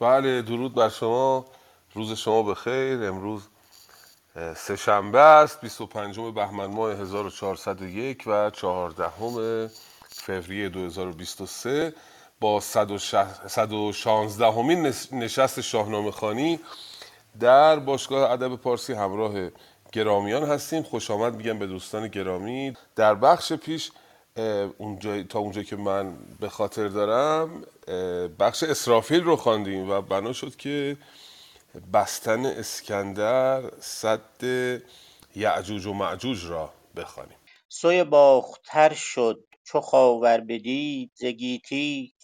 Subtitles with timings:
[0.00, 1.44] بله درود بر شما.
[1.94, 3.04] روز شما بخیر.
[3.04, 3.42] امروز
[4.56, 9.70] سه شنبه است 25 بهمن ماه 1401 و 14
[10.08, 11.94] فوریه 2023
[12.40, 16.60] با 116 همین نشست شاهنامه خانی
[17.40, 19.32] در باشگاه ادب پارسی همراه
[19.92, 20.82] گرامیان هستیم.
[20.82, 22.76] خوش آمد میگم به دوستان گرامی.
[22.96, 23.92] در بخش پیش
[24.78, 27.64] اونجا تا اونجا که من به خاطر دارم
[28.38, 30.96] بخش اسرافیل رو خواندیم و بنا شد که
[31.92, 34.20] بستن اسکندر صد
[35.36, 37.36] یعجوج و معجوج را بخوانیم.
[37.68, 42.14] سوی باختر شد چو خاور بدید زگیتی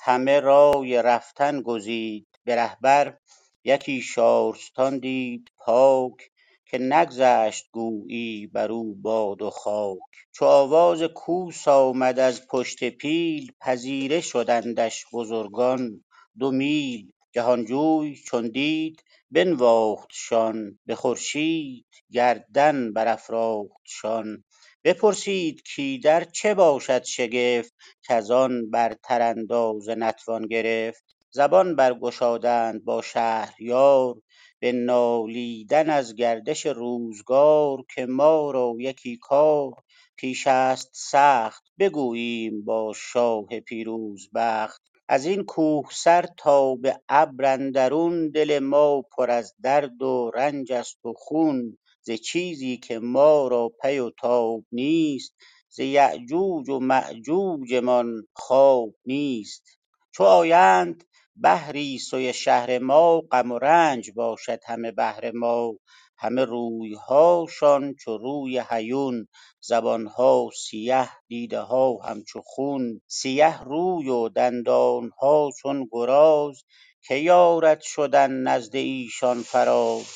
[0.00, 2.26] همه رای رفتن گزید.
[2.44, 3.18] به رهبر
[3.64, 6.30] یکی شارستان دید پاک
[6.70, 9.98] که نگذشت گویی بر او باد و خاک.
[10.32, 16.04] چو آواز کوس آمد از پشت پیل پذیره شدندش بزرگان.
[16.38, 24.44] دو میل جهانجوی چون دید بنواختشان به خورشید گردن برافراختشان
[24.84, 27.74] بپرسید کایدر چه باشد شگفت
[28.08, 31.04] کزان برتر اندازه نتوان گرفت.
[31.30, 34.14] زبان برگشادند با شهریار
[34.60, 39.72] به نالیدن از گردش روزگار که ما را یکی کار
[40.16, 49.02] پیش است سخت بگوییم با شاه پیروزبخت ازین کوهسر تا به ابر اندرون دل ما
[49.02, 54.10] پر از درد و رنج است و خون ز چیزی که ما را پی و
[54.10, 55.34] تاب نیست
[55.70, 59.78] ز یأجوج و مأجوجمان خواب نیست
[60.12, 61.04] چو آیند
[61.36, 65.74] بهری سوی شهر ما غم و رنج باشد همه بهر ما.
[66.18, 69.28] همه رویهاشان چو روی هیون
[69.60, 73.00] زبانها سیه دیده ها همچو خون.
[73.06, 76.62] سیه روی و دندانها چون گراز
[77.02, 80.06] که یارد شدن نزد ایشان فراز.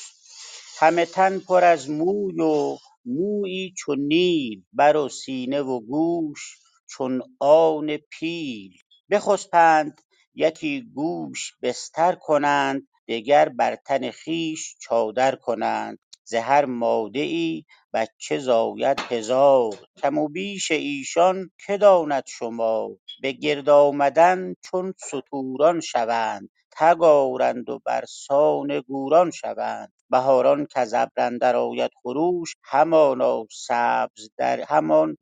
[0.79, 6.57] همه تن پر از موی و مویی چو نیل بر و سینه و گوش
[6.89, 8.71] چون آن پیل.
[9.09, 10.01] بخسپند
[10.35, 15.99] یکی گوش بستر کنند دگر بر تن خویش چادر کنند.
[16.25, 19.75] ز هر ماده ای بچه زاید هزار.
[20.03, 22.89] کم و بیش ایشان که داند شمار؟
[23.21, 29.93] به گرد آمدن چون ستوران شوند تگ آرند و برسان گوران شوند.
[30.11, 33.45] بهاران کز ابر اندر آید خروش همانا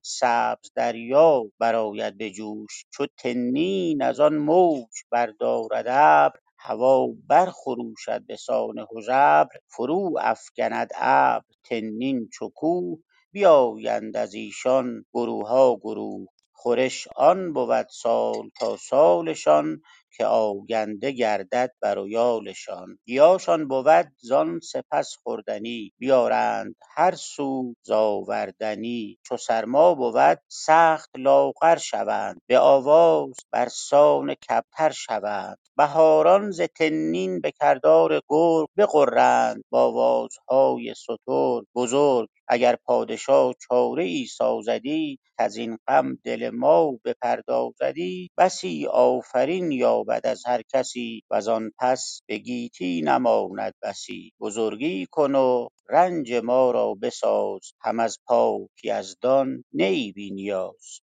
[0.04, 2.86] سبز دریا برآید به جوش.
[2.94, 9.48] چو تنین ازان موج بردارد ابر هوا برخروشد بسان هژبر.
[9.68, 13.00] فرو افگند ابر تنین چو کوه
[13.34, 16.28] بیایند از ایشان گروها گروه.
[16.54, 19.82] خورش آن بود سال تا سالشان
[20.18, 25.94] که آگنده گردد بر و یالشان گیاشان بود زان سپس خوردنی.
[26.00, 29.20] بیارند هر سو ز آوردنی.
[29.24, 32.42] چو سرما بود سخت لاغر شوند.
[32.48, 35.58] به آواز برسان کبتر شوند.
[35.78, 39.64] بهاران ز تنین به کردار گرگ بغرند.
[39.72, 49.72] بآوازهای شتر بزرگ اگر پادشا چاره ای سازدی کزین غم دل ما بپردازدی بسی آفرین
[49.72, 54.32] یابد از هر کسی وزان پس به گیتی نماند بسی.
[54.42, 61.02] بزرگی کن و رنج ما را بساز هم از پاک یزدان نه ای بی نیاز.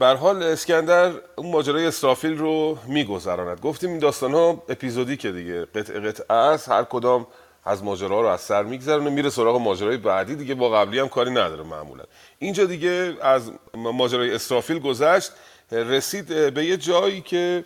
[0.00, 3.60] به حال اسکندر اون ماجرای اسرافیل رو میگذراند.
[3.60, 5.64] گفتیم این داستان ها اپیزودیکه دیگه.
[5.64, 7.26] قطعه قطعه است هر کدام
[7.66, 11.30] از ماجرا رو از سر میگذرونه میره سراغ ماجرای بعدی دیگه با قبلی هم کاری
[11.30, 12.04] نداره معمولا.
[12.38, 15.30] اینجا دیگه از ماجرای اسرافیل گذشت
[15.72, 17.64] رسید به یه جایی که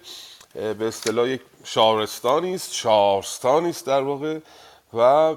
[0.55, 4.38] به اصطلاح یک شارستانی است شارستانی است در واقع
[4.94, 5.35] و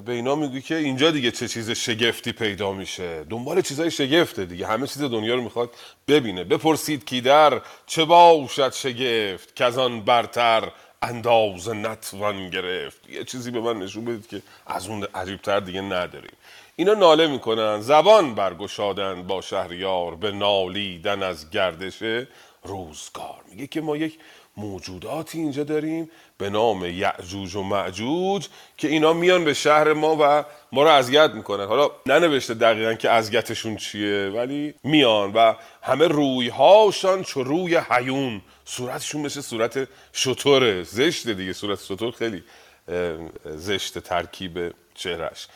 [0.00, 3.24] به اینا میگه که اینجا دیگه چه چیز شگفتی پیدا میشه.
[3.30, 4.66] دنبال چیزای شگفته دیگه.
[4.66, 5.70] همه چیز دنیا رو می‌خواد
[6.08, 6.44] ببینه.
[6.44, 13.10] بپرسید کی در چه باشد شگفت؟ کزان برتر اندازه نتوان گرفت.
[13.10, 16.32] یه چیزی به من نشون بدید که از اون عجیبتر دیگه نداریم.
[16.76, 22.02] اینا ناله می‌کنن زبان برگشادن با شهریار به نالیدن از گردش
[22.62, 23.40] روزگار.
[23.50, 24.18] میگه که ما یک
[24.56, 30.44] موجوداتی اینجا داریم به نام یعجوج و معجوج که اینا میان به شهر ما و
[30.72, 31.66] ما رو اذیت می‌کنن.
[31.66, 39.20] حالا ننوشته دقیقا که اذیتشون چیه ولی میان و همه رویهاشان چو روی حیون صورتشون
[39.20, 40.82] مثل صورت شطوره.
[40.82, 42.44] زشت دیگه صورت شطور خیلی
[43.44, 45.48] زشت ترکیب چهرش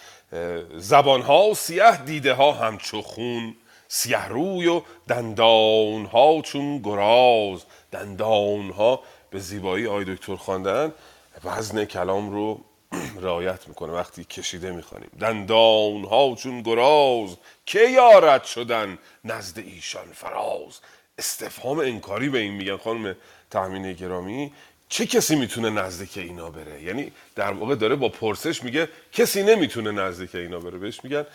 [0.76, 3.56] زبانها سیه دیده ها همچو خون
[3.88, 7.64] سیه روی و دندانها چون گراز.
[7.92, 10.92] دندانها به زیبایی آی دکتر خواندن.
[11.44, 12.60] وزن کلام رو
[13.22, 15.10] رعایت می‌کنه وقتی کشیده می‌خوانیم.
[15.20, 17.36] دندان ها چون گراز
[17.66, 20.80] که یارت شدن نزد ایشان فراز؟
[21.18, 23.16] استفهام انکاری به این میگن خانم
[23.50, 24.52] تامین گرامی.
[24.88, 29.90] چه کسی می‌تونه نزدیک اینا بره؟ یعنی در واقع داره با پرسش میگه کسی نمی‌تونه
[29.90, 30.78] نزدیک اینا بره.
[30.78, 31.26] بهش میگن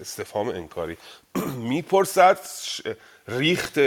[0.00, 0.96] استفهام انکاری.
[1.68, 2.38] می‌پرسد
[3.28, 3.78] ریخت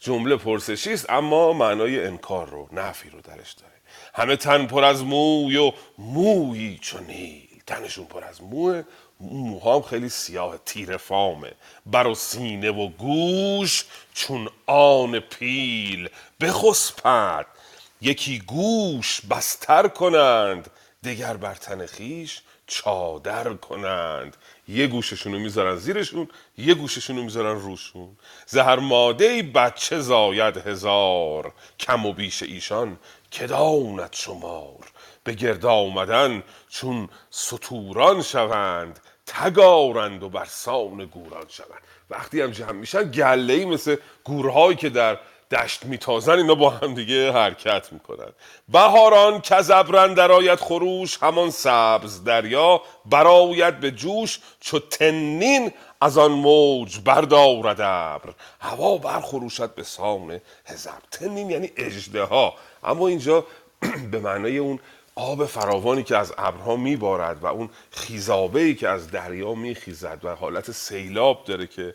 [0.00, 3.72] جمله پرسشی است اما معنای انکار رو نفی رو درش داره.
[4.14, 7.48] همه تن پر از موی و مویی چون نیل.
[7.66, 8.82] تنشون پر از موه.
[9.22, 11.52] موها هم خیلی سیاه تیر فامه.
[11.86, 13.84] بر و سینه و گوش
[14.14, 16.08] چون آن پیل.
[16.40, 17.46] بخسپد
[18.00, 20.70] یکی گوش بستر کنند.
[21.04, 24.36] دگر بر تن خیش چادر کنند.
[24.68, 26.28] یه گوششونو می‌ذارن زیرشون
[26.58, 28.16] یه گوششونو می‌ذارن روشون.
[28.46, 31.52] زهر ماده بچه زاید هزار.
[31.80, 32.98] کم و بیش ایشان
[33.30, 34.92] که داند شمار.
[35.24, 39.00] به گرد آمدن چون سطوران شوند.
[39.26, 41.82] تگارند و برسان گوران شوند.
[42.10, 45.18] وقتی هم جمع میشن گله ای مثل گورهایی که در
[45.52, 48.32] دشت میتازن اینا با هم دیگه حرکت می‌کنن
[48.68, 56.32] بهاران کزبرن در آید خروش همان سبز دریا براید به جوش چو تنین از آن
[56.32, 58.34] موج بردارد ابر.
[58.60, 62.54] هوا برخروشد به سان هزب تنین یعنی اجده ها
[62.84, 63.44] اما اینجا
[64.12, 64.78] به معنای اون
[65.14, 70.34] آب فراوانی که از ابرها میبارد و اون خیزابه ای که از دریا میخیزد و
[70.34, 71.94] حالت سیلاب داره که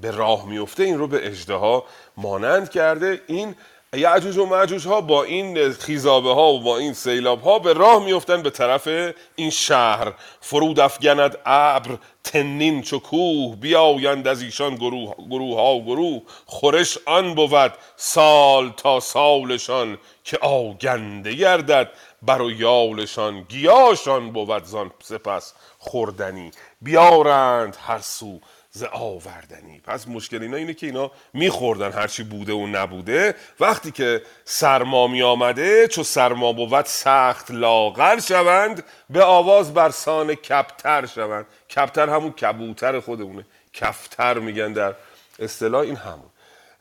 [0.00, 1.82] به راه میفته این رو به اجده
[2.16, 3.22] مانند کرده.
[3.26, 3.54] این
[3.94, 8.04] یعجوج و معجوج ها با این خیزابه ها و با این سیلاب ها به راه
[8.04, 8.88] میفتن به طرف
[9.36, 10.12] این شهر.
[10.40, 16.22] فرود افگند ابر تنین چو کوه بیایند از ایشان گروه, گروه ها و گروه.
[16.46, 21.90] خورش آن بود سال تا سالشان که آگنده گردد.
[22.22, 26.50] بر و یالشان گیاشان بود زان سپس خوردنی.
[26.82, 28.40] بیارند هر سو
[28.70, 29.80] ز آوردنی.
[29.80, 33.34] پس مشکل اینا اینه که اینا میخوردن هرچی بوده و نبوده.
[33.60, 41.06] وقتی که سرما می آمده چو سرما بود سخت لاغر شوند به آواز برسان کپتر
[41.06, 41.46] شوند.
[41.70, 43.46] کپتر همون کبوتر خودمونه.
[43.72, 44.94] کفتر میگن در
[45.38, 46.30] اصطلاح این همون.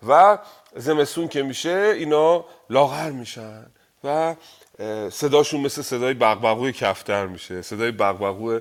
[0.07, 0.37] و
[0.75, 3.65] زمستون که میشه اینا لاغر میشن.
[4.03, 4.35] و
[5.11, 7.61] صداشون مثل صدای بغبغوی کفتر میشه.
[7.61, 8.59] صدای بغبغو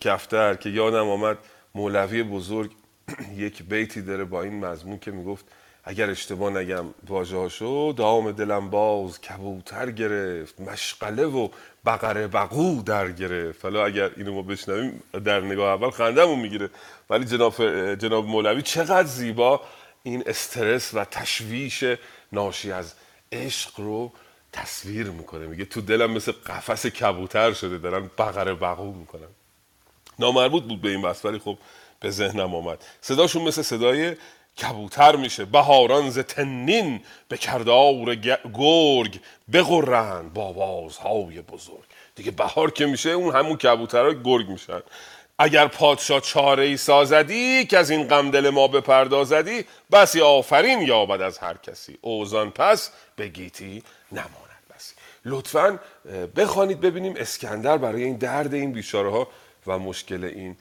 [0.00, 1.38] کفتر که یادم آمد
[1.74, 2.70] مولوی بزرگ
[3.36, 5.44] یک بیتی داره با این مضمون که می‌گفت
[5.84, 11.48] اگر اشتباه نگم واژه‌هاشو دام دلم باز کبوتر گرفت مشغله و
[11.86, 13.64] بقره بقو در گرفت.
[13.64, 16.70] حالا اگر اینو ما بشنویم در نگاه اول خندمون می‌گیره.
[17.10, 17.54] ولی جناب,
[17.94, 19.60] جناب مولوی چقدر زیبا
[20.02, 21.84] این استرس و تشویش
[22.32, 22.94] ناشی از
[23.32, 24.12] عشق رو
[24.52, 25.46] تصویر می‌کنه.
[25.46, 29.28] میگه تو دلم مثل قفس کبوتر شده دارن بقره بقو می‌کنن.
[30.18, 31.58] نامربوط بود به این بس ولی خب
[32.00, 32.84] به ذهنم آمد.
[33.00, 34.16] صداشون مثل صدای
[34.62, 35.44] کبوتر میشه.
[35.44, 38.14] بهاران ز تنین به کردار
[38.54, 39.20] گرگ
[39.52, 41.84] بغرند با بازهای بزرگ.
[42.14, 44.80] دیگه بهار که میشه اون همون کبوترها گرگ میشن.
[45.38, 51.22] اگر پادشاه چاره ای سازدی که از این غم دل ما بپردازدی بسی آفرین یابد
[51.22, 51.98] از هر کسی.
[52.00, 54.62] اوزان پس به گیتی نماند.
[54.76, 55.78] بسی لطفا
[56.36, 59.28] بخوانید ببینیم اسکندر برای این درد این بیچاره ها
[59.66, 60.56] و مشکل این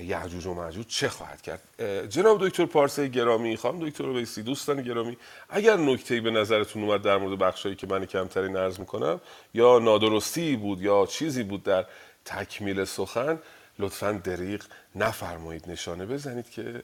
[0.00, 1.62] یعجوج و معجوج چه خواهد کرد.
[2.10, 5.16] جناب دکتر پارسه گرامی خواهم دکتر بیسی دوستان گرامی
[5.50, 9.20] اگر نکته‌ای به نظرتون اومد در مورد بخشایی که من کمتری عرض می‌کنم
[9.54, 11.86] یا نادرستی بود یا چیزی بود در
[12.24, 13.38] تکمیل سخن
[13.78, 14.62] لطفا دریغ
[14.94, 16.82] نفرمایید نشانه بزنید که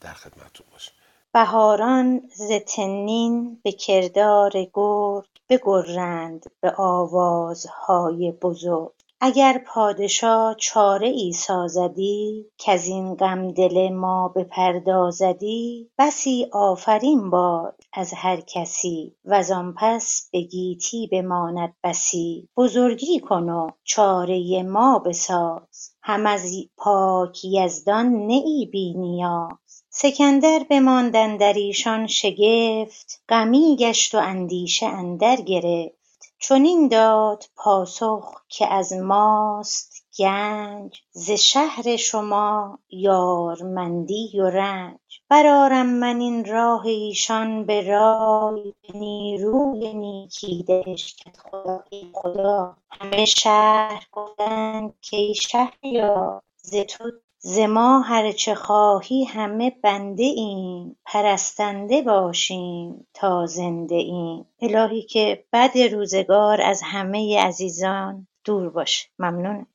[0.00, 0.94] در خدمتتون باشیم.
[1.34, 8.92] بهاران ز تنین به کردار گرگ بگرند به آوازهای بزرگ.
[9.24, 18.40] اگر پادشا چاره ای سازدی این غم دل ما بپردازدی بسی آفرین باد از هر
[18.40, 22.48] کسی وزان پس به گیتی بماند بسی.
[22.56, 25.96] بزرگی کن و چاره ما بساز.
[26.02, 29.61] هم از پاک یزدان نه ای بی نیاز.
[29.94, 36.34] سکندر بماند اندر ایشان شگفت غمی گشت و اندیشه اندر گرفت.
[36.38, 44.98] چنین داد پاسخ که از ماست گنج ز شهر شما یارمندی و رنج.
[45.28, 52.76] برآرم من این راه ایشان به رای به نیروی نیکی دلش خدا خدا.
[52.90, 57.04] همه شهر گفتند کای شهریار ز تو
[57.44, 64.46] ز ما هر چه خواهی همه بنده ایم پرستنده باشیم تا زنده ایم.
[64.60, 69.08] الهی که بد روزگار از همه عزیزان دور باشه.
[69.18, 69.66] ممنونم.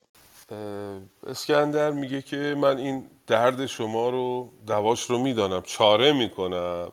[1.28, 6.92] اسکندر میگه که من این درد شما رو دواش رو می‌دانم چاره می‌کنم.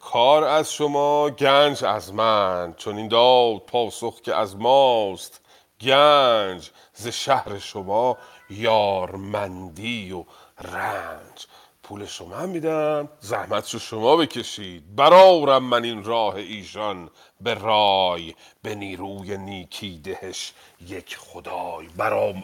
[0.00, 2.74] کار از شما گنج از من.
[2.76, 5.40] چون این داد پاسخ که از ماست
[5.80, 6.70] گنج.
[6.94, 8.18] ز شهر شما
[8.52, 10.24] یارمندی و
[10.60, 11.46] رنج.
[11.82, 13.08] پول شما هم میدم.
[13.20, 14.96] زحمت رو شما بکشید.
[14.96, 17.10] برارم من این راه ایشان.
[17.40, 20.52] به رای به نیروی نیکی دهش.
[20.88, 21.88] یک خدای.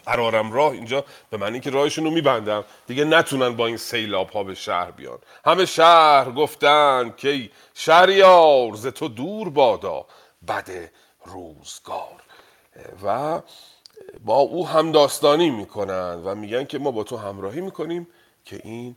[0.05, 1.05] برارم راه اینجا.
[1.29, 2.65] به معنی که راهشون رو میبندم.
[2.87, 5.19] دیگه نتونن با این سیلاب ها به شهر بیان.
[5.45, 10.05] همه شهر گفتن که شهریار ز تو دور بادا.
[10.47, 10.69] بد
[11.25, 12.21] روزگار.
[13.03, 13.41] و
[14.25, 18.07] با او هم داستانی می‌کنن و میگن که ما با تو همراهی می‌کنیم
[18.45, 18.95] که این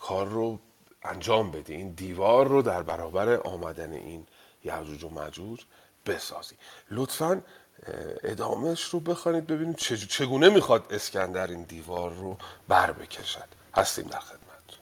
[0.00, 0.58] کار رو
[1.02, 4.26] انجام بدی این دیوار رو در برابر آمدن این
[4.64, 5.60] یعجوج و مجوج
[6.06, 6.54] بسازی.
[6.90, 7.42] لطفا
[8.24, 9.74] ادامهش رو بخوانید ببینیم
[10.08, 12.36] چگونه می‌خواد اسکندر این دیوار رو
[12.68, 13.48] بر بکشد.
[13.76, 14.78] هستیم در خدمت.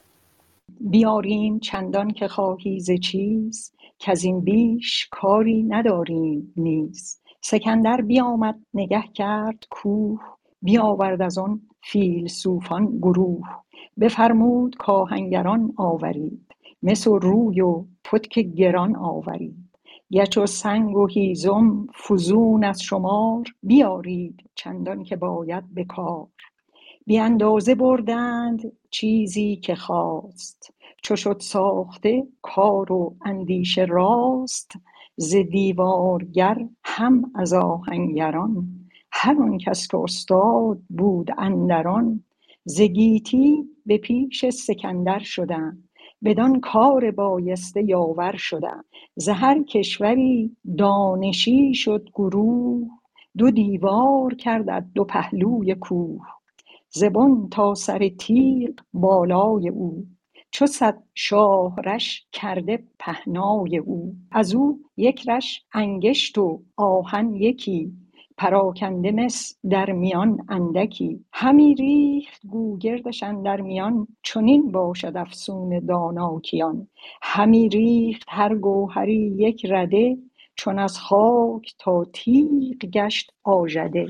[0.79, 7.19] بیاریم چندان که خواهی ز چیز که از این بیش کاری نداریم نیز.
[7.45, 10.19] سکندر بیامد نگه کرد کوه
[10.61, 13.47] بیاورد از آن فیلسوفان گروه.
[13.99, 19.69] بفرمود کاهنگران آورید مس و روی و پتک گران آورید.
[20.11, 26.27] گچ و سنگ و هیزم فزون از شمار بیارید چندان که باید به کار.
[27.05, 30.73] بی اندازه بردند چیزی که خواست.
[31.03, 34.71] چو شد ساخته کار و اندیشه راست.
[35.17, 38.67] ز دیوارگر هم از آهنگران
[39.11, 42.23] هر آن کس که استاد بود اندران.
[42.65, 45.89] ز گیتی به پیش سکندر شدند
[46.23, 52.87] بدان کار بایسته یاور شدند ز هر کشوری دانشی شد گروه
[53.37, 56.21] دو دیوار کرد دو پهلوی کوه.
[56.89, 60.05] ز بن تا سر تیغ بالای او
[60.53, 64.15] چو صد شاهرش کرده پهنای او.
[64.31, 67.91] از او یک رش انگشت و آهن یکی
[68.37, 71.25] پراکنده مس در میان اندکی.
[71.33, 76.87] همی ریخت گوگردش اندر میان چنین باشد افسون دانا کیان
[77.21, 80.17] همی ریخت هر گوهری یک رده
[80.55, 84.07] چون از خاک تا تیغ گشت آژده.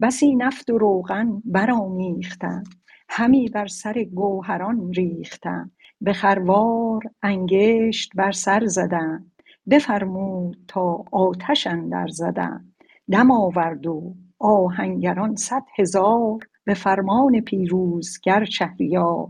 [0.00, 2.83] بسی نفت و روغن برآمیختند.
[3.16, 9.32] همی بر سر گوهران ریختند به خروار انگشت بر سر زدند
[9.70, 12.74] بفرمود تا آتش اندر زدند
[13.10, 19.28] دم آورد و آهنگران صد هزار به فرمان پیروزگر شهریار.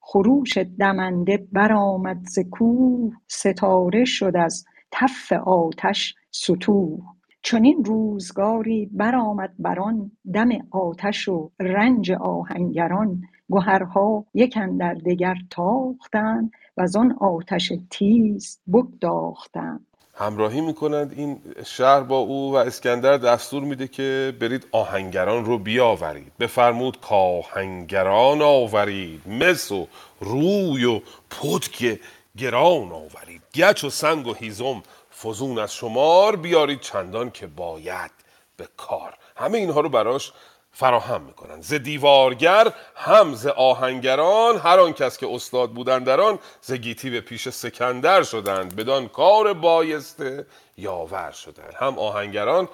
[0.00, 7.17] خروش دمنده برآمد ز کوه ستاره شد از تف آتش ستوه
[7.50, 13.22] چنین روزگاری برآمد بر آن دم آتش و رنج آهنگران.
[13.50, 19.86] گهرها یک اندر دگر تاختند وزان آتش تیز بگداختند.
[20.14, 26.32] همراهی می‌کنند این شهر با او و اسکندر دستور میده که برید آهنگران رو بیاورید.
[26.40, 29.86] بفرمود کاهنگران آورید مس و
[30.20, 31.00] روی و
[31.30, 32.00] پتک
[32.36, 33.42] گران آورید.
[33.54, 34.82] گچ و سنگ و هیزم
[35.22, 38.10] فزون از شمار بیارید چندان که باید
[38.56, 39.14] به کار.
[39.36, 40.32] همه اینها رو براش
[40.72, 41.60] فراهم می‌کنن.
[41.60, 47.10] ز دیوارگر هم ز آهنگران هر آن کس که استاد بودند در آن ز گیتی
[47.10, 48.76] به پیش سکندر شدند.
[48.76, 50.46] بدان کار بایسته
[50.76, 51.74] یاور شدند.
[51.74, 52.68] هم آهنگران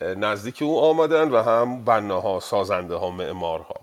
[0.00, 3.80] نزدیک او آمدند و هم بناها سازنده ها معمارها.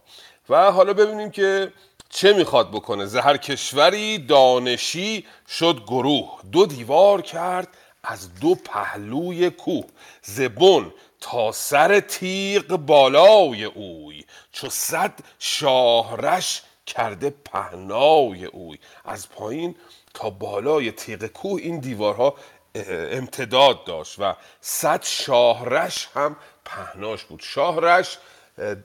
[0.49, 1.73] و حالا ببینیم که
[2.09, 3.05] چه می‌خواد بکنه.
[3.05, 6.39] ز هر کشوری دانشی شد گروه.
[6.51, 7.67] دو دیوار کرد
[8.07, 9.85] از دو پهلوی کوه
[10.21, 18.79] زبون تا سر تیغ بالای اوی چو صد شاهرش کرده پهنای اوی.
[19.05, 19.75] از پایین
[20.13, 22.35] تا بالای تیغ کوه این دیوارها
[23.11, 26.35] امتداد داشت و صد شاهرش هم
[26.65, 27.39] پهناش بود.
[27.43, 28.17] شاهرش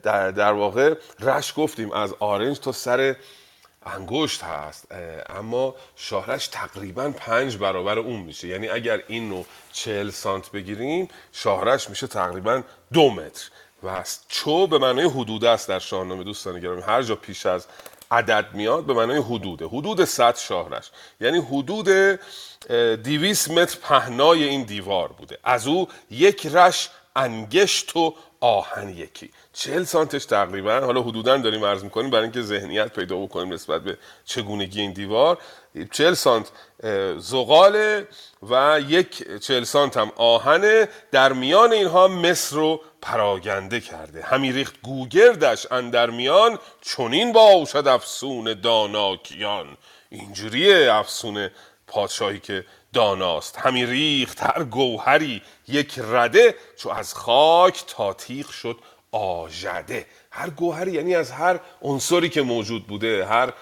[0.03, 3.15] در, در واقع رش گفتیم از آرنج تا سر
[3.85, 4.87] انگشت هست
[5.29, 8.47] اما شاهرش تقریبا پنج برابر اون میشه.
[8.47, 12.63] یعنی اگر این رو چهل سانت بگیریم شاهرش میشه تقریبا
[12.93, 13.49] دو متر.
[13.83, 16.81] و چو به معنای حدود است در شاهنامه دوستان گرامی.
[16.81, 17.67] هر جا پیش از
[18.11, 19.65] عدد میاد به معنای حدوده.
[19.65, 20.91] حدود 100 شاهرش.
[21.21, 21.89] یعنی حدود
[22.69, 25.37] 200 متر پهنای این دیوار بوده.
[25.43, 29.31] از او یک رش انگشت و آهن یکی.
[29.53, 30.79] چهل سانتش تقریبا.
[30.79, 35.37] حالا حدودا داریم عرض می‌کنیم برای اینکه ذهنیت پیدا بکنیم نسبت به چگونگی این دیوار.
[35.91, 36.51] چهل سانت
[37.17, 38.03] زغال
[38.49, 40.87] و یک چهل سانت هم آهنه.
[41.11, 44.23] در میان اینها مصر رو پراگنده کرده.
[44.23, 46.59] همی ریخت گوگردش اندر میان.
[46.81, 49.77] چنین باشد افسون داناکیان.
[50.09, 51.49] اینجوریه افسون
[51.87, 53.57] پادشاهی که داناست.
[53.59, 56.55] همی ریخت هر گوهری یک رده.
[56.77, 58.77] چو از خاک تا تیغ شد
[59.13, 60.05] آژده.
[60.31, 63.53] هر گوهری یعنی از هر عنصری که موجود بوده هر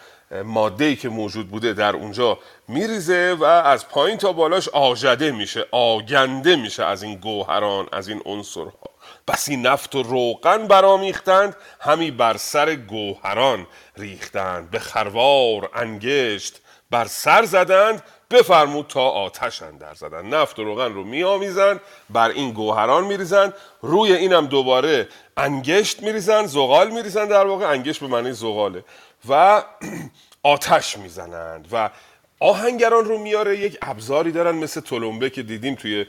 [0.44, 6.56] ماده که موجود بوده در اونجا میریزه و از پایین تا بالاش آژده میشه آگنده
[6.56, 8.90] میشه از این گوهران از این عنصرها.
[9.28, 13.68] بسی نفت و روغن برامیختند همی بر سر گوهران
[13.98, 14.72] ریختند.
[14.72, 20.26] به خروار انگشت بر سر زدند بفرمود تا آتش اندر زدن.
[20.26, 25.08] نفت و روغن رو میآمیزن بر این گوهران میریزن روی اینم دوباره
[25.38, 27.66] انگشت میریزن زغال میریزن در واقع.
[27.70, 28.84] انگشت به معنی زغاله.
[29.30, 29.64] و
[30.44, 31.90] آتش می‌زنند و
[32.40, 33.58] آهنگران رو میاره.
[33.60, 36.06] یک ابزاری دارن مثل تلمبه که دیدیم توی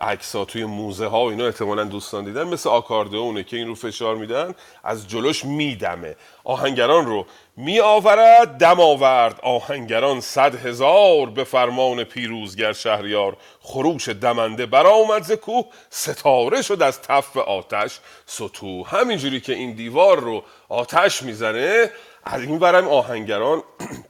[0.00, 2.44] عکس توی موزه ها و اینا احتمالا دوستان دیدن.
[2.44, 4.54] مثل آکاردئونه که این رو فشار میدن
[4.84, 6.16] از جلوش میدمه.
[6.44, 9.40] آهنگران رو می آورد دم آورد.
[9.42, 15.64] آهنگران صد هزار به فرمان پیروزگر شهریار خروش دمنده برآمد ز کوه.
[15.90, 21.90] ستاره شد از تف آتش سطو همینجوری که این دیوار رو آتش می‌زنه
[22.24, 23.62] از این ورم آهنگران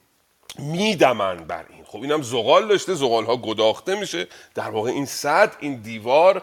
[0.58, 1.75] میدمن بر این.
[1.96, 4.26] خب اینم زغال داشته زغال ها گداخته میشه.
[4.54, 6.42] در واقع این صد این دیوار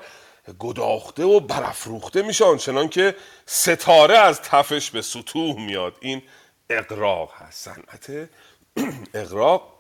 [0.60, 5.94] گداخته و برافروخته میشه آنچنان که ستاره از تفش به سطوح میاد.
[6.00, 6.22] این
[6.70, 7.70] اقراق هست.
[7.70, 8.30] صنعت
[9.24, 9.74] اقراق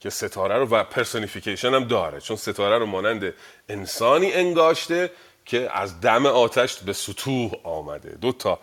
[0.00, 3.34] که ستاره رو و پرسونیفیکیشن هم داره چون ستاره رو مانند
[3.68, 5.10] انسانی انگاشته
[5.44, 8.10] که از دم آتش به سطوح آمده.
[8.20, 8.58] دو تا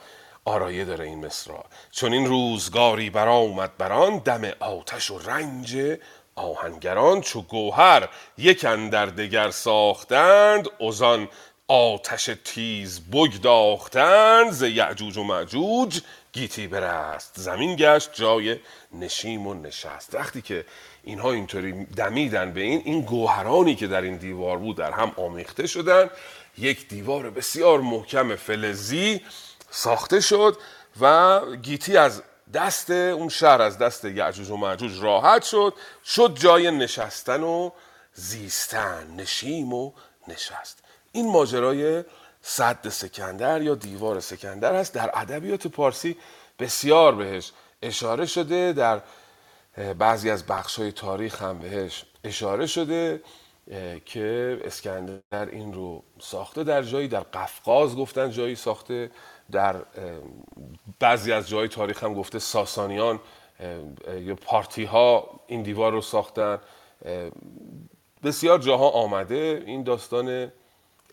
[0.45, 5.78] آرایه داره این مصرا چون این روزگاری برآمد بران دم آتش و رنج
[6.36, 11.28] آهنگران چو گوهر یک در دگر ساختند ازان
[11.67, 16.02] آتش تیز بگداختند ز یعجوج و معجوج
[16.34, 17.32] گیتی برست.
[17.36, 18.58] زمین گشت جای
[18.93, 20.15] نشیم و نشست.
[20.15, 20.65] وقتی که
[21.04, 25.67] اینها اینطوری دمیدن به این این گوهرانی که در این دیوار بود در هم آمیخته
[25.67, 26.10] شدن
[26.58, 29.21] یک دیوار بسیار محکم فلزی
[29.71, 30.58] ساخته شد
[31.01, 35.73] و گیتی از دست اون شهر از دست یعجوج و معجوج راحت شد.
[36.05, 37.69] شد جای نشستن و
[38.13, 39.91] زیستن نشیم و
[40.27, 40.84] نشست.
[41.12, 42.03] این ماجرای
[42.41, 46.17] صد سکندر یا دیوار سکندر هست در ادبیات پارسی
[46.60, 47.51] بسیار بهش
[47.82, 48.73] اشاره شده.
[48.73, 49.01] در
[49.97, 53.21] بعضی از بخش های تاریخ هم بهش اشاره شده
[54.05, 59.12] که اسکندر این رو ساخته در جایی در قفقاز گفتن جایی ساخته.
[59.51, 59.75] در
[60.99, 63.19] بعضی از جای تاریخ هم گفته ساسانیان
[64.19, 66.57] یا پارتی ها این دیوار رو ساختن.
[68.23, 70.51] بسیار جاها آمده این داستان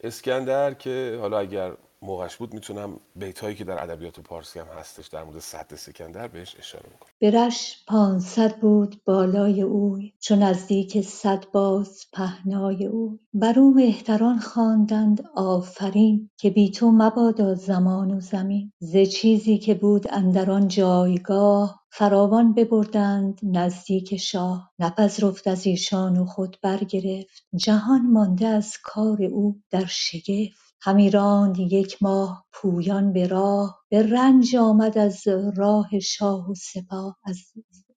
[0.05, 5.07] اسکندر که حالا اگر موقعش بود می‌تونم بیت هایی که در ادبیات پارسی هم هستش
[5.07, 11.45] در مورد صد سکندر بهش اشاره می‌کنم برش پانصد بود بالای اوی چون نزدیک صد
[11.53, 13.19] باز پهنای اوی.
[13.35, 18.73] بر او مهتران خواندند آفرین که بی تو مبادا زمان و زمین.
[18.79, 24.73] ز چیزی که بود اندر آن جایگاه فراوان ببردند نزدیک شاه.
[24.79, 27.47] نپذرفت از ایشان و خود برگرفت.
[27.55, 30.66] جهان مانده از کار او در شگفت.
[30.81, 35.23] همی راند یک ماه پویان به راه به رنج آمد از
[35.57, 37.17] راه شاه و سپاه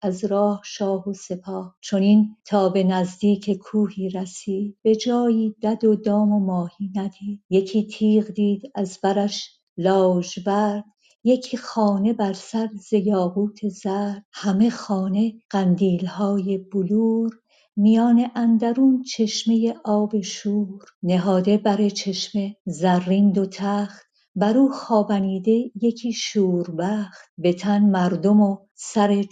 [0.03, 1.77] از راه شاه و سپاه.
[1.81, 7.43] چنین تا به نزدیک کوهی رسید به جایی دد و دام و ماهی ندید.
[7.51, 10.85] یکی تیغ دید از برش لاژورد
[11.25, 14.25] یکی خانه بر سر ز یاقوت زرد.
[14.33, 17.41] همه خانه قندیلهای بلور.
[17.81, 26.13] میان اندرون چشمه آب شور نهاده بر چشمه زرین دو تخت بر او خوابنیده یکی
[26.13, 27.31] شوربخت.
[27.39, 29.25] به تن مردم و سر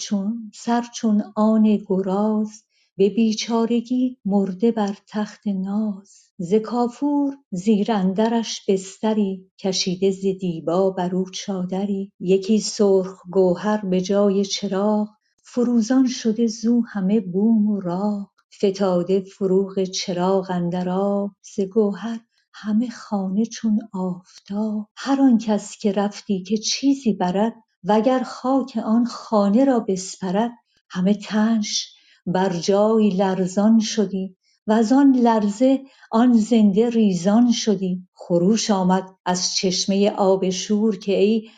[0.94, 2.62] چون آن گراز
[2.96, 6.30] به بیچارگی مرده بر تخت ناز.
[6.38, 12.12] ز کافور زیر اندرش بستری کشیده ز دیبا بر او چادری.
[12.20, 15.08] یکی سرخ گوهر به جای چراغ
[15.44, 18.35] فروزان شده زو همه بوم و راغ.
[18.58, 22.20] فتاده فروغ چراغ اندر آب ز گوهر
[22.54, 24.88] همه خانه چون آفتاب.
[24.96, 30.50] هر آن کس که رفتی که چیزی برد وگر خاک آن خانه را بسپرد.
[30.90, 31.94] همه تنش
[32.26, 38.08] بر جای لرزان شدی و آن لرزه آن زنده ریزان شدی.
[38.14, 41.48] خروش آمد از چشمه آب شور که ای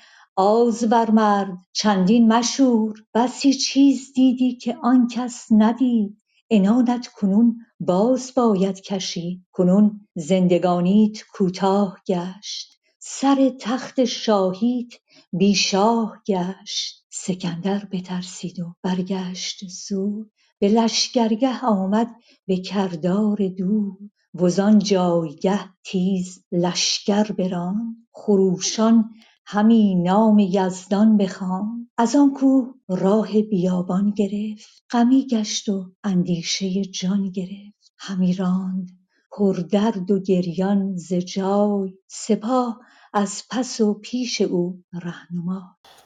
[1.11, 2.95] مرد چندین مشور.
[3.15, 6.23] بسی چیز دیدی که آن کس ندید.
[6.51, 12.81] عنانت کنون باز باید کشید کنون زندگانیت کوتاه گشت.
[12.99, 14.93] سر تخت شاهیت
[15.33, 17.05] بی شاه گشت.
[17.11, 22.09] سکندر بترسید و برگشت زود به لشکرگه آمد
[22.47, 23.99] به کردار دور
[24.35, 27.97] وزان جایگه تیز لشکر براند.
[28.13, 29.11] خروشان
[29.47, 31.88] همی نام یزدان بخواند.
[32.01, 37.93] از آن کوه راه بیابان گرفت غمی گشت و اندیشه جان گرفت.
[37.99, 38.91] همی راند
[39.39, 42.81] پردرد و گریان ز جای سپاه
[43.15, 45.63] از پس و پیش او رهنمای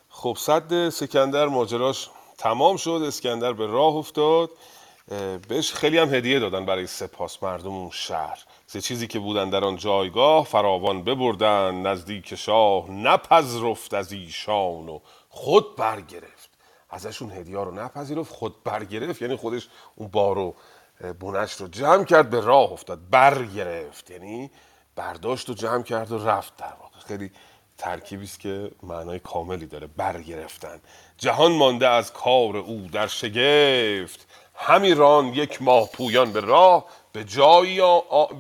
[0.08, 4.50] خب صد سکندر ماجراش تمام شد اسکندر به راه افتاد.
[5.48, 8.38] بهش خیلی هم هدیه دادن برای سپاس مردم اون شهر.
[8.66, 14.98] سه چیزی که بودن در آن جایگاه فراوان ببردن نزدیک شاه نپذرفت از ایشان و
[15.34, 16.50] خود برگرفت.
[16.90, 19.22] ازشون هدیه رو نپذیرفت خود برگرفت.
[19.22, 20.54] یعنی خودش اون بارو
[21.20, 23.10] بونش رو جمع کرد به راه افتاد.
[23.10, 24.10] برگرفت.
[24.10, 24.50] یعنی
[24.96, 26.98] برداشت و جمع کرد و رفت در واقع.
[27.06, 27.30] خیلی
[27.78, 29.86] ترکیبی است که معنای کاملی داره.
[29.86, 30.80] برگرفتن.
[31.18, 34.26] جهان مانده از کار او در شگفت.
[34.54, 37.80] همی ران یک ماه پویان به راه به جایی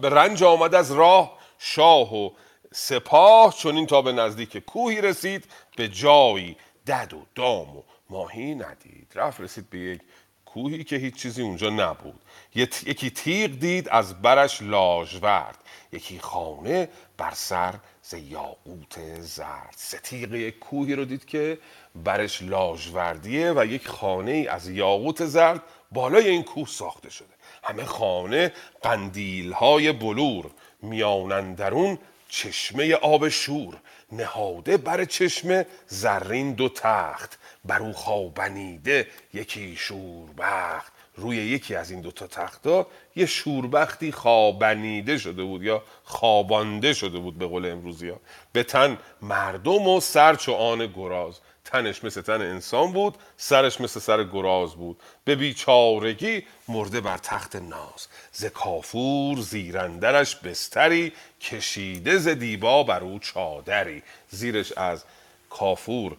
[0.00, 1.38] به رنج آمد از راه.
[1.58, 2.30] شاه و
[2.72, 5.44] سپاه چون این تا به نزدیک کوهی رسید
[5.76, 9.12] به جایی دد و دام و ماهی ندید.
[9.14, 10.00] رفت رسید به یک
[10.46, 12.20] کوهی که هیچ چیزی اونجا نبود.
[12.54, 15.58] یکی تیغ دید از برش لاژورد
[15.92, 19.74] یکی خانه بر سر ز یاقوت زرد.
[19.76, 21.58] سه تیغ یک کوهی رو دید که
[21.94, 27.34] برش لاژوردیه و یک خانه از یاقوت زرد بالای این کوه ساخته شده.
[27.64, 30.50] همه خانه قندیل های بلور.
[30.82, 31.98] میانن درون
[32.32, 33.76] چشمه آب شور
[34.12, 37.38] نهاده بر چشمه زرین دو تخت.
[37.64, 40.92] بر او خوابنیده یکی شوربخت.
[41.16, 47.38] روی یکی از این دوتا تختا یه شوربختی خوابنیده شده بود یا خوابانده شده بود
[47.38, 48.20] به قول امروزی ها
[48.52, 51.40] به تن مردم و سرچ و آن گراز.
[51.72, 54.96] تنش مثل تن انسان بود سرش مثل سر گراز بود.
[55.24, 58.08] به بیچارگی مرده بر تخت ناز.
[58.32, 64.02] ز کافور زیرندرش بستری کشیده ز دیبا بر او چادری.
[64.30, 65.04] زیرش از
[65.50, 66.16] کافور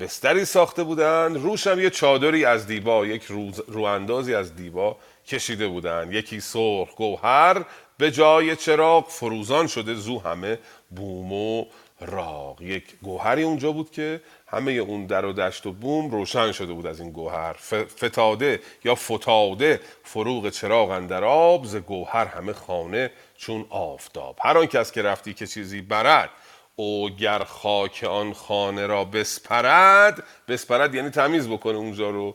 [0.00, 1.36] بستری ساخته بودند.
[1.36, 3.24] روش هم یه چادری از دیبا یک
[3.68, 6.12] رواندازی از دیبا کشیده بودند.
[6.12, 7.64] یکی سرخ گوهر
[7.98, 10.58] به جای چراغ فروزان شده زو همه
[10.90, 11.64] بوم و
[12.00, 12.62] راغ.
[12.62, 16.86] یک گوهری اونجا بود که همه اون در و دشت و بوم روشن شده بود
[16.86, 17.52] از این گوهر.
[17.72, 24.38] فتاده یا فتاده فروغ چراغ اندر آب ز گوهر همه خانه چون آفتاب.
[24.42, 26.30] هر آن کس که رفتی که چیزی برد
[26.76, 32.34] او گر خاک آن خانه را بسپرد بسپرد یعنی تمیز بکنه اونجا رو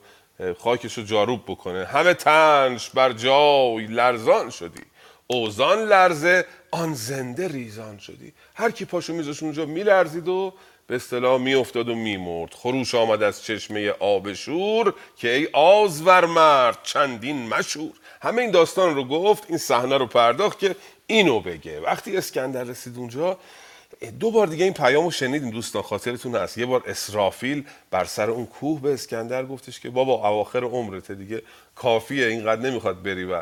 [0.60, 1.86] خاکش رو جاروب بکنه.
[1.86, 4.82] همه تنش بر جای لرزان شدی.
[5.28, 8.34] اوزان لرزه آن زنده ریزان شدی.
[8.56, 10.54] هر کی پاشو میذاش اونجا میلرزید و
[10.88, 12.54] به اصطلاح میافتاد و میمرد.
[12.54, 18.96] خروش آمد از چشمه آب شور که ای آزور مرد چندین مشور همه این داستان
[18.96, 20.76] رو گفت این صحنه رو پرداخت که
[21.08, 21.80] اینو بگه.
[21.80, 23.38] وقتی اسکندر رسید اونجا
[24.20, 26.58] دو بار دیگه این پیامو شنیدیم دوستان خاطرتون هست.
[26.58, 31.42] یه بار اسرافیل بر سر اون کوه به اسکندر گفتش که بابا اواخر عمرته دیگه
[31.76, 33.42] کافیه اینقدر نمی‌خواد بری و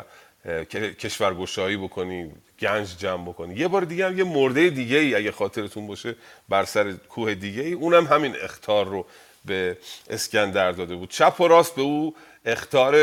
[0.98, 2.30] کشورگشایی بکنی.
[2.60, 3.54] گنج جمع بکنی.
[3.54, 6.14] یه بار دیگه هم یه مرده دیگه ای اگه خاطرتون باشه
[6.48, 9.06] بر سر کوه دیگه ای اونم همین اختار رو
[9.44, 9.78] به
[10.10, 11.10] اسکندر داده بود.
[11.10, 12.14] چپ و راست به او
[12.44, 12.94] اختار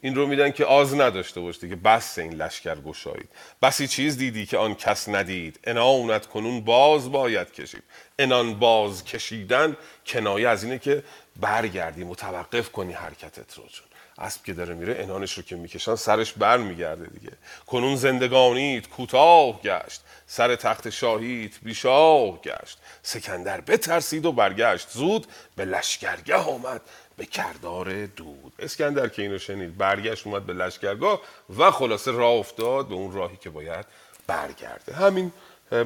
[0.00, 3.28] این رو میدن که آز نداشته باشه که بس این لشکر گشایید.
[3.62, 5.60] بسی چیز دیدی که آن کس ندید.
[5.64, 7.82] انانت کنون باز باید کشید.
[8.18, 9.76] انان باز کشیدن
[10.06, 11.02] کنایه از اینه که
[11.40, 13.64] برگردی متوقف کنی حرکتت رو.
[13.68, 13.86] چون
[14.18, 17.32] اسب که داره میره انانش رو که می‌کشن سرش بر میگرده دیگه.
[17.66, 22.78] کنون زندگانیت کوتاه گشت سر تخت شاهیت بیشاه گشت.
[23.02, 26.80] سکندر بترسید و برگشت زود به لشکرگه آمد
[27.16, 28.52] به کردار دود.
[28.58, 31.20] اسکندر که اینو شنید برگشت اومد به لشکرگاه
[31.58, 33.86] و خلاصه راه افتاد به اون راهی که باید
[34.26, 34.94] برگرده.
[34.94, 35.32] همین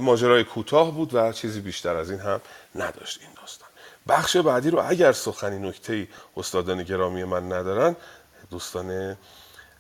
[0.01, 2.41] ماجرای کوتاه بود و چیزی بیشتر از این هم
[2.75, 3.69] نداشت این داستان.
[4.09, 7.97] بخش بعدی رو اگر سخنی نکته استادان گرامی من ندارن
[8.51, 9.17] دوستان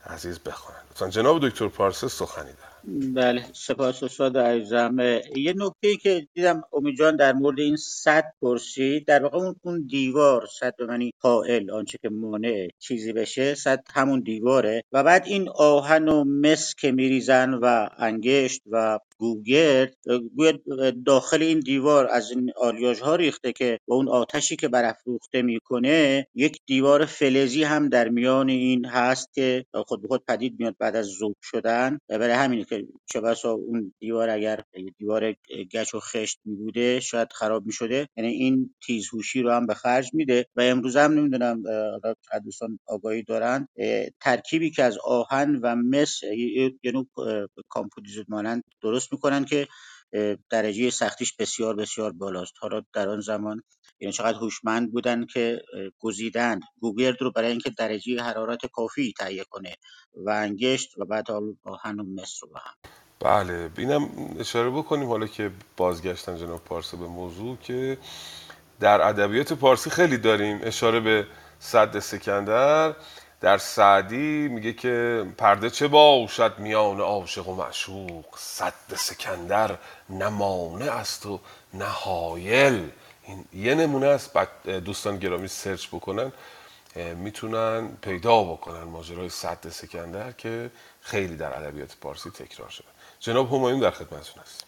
[0.06, 2.76] عزیز بخوانند لطفا جناب دکتر پارسه سخنی دارن.
[3.14, 4.98] بله سپاس استاد عزیزم.
[5.36, 9.86] یه نکته که دیدم امید جان در مورد این صد پرسید در واقع اون اون
[9.86, 14.82] دیوار صد به معنی حائل آنچه که مانع چیزی بشه صد همون دیواره.
[14.92, 19.96] و بعد این آهن و مس که میریزن و انگشت و گوگرد
[20.36, 20.52] گویا
[21.06, 26.26] داخل این دیوار از این آلیاژ ها ریخته که با اون آتشی که برافروخته می‌کنه
[26.34, 30.96] یک دیوار فلزی هم در میان این هست که خود به خود پدید میاد بعد
[30.96, 31.98] از ذوب شدن.
[32.08, 34.60] برای همینه که چه بسا اون دیوار اگر
[34.98, 35.34] دیوار
[35.72, 39.74] گچ و خشت می بوده شاید خراب می شده یعنی این تیزهوشی رو هم به
[39.74, 40.46] خرج میده.
[40.56, 41.62] و امروز هم نمی‌دونم
[42.44, 43.68] دوستان آگاهی دارن
[44.20, 46.20] ترکیبی که از آهن و مس
[46.84, 47.06] نوع
[47.68, 49.68] کامپوزیت مانند درست می‌کنن که
[50.50, 52.52] درجه سختیش بسیار بسیار بالاست.
[52.60, 53.62] حالا در آن زمان
[54.00, 55.62] یعنی چقدر هوشمند بودن که
[55.98, 59.76] گزیدند گوگرد رو برای اینکه درجه حرارت کافی تهیه کنه.
[60.14, 61.30] و انگشت و بعد
[61.64, 62.74] آهن و مس رو هم.
[63.20, 67.98] بله اینم اشاره بکنیم حالا که بازگشتن جناب پارسا به موضوع که
[68.80, 70.60] در ادبیات پارسی خیلی داریم.
[70.62, 71.26] اشاره به
[71.58, 72.94] صد سکندر.
[73.40, 79.78] در سعدی میگه که پرده چه باشد میان عاشق و معشوق؟ صد سکندر
[80.10, 81.40] نه مانع است و
[81.74, 82.90] نه حایل.
[83.22, 84.32] این یه نمونه است.
[84.32, 84.48] بعد
[84.84, 86.32] دوستان گرامی سرچ بکنن.
[87.16, 90.70] می‌تونن پیدا بکنن ماجرای صد سکندر که
[91.00, 92.86] خیلی در ادبیات پارسی تکرار شده.
[93.20, 94.64] جناب همایون در خدمتتون هست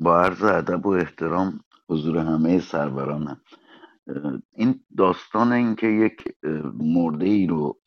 [0.00, 3.40] با عرض ادب و احترام حضور همه سرورانم.
[3.52, 3.63] اه،
[4.52, 6.24] این داستان اینکه یک
[6.74, 7.80] مرده ای رو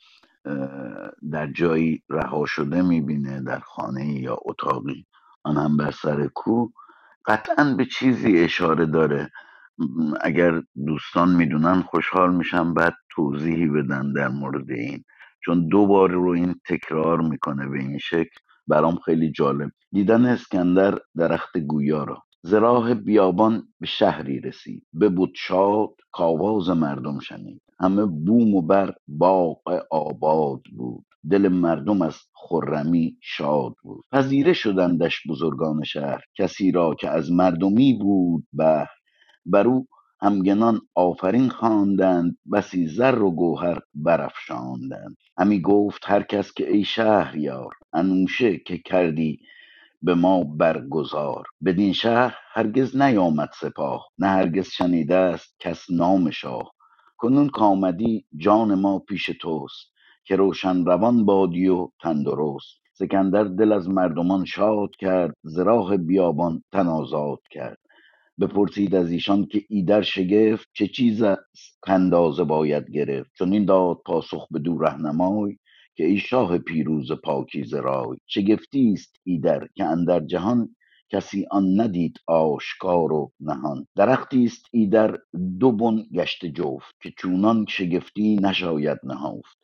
[1.31, 5.05] در جایی رها شده می‌بینه در خانه یا اتاقی
[5.43, 6.67] آن هم بر سر کو
[7.25, 9.31] قطعا به چیزی اشاره داره.
[10.21, 15.03] اگر دوستان می‌دونن خوشحال میشم بعد توضیحی بدن در مورد این.
[15.45, 18.39] چون دو بار رو این تکرار می‌کنه به این شکل.
[18.67, 19.71] برام خیلی جالب.
[19.91, 22.03] دیدن اسکندر درخت گویا
[22.43, 24.83] ز راه بیابان به شهری رسید.
[25.01, 27.61] ببد شاد کاواز مردم شنید.
[27.79, 31.05] همه بوم و بر باغ آباد بود.
[31.31, 34.05] دل مردم از خرمی شاد بود.
[34.11, 36.21] پذیره شدندش بزرگان شهر.
[36.39, 38.89] کسی را که از مردمی بود بهر
[39.45, 39.87] بر او
[40.21, 42.37] همگنان آفرین خواندند.
[42.53, 45.17] بسی زر و گوهر برافشاندند.
[45.39, 49.39] همی گفت هر کس که ای شهریار انوشه که کردی
[50.03, 51.45] به ما برگزار.
[51.65, 54.07] بدین شهر هرگز نیامد سپاه.
[54.19, 56.71] نه هرگز شنیده است کس نام شاه.
[57.17, 59.93] کنون کامدی جان ما پیش توست
[60.25, 62.81] که روشن روان بادی و تندرست.
[62.93, 67.77] سکندر دل از مردمان شاد کرد ز راه بیابان تن آزاد کرد.
[68.41, 73.31] بپرسید از ایشان که ایدر شگفت چه چیز است کاندازه باید گرفت.
[73.39, 75.57] چنین داد پاسخ بدو رهنمای.
[75.97, 80.75] که ای شاه پیروز پاکیزه رای شگفتی است ایدر که اندر جهان
[81.11, 83.87] کسی آن ندید آشکار و نهان.
[83.97, 85.17] درختی است ایدر
[85.59, 89.59] دو بن گشته جفت که چونان شگفتی نشاید نهفت.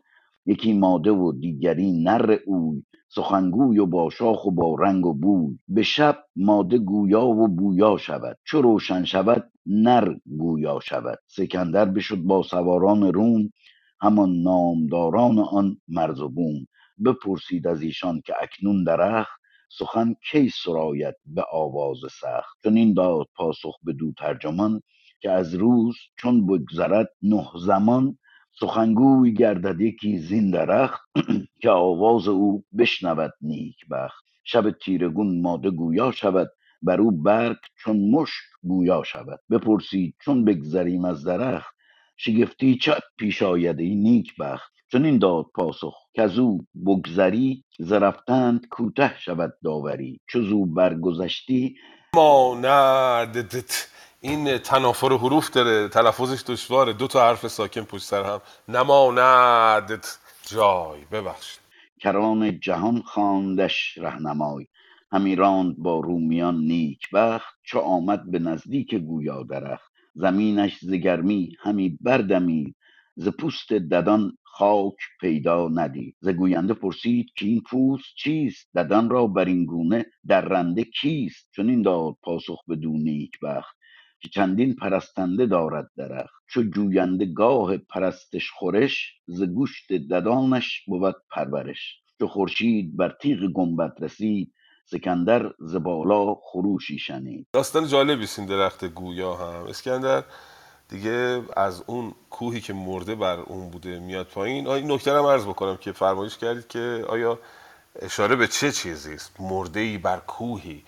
[0.48, 5.60] یکی ماده و دیگری نر اوی سخنگوی و با شاخ و با رنگ و بوی.
[5.70, 11.20] به شب ماده گویا و بویا شود چو روشن شود نر گویا شود.
[11.28, 13.50] سکندر بشد با سواران روم
[14.04, 16.68] همان نامداران آن مرز و بوم
[17.06, 22.58] بپرسید از ایشان که اکنون درخت سخن کی سراید به آواز سخت.
[22.64, 24.82] چنین داد پاسخ بدو ترجمان
[25.22, 28.18] که از روز چون بگذرد نه زمان
[28.60, 31.02] سخنگوی گردد یکی زین درخت
[31.62, 34.26] که آواز او بشنود نیک بخت.
[34.44, 36.50] شب تیرگون ماده گویا شود
[36.82, 39.40] بر او برگ چون مشک گویا شود.
[39.52, 41.76] بپرسید چون بگذریم از درخت
[42.18, 47.92] شگفتی چه پیش آید ای نیک بخت چون این داد پاسخ که او بگذری ز
[47.92, 50.20] رفتند کوته شود داوری.
[50.28, 51.76] چو زو برگذشتی
[52.16, 53.88] ماندت
[54.22, 56.94] این تنافر حروف داره تلفظش دشواره.
[56.94, 58.42] دو تا حرف ساکن پشت سر هم.
[58.70, 61.60] نماندت جای ببخشید.
[62.00, 64.68] کران جهان خواندش رهنمای.
[65.12, 69.93] همی راند با رومیان نیک بخت چو آمد به نزدیک گویا درخت.
[70.16, 72.76] زمینش ز گرمی همی بردمید
[73.16, 76.16] ز پوست ددان خاک پیدا ندید.
[76.22, 81.82] ز گوینده پرسید که این پوست چیست؟ ددان را بر این گونه درنده کیست؟ چنین
[81.82, 83.78] داد پاسخ بدو نیک بخت
[84.22, 86.44] که چندین پرستنده دارد درخت.
[86.50, 92.02] چو جوینده گاه پرستش خورش ز گوشت ددانش بود پرورش.
[92.20, 94.54] چو خورشید بر تیغ گنبد رسید
[94.86, 97.48] سکندر ز بالا خروشی شنید.
[97.54, 99.66] داستان جالبی است این درخت گویا هم.
[99.68, 100.24] اسکندر
[100.90, 104.68] دیگه از اون کوهی که مرده بر اون بوده میاد پایین.
[104.68, 107.40] این نکته هم عرض بکنم که فرمایش کردید که آیا
[108.02, 110.84] اشاره به چه چیزی است؟ مرده ای بر کوهی.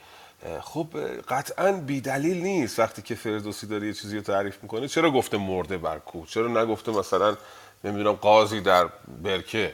[0.61, 0.87] خب
[1.29, 4.87] قطعا بیدلیل نیست وقتی که فردوسی داره یه چیزی رو تعریف می‌کنه.
[4.87, 7.37] چرا گفته مرده بر کوه؟ چرا نگفته مثلا
[7.83, 8.89] نمی‌دونم قاضی در
[9.23, 9.73] برکه؟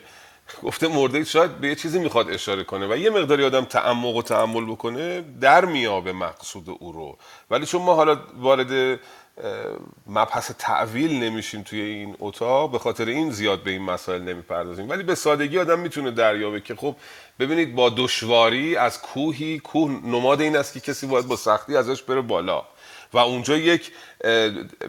[0.64, 4.22] گفته مرده شاید به یه چیزی می‌خواد اشاره کنه و یه مقداری آدم تعمق و
[4.22, 7.18] تعمل بکنه در میابه مقصود او رو.
[7.52, 9.00] ولی چون ما حالا وارد
[10.08, 14.90] مبحث تعویل نمیشیم توی این اتاق به خاطر این زیاد به این مسائل نمی‌پردازیم.
[14.90, 16.96] ولی به سادگی آدم می‌تونه دریابه که خب
[17.40, 22.04] ببینید با دشواری از کوهی کوه نماد این است که کسی باید با سختی ازش
[22.04, 22.64] بره بالا.
[23.14, 23.92] و اونجا یک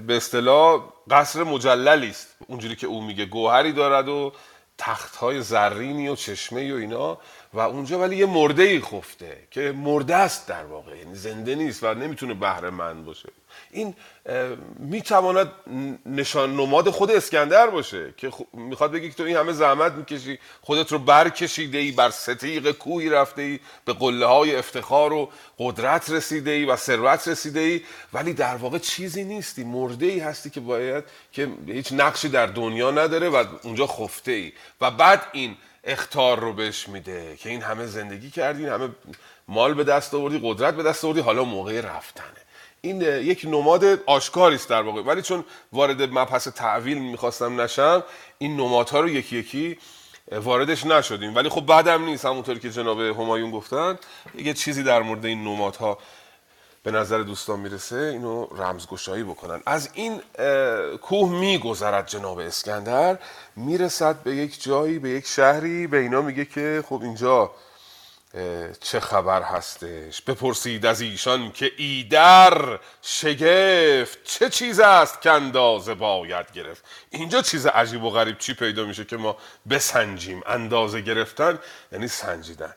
[0.07, 2.37] به اصطلاح قصر مجللی است.
[2.47, 4.33] اونجوری که او میگه گوهری دارد و
[4.79, 7.19] تخت های زرینی و چشمه و اینا
[7.53, 11.85] و اونجا ولی یه مرده ای خفته که مرده است در واقع یعنی زنده نیست
[11.85, 13.29] و نمی‌تونه بهره مند باشه.
[13.73, 13.95] این
[14.79, 15.53] می‌تواند
[16.07, 20.93] نشان نماد خود اسکندر باشه که می‌خواد بگی که تو این همه زحمت می‌کشی خودت
[20.93, 26.51] رو برکشیده ای بر ستیق کوهی رفته ای به قله های افتخار و قدرت رسیده
[26.51, 27.81] ای و ثروت رسیده ای
[28.13, 32.91] ولی در واقع چیزی نیستی مرده ای هستی که باید که هیچ نقشی در دنیا
[32.91, 37.87] نداره و اونجا خفته ای و بعد این اختار رو بهش میده که این همه
[37.87, 38.89] زندگی کردی همه
[39.49, 42.42] مال به دست آوردی قدرت به دست آوردی حالا موقع رفتنه.
[42.85, 45.03] این یک نماد آشکاری است در واقع.
[45.03, 48.05] ولی چون وارد مبحث تعویل می‌خواستم نشم
[48.39, 49.79] این نمادها رو یکی یکی
[50.33, 51.35] واردش نشدیم.
[51.35, 53.99] ولی خب بعدم نیست همونطوری که جناب همایون گفتن.
[54.39, 55.99] یه چیزی در مورد این نمادها
[56.83, 59.63] به نظر دوستان می‌رسه اینو رمزگشایی بکنن.
[59.67, 60.21] از این
[61.03, 63.19] کوه میگذرد جناب اسکندر
[63.57, 67.51] می‌رسد به یک جایی به یک شهری به اینا میگه که خب اینجا
[68.81, 74.25] چه خبر هستش؟ بپرسید از ایشان که ایدر شگفت.
[74.25, 79.05] چه چیز است که اندازه باید گرفت؟ اینجا چیز عجیب و غریب چی پیدا میشه
[79.05, 79.37] که ما
[79.71, 81.59] بسنجیم؟ اندازه گرفتن
[81.93, 82.75] یعنی سنجیدن.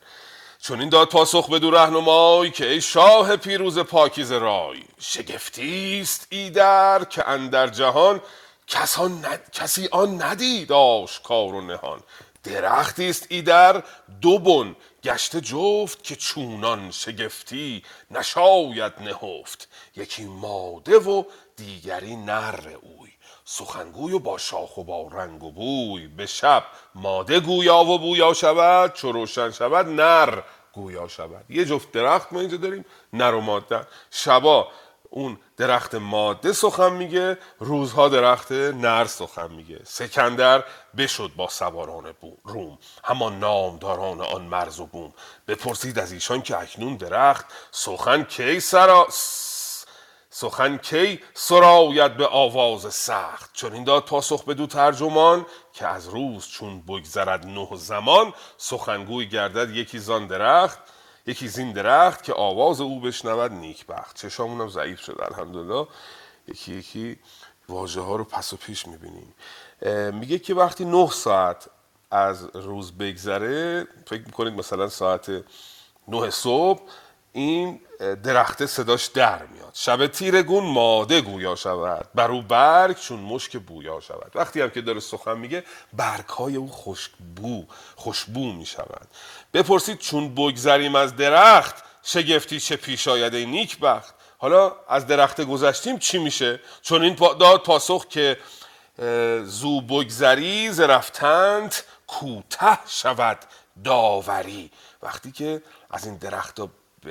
[0.62, 6.28] چون این داد پاسخ به دو رهنمای که ای شاه پیروز پاکیز رای شگفتی است
[6.30, 8.22] ایدر که اندر جهان
[9.52, 12.00] کسی آن ندید آشکار و نهان.
[12.44, 13.84] درختی است ایدر
[14.22, 21.24] دو بن گشته جفت که چونان شگفتی نشاید نهفت یکی ماده و
[21.56, 23.10] دیگری نر اوی.
[23.46, 26.64] سخنگوی و با شاخ و با رنگ و بوی به شب
[26.96, 30.42] ماده گویا و بویا شود چو روشن شود نر
[30.74, 31.46] گویا شود.
[31.50, 33.88] یه جفت درخت ما اینجا داریم نر و ماده.
[34.12, 34.68] شبا
[35.16, 39.82] اون درخت ماده سخن میگه روزها درخت نر سخن میگه.
[39.84, 40.64] سکندر
[40.98, 42.78] بشد با سواران روم.
[43.04, 45.14] همان نامداران آن مرز و بوم.
[45.48, 49.08] بپرسید از ایشان که اکنون درخت سخن کی سرا
[50.30, 56.08] سخن کی سراید به آواز سخت؟ چون این داد پاسخ به دو ترجمان که از
[56.08, 60.80] روز چون بگذرد نه زمان سخنگوی گردد یکی زان درخت.
[61.28, 64.16] یکی زین درخت که آواز او بشنود نیکبخت.
[64.16, 65.88] چشامون هم ضعیف شد الحمدلله.
[66.48, 67.20] یکی یکی
[67.70, 69.34] واژه ها رو پس و پیش می‌بینیم.
[70.16, 71.70] میگه که وقتی نه ساعت
[72.12, 75.44] از روز بگذره فکر می‌کنید مثلا ساعت
[76.08, 76.82] نه صبح
[77.32, 79.72] این درخت صداش در میاد.
[79.74, 82.08] شب تیرگون ماده گویا شود.
[82.16, 84.32] برو برگ چون مشک بویا شود.
[84.36, 89.08] وقتی هم که داره سخن میگه برگ های او خوشبو خوشبو می‌شود
[89.54, 95.98] بپرسید چون بگذریم از درخت شگفتی چه پیش آید نیک بخت حالا از درخت گذشتیم
[95.98, 98.38] چی میشه؟ چون این داد پاسخ که
[99.44, 101.76] زو بگذری ز رفتند
[102.08, 103.38] کوته شود
[103.84, 104.72] داوری.
[105.04, 106.60] وقتی که از این درخت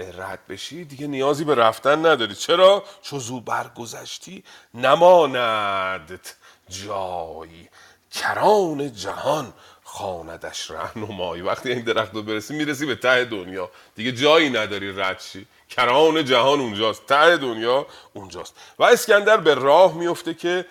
[0.03, 2.35] رد بشی دیگه نیازی به رفتن نداری.
[2.35, 6.21] چرا؟ چو زو برگذشتی نماند
[6.69, 7.69] جایی
[8.11, 9.53] کران جهان
[9.85, 13.71] خاندش رهنمایی وقتی این درخت رو برسی می‌رسی به ته دنیا.
[13.95, 15.47] دیگه جایی نداری رد شی.
[15.69, 17.07] کران جهان اونجاست.
[17.07, 18.55] ته دنیا اونجاست.
[18.79, 20.67] و اسکندر به راه میفته که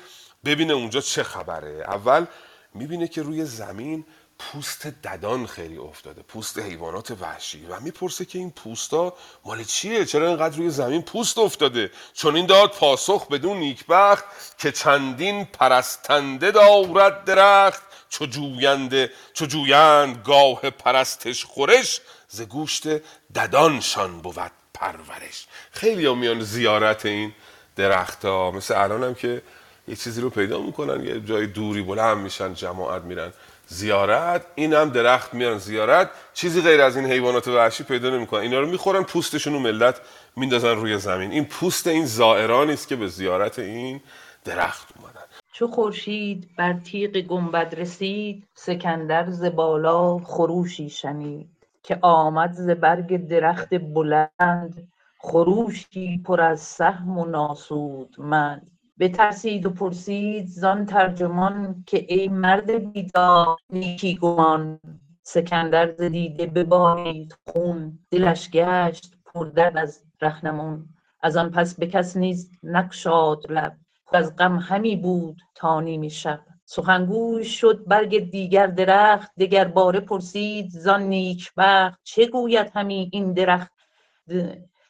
[0.46, 1.84] ببینه اونجا چه خبره.
[1.88, 2.26] اول
[2.74, 4.06] می‌بینه که روی زمین
[4.52, 7.66] پوست ددان خیلی افتاده پوست حیوانات وحشی.
[7.66, 9.14] و می‌پرسه که این پوستا
[9.46, 14.26] مال چیه؟ چرا اینقدر روی زمین پوست افتاده؟ چون این داد پاسخ بدون نیکبخت
[14.58, 17.82] که چندین پرستنده دارد درخت.
[18.10, 22.88] چو جوینده چو جویند گاه پرستش خورش ز گوشت
[23.36, 25.48] ددانشان بود پرورش.
[25.72, 27.34] خیلی میان زیارت این
[27.76, 29.42] درخت ها مثل الان هم که
[29.88, 33.34] یه چیزی رو پیدا می‌کنن یه جای دوری بلند میشن جماعت میرن.
[33.68, 36.10] زیارت این هم درخت میان زیارت.
[36.34, 38.42] چیزی غیر از این حیوانات وحشی پیدا نمی‌کنن.
[38.42, 40.02] اینا رو می‌خورن پوستشون و ملت
[40.36, 41.32] میندازن روی زمین.
[41.32, 44.02] این پوست این زائرانی است که به زیارت این
[44.46, 45.22] درخت اومدن.
[45.52, 51.50] چو خورشید بر تیغ گنبد رسید سکندر ز بالا خروشی شنید.
[51.84, 54.88] که آمد ز برگ درخت بلند
[55.20, 63.58] خروشی پر از سهم و ناسودمند بترسید و پرسید زان ترجمان که ای مرد بیدار
[63.70, 64.80] نیکی گمان
[65.24, 68.00] سکندر ز دیده ببارید خون.
[68.12, 70.90] دلش گشت پردرد از رهنمون
[71.22, 73.76] از آن پس به کس نیز نگشاد لب.
[74.14, 76.40] از غم همی بود تا نیم شب.
[76.66, 83.72] سخنگوی شد برگ دیگر درخت دگرباره پرسید زان نیکبخت چه گوید همی این درخت؟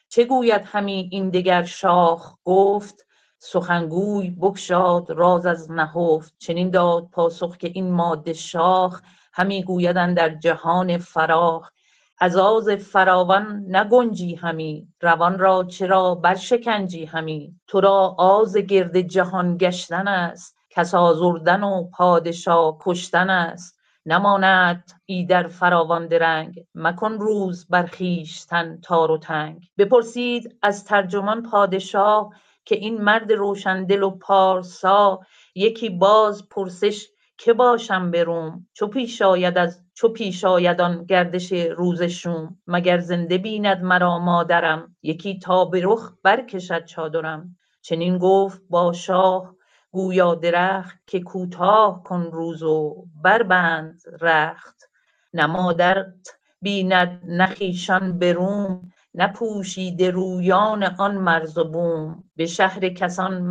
[0.08, 3.06] چه گوید همی این دگر شاخ؟ گفت
[3.46, 9.00] سخنگوی بگشاد راز از نهفت چنین داد پاسخ که این ماده شاخ
[9.32, 11.70] همی گوید اندر جهان فراخ.
[12.18, 19.56] از آز فراوان نگنجی همی روان را چرا برشکنجی همی؟ تو را آز گرد جهان
[19.56, 23.80] گشتن است کس آزردن و پادشا کشتن است.
[24.06, 29.68] نماند ایدر فراوان درنگ مکن روز بر خویشتن تار و تنگ.
[29.78, 32.30] بپرسید از ترجمان پادشاه
[32.64, 35.20] که این مرد روشندل و پارسا
[35.54, 37.08] یکی باز پرسش
[37.38, 42.58] که باشم به روم؟ چو پیش آید از چو پیش آید آن گردش روز شوم؟
[42.66, 47.56] مگر زنده بیند مرا مادرم؟ یکی تا به رخ برکشد چادرم.
[47.82, 49.54] چنین گفت با شاه
[49.90, 54.90] گویا درخت که کوتاه کن روز و بربند رخت.
[55.34, 56.14] نه مادرت
[56.62, 62.24] بیند نه خویشان به روم نه پوشیده رویان آن مرز و بوم.
[62.36, 63.42] به شهر کسان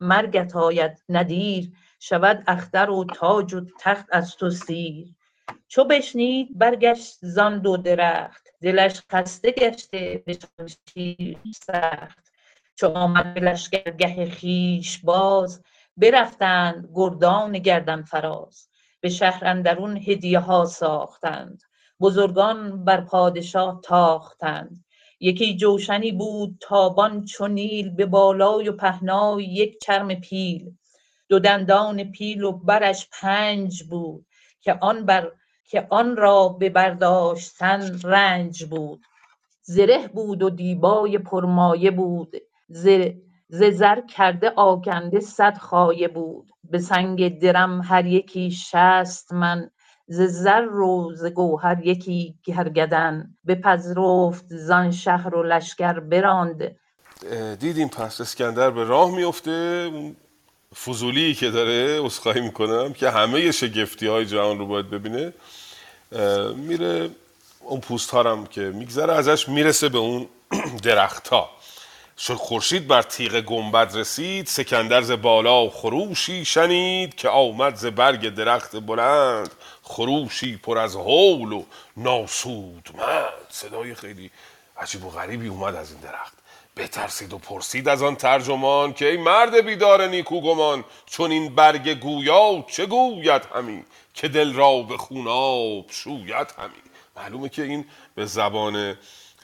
[0.00, 5.14] مرگت آید نه دیر شود اختر و تاج و تخت از تو سیر.
[5.68, 8.48] چو بشنید برگشت زان دو درخت.
[8.62, 12.32] دلش خسته گشته به شمشیر سخت.
[12.76, 15.62] چو آمد به لشکرگه خویش باز.
[15.96, 18.68] برفتند گردان گردنفراز
[19.00, 21.62] به شهر اندرون هدیه ها ساختند.
[22.00, 24.84] بزرگان بر پادشاه تاختند.
[25.20, 30.70] یکی جوشنی بود تابان چو نیل به بالای و پهنای یک چرم پیل.
[31.28, 34.26] دو دندان پیل و برش پنج بود
[34.60, 35.32] که آن بر
[35.70, 39.02] که آن را به برداشتن رنج بود.
[39.62, 42.36] زره بود و دیبای پرمایه بود.
[42.68, 46.50] ز زر کرده آگنده صد خایه بود.
[46.64, 49.70] به سنگ درم هر یکی شصت من.
[50.08, 56.76] ز زر و ز گوهر یکی گرگدن بپذرفت زان شهر و لشکر براند.
[57.60, 59.90] دیدیم پس اسکندر به راه میفته
[60.84, 65.32] فضولی که داره اسخایی می‌کنم که همه شگفتی های جهان رو باید ببینه.
[66.56, 67.10] میره
[67.60, 70.28] اون پوست هم که میگذره ازش می‌رسه به اون
[70.82, 71.50] درخت ها
[72.18, 78.28] شد خورشید بر تیغ گنبد رسید سکندر ز بالا خروشی شنید که آمد ز برگ
[78.28, 79.50] درخت بلند.
[79.82, 81.64] خروشی پر از هول و
[81.96, 84.30] ناسودمند صدای خیلی
[84.76, 86.32] عجیب و غریبی اومد از این درخت.
[86.76, 92.00] بترسید و پرسید از آن ترجمان که ای مرد بیدار نیکو گمان چون این برگ
[92.00, 96.82] گویا چه گوید همی؟ که دل را به خوناب شوید همی؟
[97.16, 98.96] معلومه که این به زبان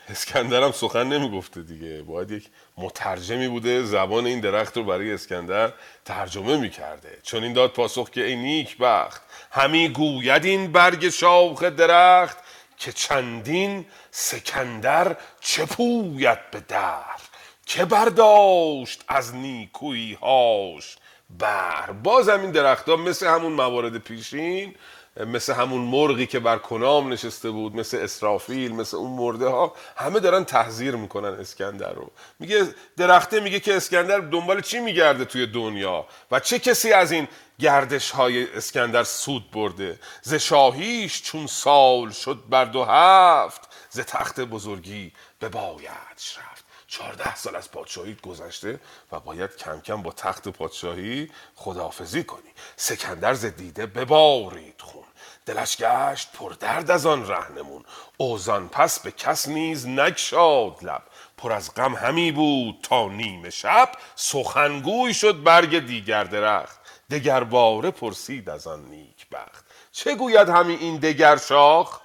[0.09, 2.03] اسکندر هم سخن نمی‌گفته دیگه.
[2.03, 5.73] باید یک مترجمی بوده زبان این درخت رو برای اسکندر
[6.05, 7.19] ترجمه می‌کرده.
[7.23, 12.39] چون این داد پاسخ که ای نیک بخت همی گوید این برگ شاخ درخت
[12.77, 17.05] که چندین سکندر چه پوید به در؟
[17.67, 20.97] که برداشت از نیکویی هاش
[21.31, 24.75] بر؟ باز این درختها مثل همون موارد پیشین
[25.17, 30.21] مثل همون مرغی که بر کنام نشسته بود مثل اسرافیل مثل اون مرده ها همه
[30.21, 32.11] دارن تحذیر می‌کنن اسکندر رو.
[32.39, 37.29] میگه درخته میگه که اسکندر دنبال چی میگرده توی دنیا؟ و چه کسی از این
[37.59, 43.61] گردش های اسکندر سود برده؟ ز شاهیش چون سال شد بر دو هفت
[43.91, 46.65] ز تخت بزرگی به بایدش رفت.
[46.87, 48.81] چهارده سال از پادشاهی گذشته
[49.12, 52.51] و باید کم کم با تخت پادشاهی خداحافظی کنی.
[52.77, 55.04] سکندر ز دیده ببارید خون.
[55.47, 57.85] دلش گشت پر درد از آن رهنمون.
[58.17, 61.03] اوزان پس به کس نیز نگشاد لب.
[61.37, 63.93] پر از غم همی بود تا نیمه شب.
[64.15, 66.81] سخنگوی شد برگ دیگر درخت.
[67.11, 69.65] دگر باره پرسید از آن نیک بخت.
[69.93, 72.01] چه گوید همی این دگر شاخ؟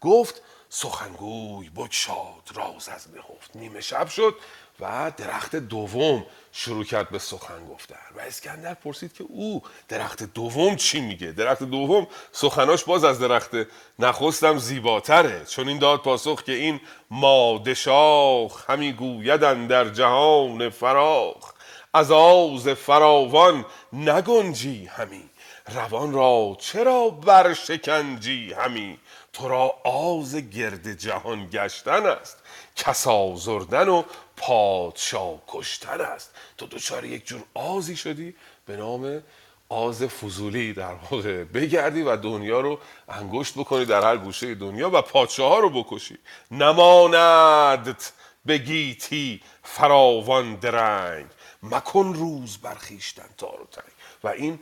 [0.00, 4.34] گفت سخنگوی بگشاد راز از نهفت نیمه شب شد.
[4.80, 7.96] و درخت دوم شروع کرد به سخن گفتن.
[8.16, 13.50] و اسکندر پرسید که او درخت دوم چی میگه؟ درخت دوم سخناش باز از درخت
[13.98, 15.44] نخستم زیباتره.
[15.44, 21.54] چون این داد پاسخ که این مادشاخ همی گویدن در جهان فراخ.
[21.94, 25.30] از آز فراوان نگنجی همی.
[25.68, 28.98] روان را چرا برشکنجی همی؟
[29.32, 32.38] تو را آز گرد جهان گشتن است.
[32.76, 34.02] کس آزردن و
[34.46, 36.34] پادشاه کشتن است.
[36.58, 38.34] تو دچار یک جور آزی شدی
[38.66, 39.22] به نام
[39.68, 42.78] آز فضولی در واقع بگردی و دنیا رو
[43.08, 46.18] انگشت بکنی در هر گوشه دنیا و پادشاه ها رو بکشی.
[46.50, 48.12] نماندت
[48.44, 51.26] به گیتی فراوان درنگ.
[51.62, 53.92] مکن روز برخیشتن تار و تنگ.
[54.24, 54.58] و این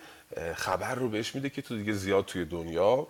[0.55, 3.07] خبر رو بهش میده که تو دیگه زیاد توی دنیا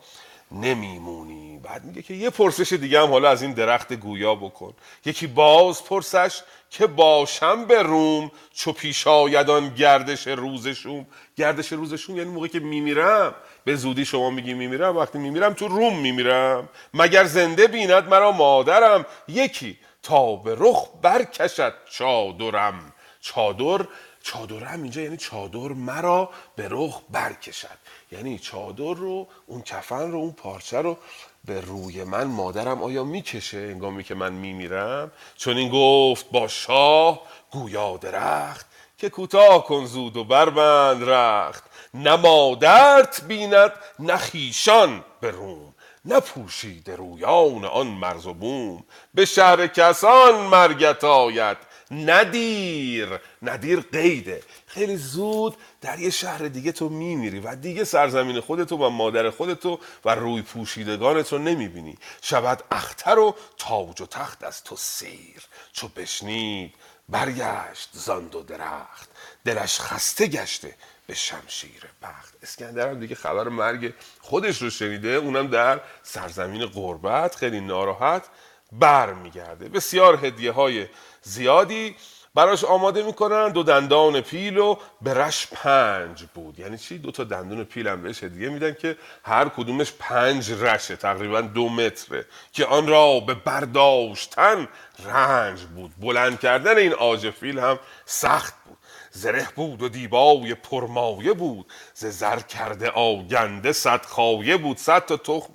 [0.53, 1.59] نمیمونی.
[1.59, 4.73] بعد میگه که یه پرسش دیگه هم حالا از این درخت گویا بکن.
[5.05, 6.41] یکی باز پرسش
[6.71, 13.35] که باشم به روم چو پیش آیدان گردش روزشون گردش روزشون یعنی موقعی که میمیرم.
[13.65, 16.69] به زودی شما میگی میمیرم وقتی میمیرم تو روم میمیرم.
[16.95, 22.93] مگر زنده بیند مرا مادرم؟ یکی تا به رخ برکشد چادرم.
[23.21, 23.87] چادر
[24.23, 27.82] چادرم اینجا یعنی چادر مرا به رخ برکشد.
[28.13, 30.97] یعنی چادر رو اون کفن رو اون پارچه رو
[31.45, 37.23] به روی من مادرم آیا می‌کشه انگامی که من میمیرم؟ چون این گفت با شاه
[37.51, 38.67] گویا درخت
[38.99, 41.65] که کوتاه کن زود و بربند رخت.
[41.95, 45.75] نه مادرت بیند نه خیشان به روم.
[46.05, 48.85] نپوشید رویان آن مرز و بوم.
[49.15, 51.57] به شهر کسان مرگت آید.
[51.93, 54.43] ندیر ندیر قیده.
[54.67, 59.79] خیلی زود در یه شهر دیگه تو میمیری و دیگه سرزمین خودتو و مادر خودتو
[60.05, 61.99] و روی پوشیدگانت رو نمی‌بینی.
[62.23, 65.43] شود اختر و تاج و تخت از تو سیر.
[65.73, 66.75] چو بشنید
[67.09, 69.11] برگشت زاند و درخت.
[69.45, 70.75] دلش خسته گشته
[71.07, 72.35] به شمشیر بخت.
[72.43, 78.25] اسکندر هم دیگه خبر مرگ خودش رو شنیده اونم در سرزمین قربت خیلی ناراحت
[78.73, 80.87] بر میگرده بسیار هدیه های
[81.23, 81.97] زیادی
[82.35, 83.49] براش آماده می‌کنن.
[83.49, 86.59] دو دندان پیل و برش پنج بود.
[86.59, 90.97] یعنی چی؟ دو تا دندون پیل هم بهش هدیه میدن که هر کدومش پنج رشه
[90.97, 92.27] تقریبا دو متره.
[92.53, 94.69] که آن را به برداشتن
[95.05, 95.93] رنج بود.
[96.01, 98.79] بلند کردن این آج فیل هم سخت بود.
[99.11, 101.67] زره بود و دیبای پرمایه بود.
[101.95, 104.77] ز زر کرده آگنده صد خایه بود.
[104.77, 105.53] صد تا تخم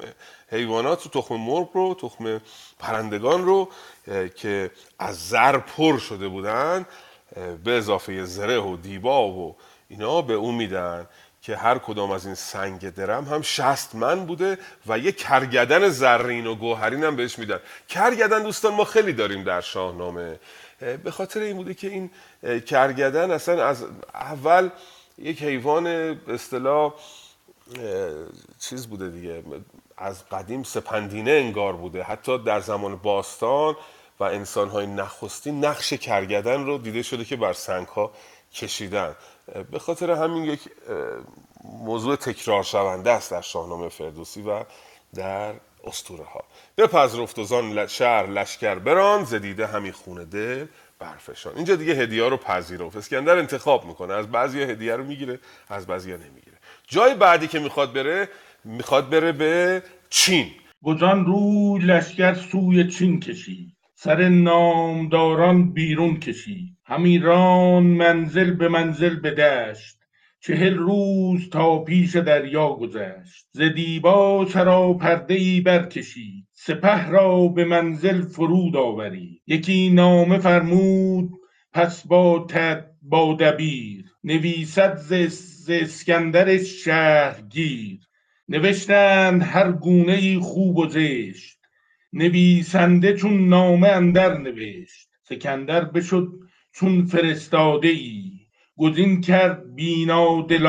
[0.51, 2.41] حیوانات رو تخم مرغ رو تخم
[2.79, 3.69] پرندگان رو
[4.35, 6.85] که از زر پر شده بودن
[7.63, 9.55] به اضافه زره و دیبا و
[9.89, 11.07] اینا به اون میدن
[11.41, 16.47] که هر کدام از این سنگ درم هم شست من بوده و یه کرگدن زرین
[16.47, 17.59] و گوهرین هم بهش میدن.
[17.89, 20.39] کرگدن دوستان ما خیلی داریم در شاهنامه.
[21.03, 22.11] به خاطر این بوده که این
[22.61, 24.69] کرگدن اصلا از اول
[25.17, 25.87] یک حیوان
[26.27, 26.93] اصطلاح
[28.59, 29.43] چیز بوده دیگه
[29.97, 32.03] از قدیم سپندینه انگار بوده.
[32.03, 33.75] حتی در زمان باستان
[34.19, 38.11] و انسانهای نخستی نقش کرگدن رو دیده شده که بر سنگ ها
[38.53, 39.15] کشیدن.
[39.71, 40.59] به خاطر همین یک
[41.63, 44.63] موضوع تکرار شونده است در شاهنامه فردوسی و
[45.15, 45.53] در
[45.83, 46.43] استوره ها
[46.77, 50.65] بپذرفت و زان شهر لشکر بران زدیده همی خونه دل
[50.99, 51.55] برفشان.
[51.55, 52.97] اینجا دیگه هدیه رو پذیرفت.
[52.97, 54.13] اسکندر انتخاب می‌کنه.
[54.13, 55.39] از بعضی هدیه رو می‌گیره
[55.69, 56.57] از بعضی نمی‌گیره.
[56.87, 58.29] جای بعدی که می‌خواد بره
[58.63, 60.51] می‌خواد بره به چین.
[60.83, 63.76] گزان روی لشکر سوی چین کشید.
[63.99, 66.77] سر نامداران بیرون کشید.
[66.85, 69.97] همی ران منزل به منزل به دشت.
[70.39, 73.47] چهل روز تا پیش دریا گذشت.
[73.51, 74.45] ز دیبا
[75.01, 76.47] پرده ای برکشید.
[76.53, 79.41] سپه را به منزل فرود آورید.
[79.47, 81.29] یکی نامه فرمود
[81.73, 84.05] پس با تد با دبیر.
[84.23, 87.99] نویسد ز اسکندر شهرگیر.
[88.49, 91.56] نوشتند هر گونه ای خوب و زشت.
[92.13, 96.27] نویسنده چون نامه اندر نوشت سکندر بشد
[96.71, 98.31] چون فرستاده ای
[98.77, 100.65] گزین کرد بینا دل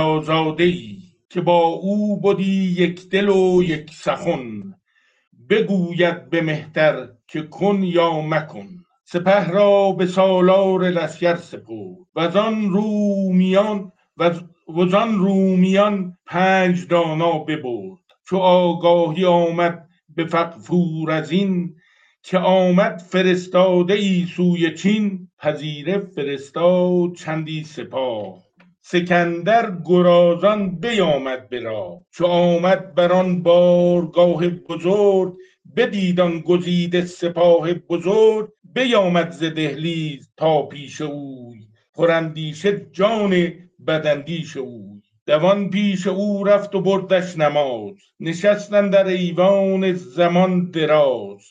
[0.58, 0.98] ای
[1.30, 4.74] که با او بودی یک دل و یک سخن.
[5.50, 8.68] بگوید به مهتر که کن یا مکن.
[9.04, 11.96] سپه را به سالار لشکر سپرد.
[12.14, 14.34] و آن رومیان و
[14.76, 17.98] وزان رومیان پنج دانا ببرد.
[18.28, 21.74] چو آگاهی آمد به فقفور از این
[22.22, 28.48] که آمد فرستاده ای سوی چین پذیره فرستاد چندی سپاه.
[28.80, 35.34] سکندر گرازان بیامد برا چو آمد بر آن بارگاه بزرگ
[35.76, 41.68] بدیدان گزیده سپاه بزرگ بیامد ز دهلیز تا پیش اوی.
[41.94, 43.52] پراندیشه جان
[43.86, 44.97] بدندیش اوی.
[45.28, 47.94] دوان پیش او رفت و بردش نماز.
[48.20, 51.42] نشستن در ایوان زمان دراز.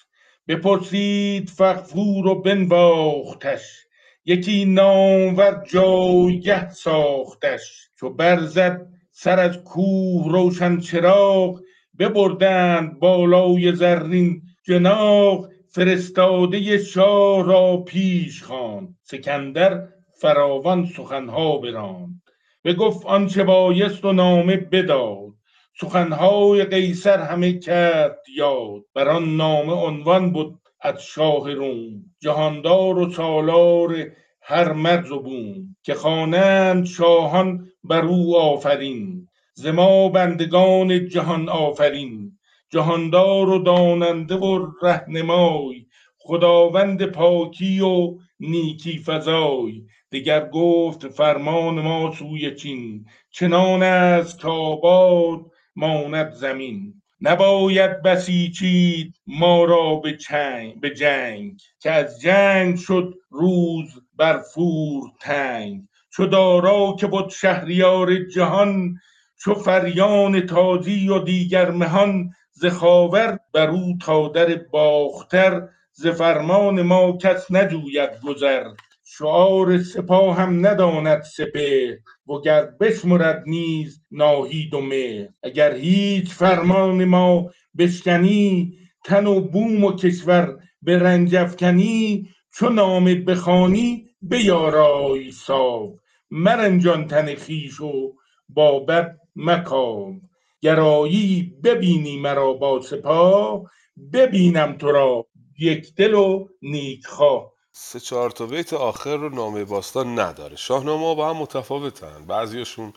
[0.47, 3.85] بپرسید فغفور و بنواختش.
[4.25, 7.89] یکی نامور جایگه ساختش.
[7.99, 11.61] چو برزد سر از کوه روشن چراغ
[11.99, 18.95] ببردند بالای زرین جناق فرستاده شاه را پیش خواند.
[19.03, 19.87] سکندر
[20.21, 22.26] فراوان سخنها براند.
[22.67, 25.33] بگفت آنچه بایست و نامه بداد.
[25.81, 28.83] سخنهای قیصر همه کرد یاد.
[28.93, 32.03] بر آن نامه عنوان بود از شاه روم.
[32.19, 34.11] جهاندار و سالار
[34.41, 35.75] هر مرز و بوم.
[35.83, 39.27] که خوانند شاهان بر او آفرین.
[39.53, 42.37] ز ما بندگان جهان آفرین.
[42.69, 45.85] جهاندار و داننده و رهنمای.
[46.17, 49.83] خداوند پاکی و نیکی فزای.
[50.11, 55.39] دگر گفت فرمان ما سوی چین چنان است که آباد
[55.75, 57.01] ماند زمین.
[57.21, 61.61] نباید بسیچید ما را به, چنگ به جنگ.
[61.79, 65.81] که از جنگ شد روز بر فور تنگ.
[66.13, 68.95] چو دارا که بود شهریار جهان
[69.39, 72.29] چو فریان تازی و دیگر مهان.
[72.51, 78.67] ز خاور بر او تا در باختر ز فرمان ما کس نجوید گذر.
[79.09, 85.27] شعار سپاه هم نداند سپه وگر بشمرد نیز ناهید و مهر.
[85.43, 93.15] اگر هیچ فرمان ما بشکنی تن و بوم و کشور به رنج افکنی چو نامه
[93.15, 95.99] بخوانی بیارای ساو
[96.31, 98.13] مرنجان تن خویش و
[98.49, 100.21] با بد مکام
[100.61, 103.71] گرایی ببینی مرا با سپاه
[104.13, 105.27] ببینم تو را
[105.59, 110.55] یک دل و نیک خواه سه چهار تا بیت آخر رو نامه باستان نداره.
[110.55, 112.25] شاهنامه با هم متفاوتن.
[112.27, 112.93] بعضیاشون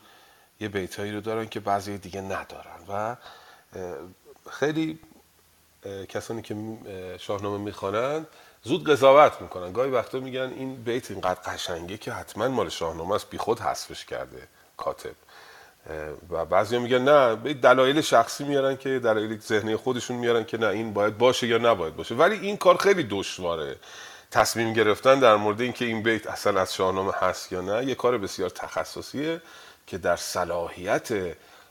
[0.59, 2.79] یه بیتایی رو دارن که بعضی دیگه ندارن.
[2.89, 3.15] و
[4.49, 4.99] خیلی
[6.09, 8.27] کسانی که اه، شاهنامه می‌خوانند
[8.63, 9.71] زود قضاوت می‌کنن.
[9.71, 14.47] گاهی وقتا میگن این بیت اینقدر قشنگه که حتما مال شاهنامه است بیخود حذفش کرده
[14.77, 15.15] کاتب.
[16.29, 20.67] و بعضی میگن نه به دلایل شخصی میارن که دلایل ذهنی خودشون میارن که نه
[20.67, 22.15] این باید باشه یا نباید باشه.
[22.15, 23.75] ولی این کار خیلی دشواره.
[24.31, 28.17] تصمیم گرفتن در مورد اینکه این بیت اصلا از شاهنامه هست یا نه یه کار
[28.17, 29.41] بسیار تخصصیه
[29.87, 31.09] که در صلاحیت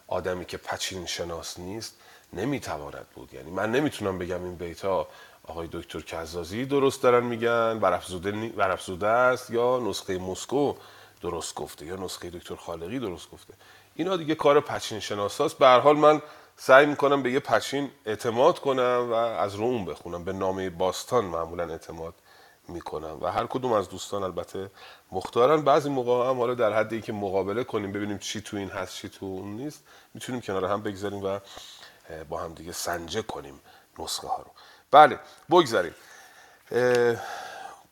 [0.08, 1.94] آدمی که پچین شناس نیست
[2.32, 3.34] نمی‌تواند بود.
[3.34, 5.08] یعنی من نمی‌تونم بگم این بیت ها
[5.44, 8.54] آقای دکتر کزازی درست دارن میگن برافزوده, نی-
[9.02, 10.74] است یا نسخه مسکو
[11.22, 13.54] درست گفته یا نسخه دکتر خالقی درست گفته.
[13.94, 15.58] اینا دیگه کار پچین شناساست.
[15.58, 16.22] به هر حال من
[16.56, 20.24] سعی می‌کنم به یه پچین اعتماد کنم و از رو اون بخونم.
[20.24, 22.14] به نامه باستان معمولا اعتماد
[22.70, 23.18] می‌کنم.
[23.20, 24.70] و هر کدوم از دوستان البته
[25.12, 25.62] مختارن.
[25.62, 29.08] بعضی موقع هم حالا در حدی که مقابله کنیم ببینیم چی تو این هست چی
[29.08, 31.38] تو اون نیست می‌تونیم کنار هم بگذاریم و
[32.28, 33.60] با هم دیگه سنجه کنیم
[33.98, 34.50] نسخه ها رو.
[34.90, 35.94] بله بگذاریم.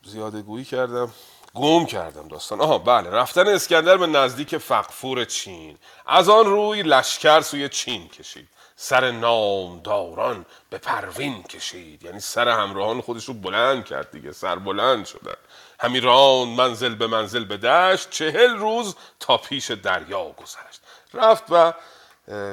[0.05, 1.13] زیاده گویی کردم.
[1.55, 2.61] گم کردم داستان.
[2.61, 5.79] آها بله رفتن اسکندر به نزدیک فقفور چین.
[6.07, 8.49] از آن روی لشکر سوی چین کشید.
[8.81, 12.03] سر نامداران به پروین کشید.
[12.03, 15.35] یعنی سر همراهان خودش رو بلند کرد دیگه سر بلند شدن.
[15.81, 20.81] همی راند منزل به منزل به دشت چهل روز تا پیش دریا گذشت.
[21.15, 21.73] رفت و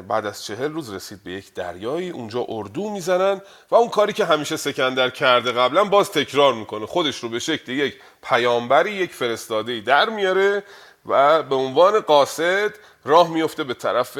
[0.02, 4.26] بعد از چهل روز رسید به یک دریایی اونجا اردو می‌زنن و اون کاری که
[4.26, 6.86] همیشه سکندر کرده قبلا باز تکرار می‌کنه.
[6.86, 10.64] خودش رو به شکل یک پیامبری یک فرستاده در میاره
[11.06, 12.74] و به عنوان قاصد
[13.06, 14.18] راه میفته به طرف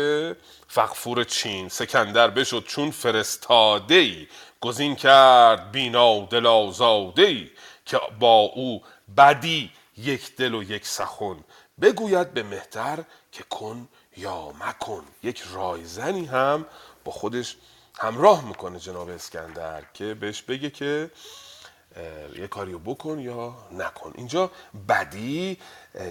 [0.68, 4.28] فقفور چین سکندر بشد چون فرستاده ای
[4.62, 7.50] گزین کرد بینا دل آزاده ای
[7.86, 8.84] که با او
[9.18, 11.38] بدی یک دل و یک سخن.
[11.82, 13.88] بگوید به مهتر که کن
[14.18, 15.04] یا مکن.
[15.24, 16.66] یک رایزنی هم
[17.04, 17.56] با خودش
[18.00, 21.12] همراه می‌کنه جناب اسکندر که بهش بگه که
[22.36, 24.14] یه کاریو بکن یا نکن.
[24.16, 24.52] اینجا
[24.90, 25.58] بدی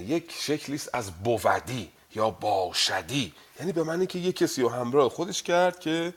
[0.01, 3.35] یک شکلی است از بودی یا باشدی.
[3.61, 6.15] یعنی به معنی که یک کسی رو همراه خودش کرد که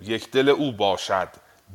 [0.00, 1.28] یک دل او باشد.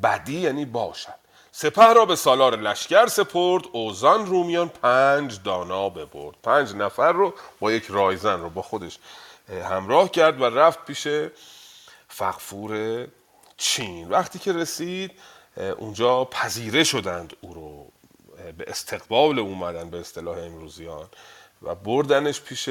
[0.03, 1.24] بدی یعنی باشد.
[1.51, 6.36] سپه را به سالار لشکر سپرد اوزان رومیان پنج دانا ببرد.
[6.43, 8.99] پنج نفر رو با یک رایزن رو با خودش
[9.49, 11.07] اه، همراه کرد و رفت پیش
[12.07, 13.07] فقفور
[13.57, 14.09] چین.
[14.09, 15.11] وقتی که رسید
[15.78, 17.91] اونجا پذیره شدند او رو
[18.57, 21.09] به استقبال اومدن به اصطلاح امروزیان.
[21.64, 22.70] و بردنش پیش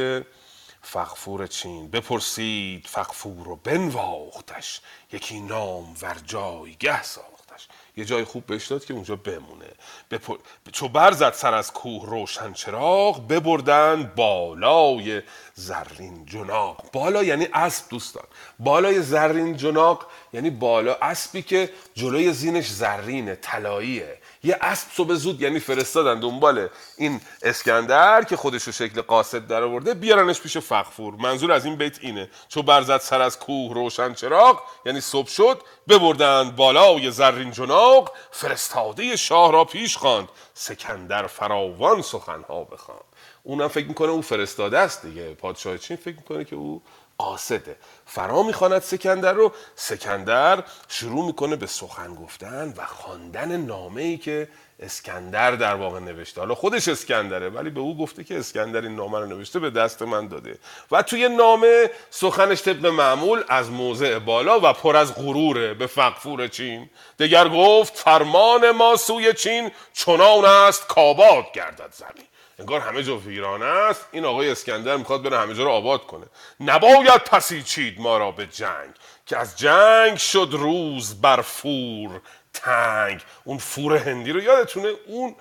[0.82, 1.90] فقفور چین.
[1.90, 4.80] بپرسید فقفور و بنواختش.
[5.12, 7.68] یکی نام ور جایگه ساختش.
[7.96, 9.66] یه جای خوب بهش داد که اونجا بمونه.
[10.10, 10.36] بپر...
[10.72, 15.22] چو برزد سر از کوه روشن چراغ ببردن بالای
[15.54, 16.90] زرین جناق.
[16.92, 18.24] بالا یعنی اسب دوستان.
[18.58, 24.18] بالای زرین جناق یعنی بالا اسبی که جلوی زینش زرینه طلاییه.
[24.44, 29.62] یه اسب صبح زود یعنی فرستادن دنبال این اسکندر که خودش رو شکل قاصد در
[29.62, 31.14] آورده بیارنش پیش فخفور.
[31.14, 32.30] منظور از این بیت اینه.
[32.48, 39.16] چو برزد سر از کوه روشن چراغ یعنی صبح شد ببردند بالای زرین جناق فرستاده
[39.16, 43.04] شاه را پیش خواند سکندر فراوان سخنها بخواند.
[43.42, 45.34] اونم فکر می‌کنه او فرستاده است دیگه.
[45.34, 46.82] پادشاه چین فکر می‌کنه که او
[47.22, 54.16] قاصده فرا می‌خواند سکندر رو سکندر شروع می‌کنه به سخن گفتن و خواندن نامه ای
[54.16, 54.48] که
[54.80, 56.40] اسکندر در واقع نوشته.
[56.40, 60.02] حالا خودش اسکندره ولی به او گفته که اسکندر این نامه رو نوشته به دست
[60.02, 60.58] من داده.
[60.90, 65.74] و توی نامه سخنش طبق معمول از موضع بالا و پر از غروره.
[65.74, 66.90] به فقفور چین.
[67.18, 72.26] دگر گفت فرمان ما سوی چین چنان است کاباد گردد زمین.
[72.58, 74.06] انگار همه جا ویرانه است.
[74.12, 76.26] این آقای اسکندر می‌خواد بره همه جا رو آباد کنه.
[76.60, 78.90] نباید پسیچید ما را به جنگ
[79.26, 82.20] که از جنگ شد روز بر فور
[82.54, 83.20] تنگ.
[83.44, 85.34] اون فور هندی رو یادتونه؟ اون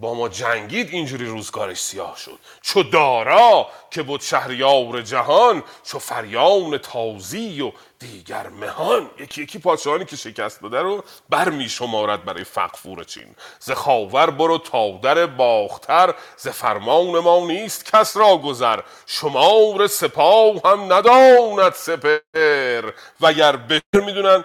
[0.00, 2.38] با ما جنگید اینجوری روزگارش سیاه شد.
[2.62, 9.10] چو دارا که بود شهریار جهان چو فریان تازی و دیگر مهان.
[9.18, 13.34] یکی یکی پادشاهانی که شکست داده رو بر می شمارد برای فقفور چین.
[13.58, 18.80] ز خاور برو تا در باختر ز فرمان ما نیست کس را گذر.
[19.06, 24.44] شمار سپاه هم نداند سپر و اگر بهتر می‌دونن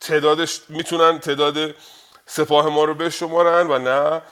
[0.00, 1.74] تعدادش می‌تونن تعداد
[2.26, 4.22] سپاه ما رو بشمارن و نه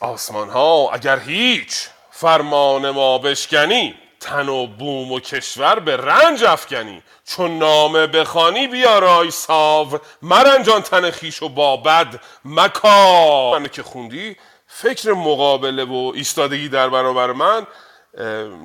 [0.00, 7.02] آسمان ها اگر هیچ فرمان ما بشکنی تن و بوم و کشور به رنج افکنی.
[7.24, 14.36] چون نامه بخوانی بیارای ساو مرنجان تن خیش و با بد مکا من که خوندی
[14.66, 17.66] فکر مقابله و ایستادگی در برابر من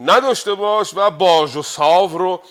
[0.05, 2.41] نداشته باش و باج و ساو رو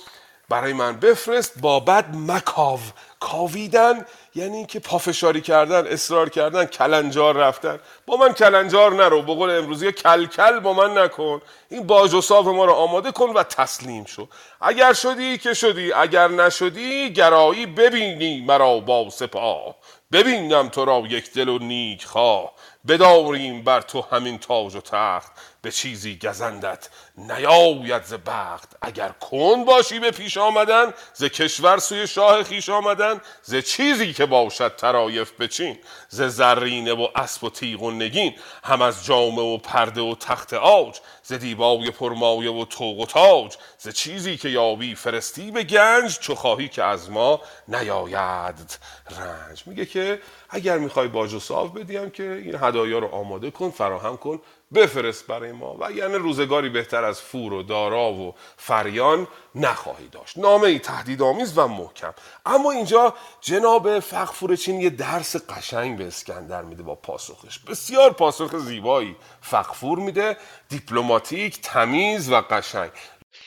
[0.48, 1.60] برای من بفرست.
[1.60, 2.80] با بد مکاو
[3.20, 7.78] کاویدن یعنی اینکه پافشاری کردن اصرار کردن کلنجار رفتن.
[8.06, 11.42] با من کلنجار نرو به قول امروزی کلکل با من نکن.
[11.68, 14.28] این باج و صاف ما رو آماده کن و تسلیم شو.
[14.60, 19.74] اگر شدی که شدی اگر نشدی گرایی ببینی مرا با سپاه.
[20.12, 22.52] ببینم تو را یک دل و نیک خواه.
[22.88, 25.32] بداریم بر تو همین تاج و تخت.
[25.62, 26.88] به چیزی گزندت
[27.18, 28.76] نیاید ز بخت.
[28.82, 34.26] اگر کن باشی به پیش آمدن ز کشور سوی شاه خیش آمدن ز چیزی که
[34.26, 38.34] باشد ترایف بچین ز زرینه و اسب و تیغ و نگین
[38.64, 43.56] هم از جامه و پرده و تخت آج ز دیبای پرمایه و توق و تاج
[43.78, 48.78] ز چیزی که یابی فرستی به گنج چو خواهی که از ما نیاید
[49.10, 49.62] رنج.
[49.66, 54.16] میگه که اگر می‌خوای باج و صاف بدیم که این هدایا رو آماده کن فراهم
[54.16, 54.40] کن.
[54.74, 55.76] بفرست برای ما.
[55.80, 60.38] و یعنی روزگاری بهتر از فور و دارا و فریان نخواهی داشت.
[60.38, 62.14] نامه ای تهدیدآمیز و محکم.
[62.46, 67.58] اما اینجا جناب فخفور چین یه درس قشنگ به اسکندر میده با پاسخش.
[67.58, 70.36] بسیار پاسخ زیبایی فخفور میده.
[70.68, 72.90] دیپلماتیک تمیز و قشنگ.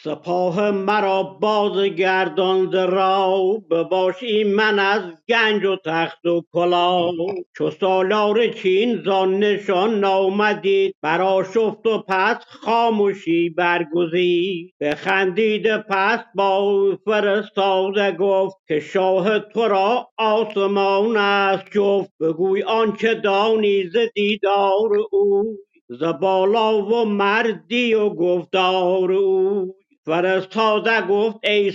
[0.06, 3.42] سپاه مرا بازگردان را
[3.72, 7.14] بباشی من از گنج و تخت و کلاه.
[7.58, 10.96] چو سالار چین زان نشان نامدید
[11.54, 14.74] شفت و پس خاموشی برگزید.
[14.82, 22.12] بخندید پس با فرستاده گفت که شاه تو را آسمان است جفت.
[22.20, 25.58] بگوی آنچه دانی ز دیدار او
[25.90, 29.76] ز بالا و مردی و گفتار او
[30.06, 31.74] فرستاده گفت ای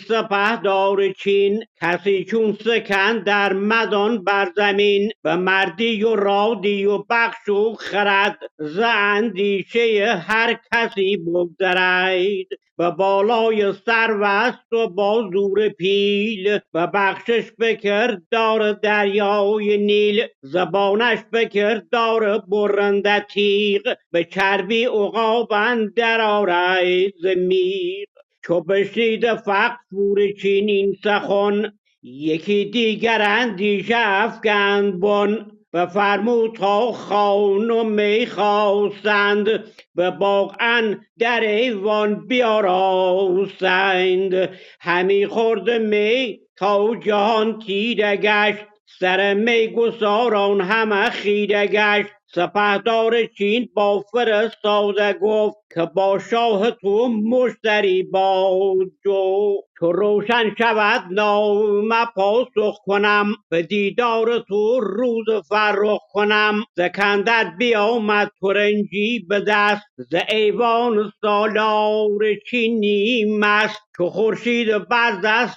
[0.65, 7.49] دار چین کسی چون سکن در مدان بر زمین به مردی و رادی و بخش
[7.49, 16.87] و خرد ز اندیشه هر کسی بگذرید به بالای سروست و با زور پیل و
[16.87, 27.15] بخشش بکرد دار دریای نیل زبانش بکرد دار برنده تیغ به چربی عقابن در آرید
[27.23, 28.07] زمیر
[28.45, 29.35] چو بشنید
[29.91, 31.73] فور چینین سخن
[32.03, 35.47] یکی دیگر اندیشه افکند بن.
[35.73, 39.65] و فرمود تا خان و می خواستند
[39.95, 40.57] به باغ
[41.19, 43.79] در ایوان بیاراستند.
[44.81, 48.65] همی خورد می تا جهان تیره گشت
[48.99, 52.11] سر می گساران همه خیره گشت.
[52.35, 61.05] سپهدار چین با فرستاده گفت که با شاه تو مشتری با جو تو روشن شود
[61.13, 63.27] نام پاسخ کنم.
[63.51, 66.65] به دیدار تو روز فرخ کنم.
[66.77, 69.87] زکندر بیامد ترنجی به دست.
[69.99, 73.81] ز ایوان سالار چینی مست.
[73.97, 75.13] چو خورشید بر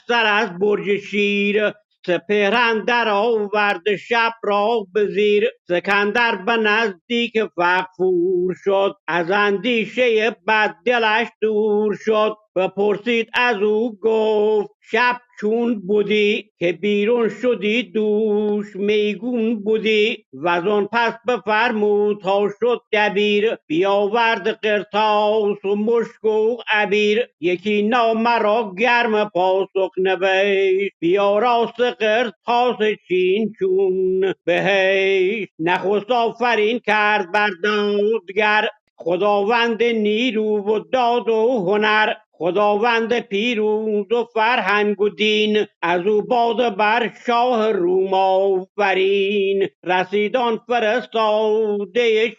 [0.07, 1.73] سر از برج شیر.
[2.07, 8.95] سپهرن در آورد شب را به زیر سکندر به نزدیک فغفور شد.
[9.07, 12.35] از اندیشه بد دلش دور شد.
[12.55, 20.25] بپرسید از او گفت شب چون بودی که بیرون شدی دوش میگون بودی.
[20.33, 27.27] و پس بفرمود تا شد دبیر بیاورد قرتاس و مشک و عبیر.
[27.39, 32.77] یکی نامه را گرم پاسخ نوشت بیا راست قرتاس
[33.07, 35.49] چین چون بهشت.
[35.59, 42.13] نخست آفرین کرد بر دادگر خداوند نیرو و داد و هنر.
[42.35, 49.67] خداوند پیروز و فرهنگ و دین از او باد بر شاه روم آفرین.
[49.83, 52.29] رسیدان فرستاده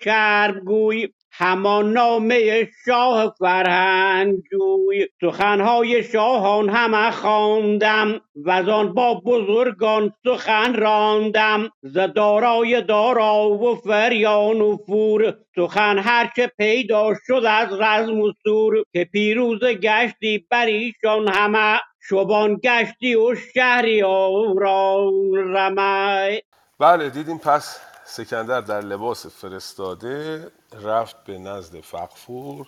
[0.59, 11.71] گوی همان نامه شاه فرهنگ جوی سخنهای شاهان همه خواندم و با بزرگان سخن راندم.
[11.83, 18.85] ز دارای دارا و فریان و فور سخن هرچه پیدا شد از رزم و سور
[18.93, 21.81] که پیروز گشتی بر ایشان همه.
[22.09, 26.43] شبان گشتی و شهریاران رمه.
[26.79, 30.47] بله دیدیم پس سکندر در لباس فرستاده
[30.83, 32.67] رفت به نزد فقفور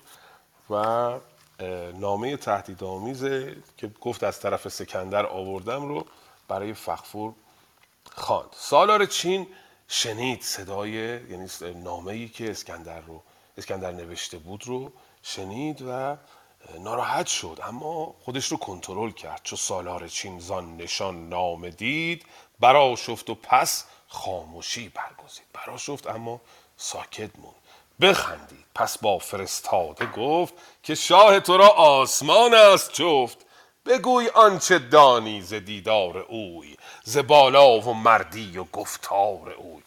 [0.71, 0.75] و
[1.95, 6.07] نامه تهدیدآمیزه که گفت از طرف سکندر آوردم رو
[6.49, 7.35] برای فقفور
[8.13, 8.49] خواند.
[8.53, 9.47] سالار چین
[9.89, 13.23] شنید صدای یعنی نامه ای که اسکندر رو
[13.59, 14.93] اسکندر نوشته بود رو
[15.23, 16.17] شنید و
[16.79, 17.59] ناراحت شد.
[17.63, 19.41] اما خودش رو کنترل کرد.
[19.45, 22.27] چو سالار چین زان نشان نامه دید
[22.61, 25.45] برا شفت و پس خاموشی برگزید.
[25.53, 26.41] برا شفت اما
[26.77, 27.57] ساکت موند.
[28.01, 28.67] بخندید.
[28.75, 33.39] پس با فرستاده گفت که شاه تو را آسمان است جفت.
[33.87, 39.83] بگوی آنچه دانی ز دیدار اوی ز بالا و مردی و گفتار اوی.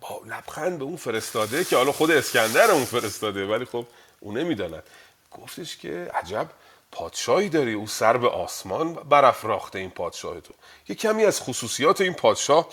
[0.00, 3.86] با لبخند به اون فرستاده که حالا خود اسکندر اون فرستاده ولی خب
[4.20, 4.82] اون نمی‌داند.
[5.30, 6.46] گفتش که عجب
[6.94, 10.54] پادشاهی داری؟ او سر به آسمان برافراخته این پادشاه تو.
[10.88, 12.68] یه کمی از خصوصیات این پادشاه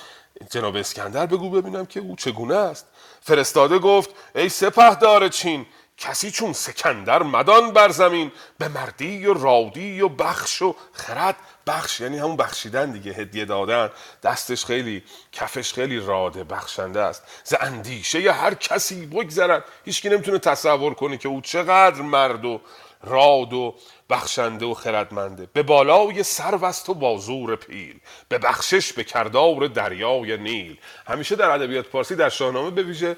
[0.50, 2.88] جناب اسکندر بگو ببینم که او چگونه است.
[3.22, 5.66] فرستاده گفت ای سپهدار چین
[5.98, 11.36] کسی چون سکندر مدان بر زمین به مردی و رادی و بخش و خرد.
[11.68, 13.90] بخش یعنی همون بخشیدن دیگه هدیه دادن.
[14.24, 17.24] دستش خیلی کفش خیلی راده بخشنده است.
[17.44, 19.64] ز اندیشه هر کسی بگذرد.
[19.86, 22.62] هیچکی نمی‌تونه تصور کنه که او چقدر مرد و
[23.04, 23.76] راد و
[24.10, 25.48] بخشنده و خردمنده.
[25.54, 28.00] به بالای سروست و بازور پیل.
[28.30, 30.78] به بخشش به کردار دریای نیل.
[31.08, 33.18] همیشه در ادبیات پارسی در شاهنامه به ویژه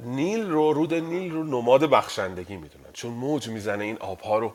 [0.00, 2.92] نیل رو رود نیل رو نماد بخشندگی می‌دونن.
[2.92, 4.52] چون موج می‌زنه این آبها رو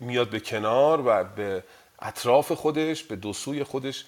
[0.00, 1.64] میاد به کنار و به
[2.02, 4.04] اطراف خودش به دو سوی خودش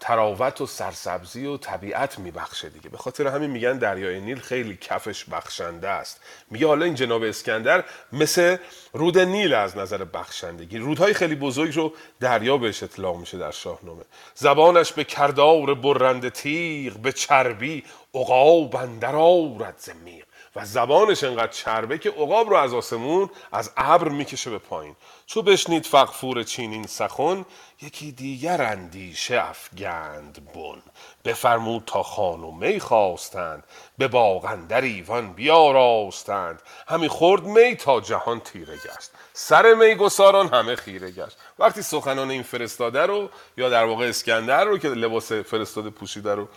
[0.00, 2.88] تراوت و سرسبزی و طبیعت میبخشه دیگه.
[2.88, 6.20] به خاطر همین میگن دریای نیل خیلی کفش بخشنده است.
[6.50, 8.56] میگه حالا این جناب اسکندر مثل
[8.92, 10.78] رود نیل از نظر بخشندگی.
[10.78, 14.02] رودهای خیلی بزرگ رو دریا بهش اطلاع میشه در شاهنامه.
[14.34, 20.24] زبانش به کردار برند تیغ به چربی عقاب اندر آورد زمیر
[20.56, 24.96] و زبانش انقدر چربه که عقاب رو از آسمون از ابر می‌کشه به پایین.
[25.32, 27.44] چو بشنید فقفور چینین سخن
[27.82, 30.82] یکی دیگر اندیشه افگند بن.
[31.24, 33.64] بفرمود تا خان می خواستند
[33.98, 36.62] به باغندر ایوان بیاراستند.
[36.88, 41.36] همی خورد می تا جهان تیره گشت سر می گساران همه خیره گشت.
[41.58, 46.48] وقتی سخنان این فرستاده رو یا در واقع اسکندر رو که لباس فرستاده پوشیده رو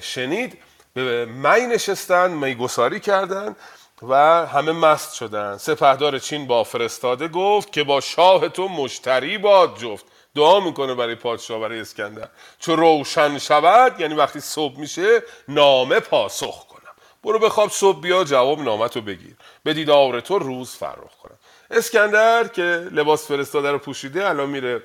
[0.00, 0.58] شنید
[0.94, 3.56] به می نشستن میگساری کردند.
[4.02, 4.14] و
[4.46, 5.56] همه مست شدن.
[5.56, 10.04] سپهدار چین با فرستاده گفت که با شاه تو مشتری باد جفت.
[10.34, 12.28] دعا می‌کنه برای پادشاه برای اسکندر.
[12.58, 16.80] چو روشن شود یعنی وقتی صبح میشه نامه پاسخ کنم.
[17.24, 19.36] برو بخواب صبح بیا جواب نامه رو بگیر.
[19.64, 21.38] به دیدار تو روز فرخ کنم.
[21.70, 24.82] اسکندر که لباس فرستاده رو پوشیده الان میره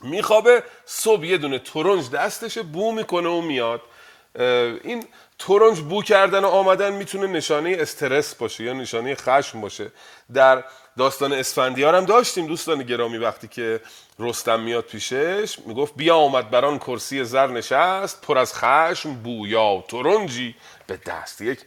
[0.00, 0.62] میخوابه.
[0.84, 3.80] صبح یه دونه ترنج دستشه بو می‌کنه و میاد.
[4.84, 5.06] این
[5.40, 9.92] تورنج بو کردن و آمدن می‌تونه نشانه استرس باشه یا نشانه خشم باشه.
[10.34, 10.64] در
[10.98, 13.80] داستان اسفندیار هم داشتیم دوستان گرامی وقتی که
[14.18, 20.54] رستم میاد پیشش می‌گفت بیا آمد بران کرسی زر نشست پر از خشم بویا تورنجی
[20.86, 21.60] به دست یک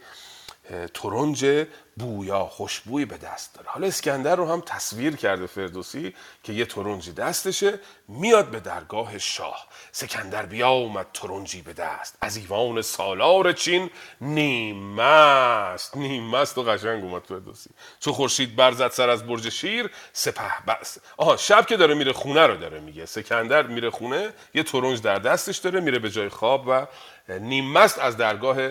[0.94, 1.66] ترنج
[1.96, 3.68] بویا خوشبوی به دست داره.
[3.68, 9.66] حالا اسکندر رو هم تصویر کرده فردوسی که یه ترنجی دستشه میاد به درگاه شاه.
[9.92, 12.18] سکندر بیامد ترنجی به دست.
[12.20, 13.90] از ایوان سالار چین
[14.20, 17.70] نیمست نیمست و قشنگ اومد فردوسی.
[18.00, 20.98] چو خورشید برزد سر از برج شیر سپه بس.
[21.16, 23.06] آها شب که داره میره خونه رو داره میگه.
[23.06, 26.86] سکندر میره خونه یه ترنج در دستش داره میره به جای خواب و
[27.28, 28.70] نیمست از درگاه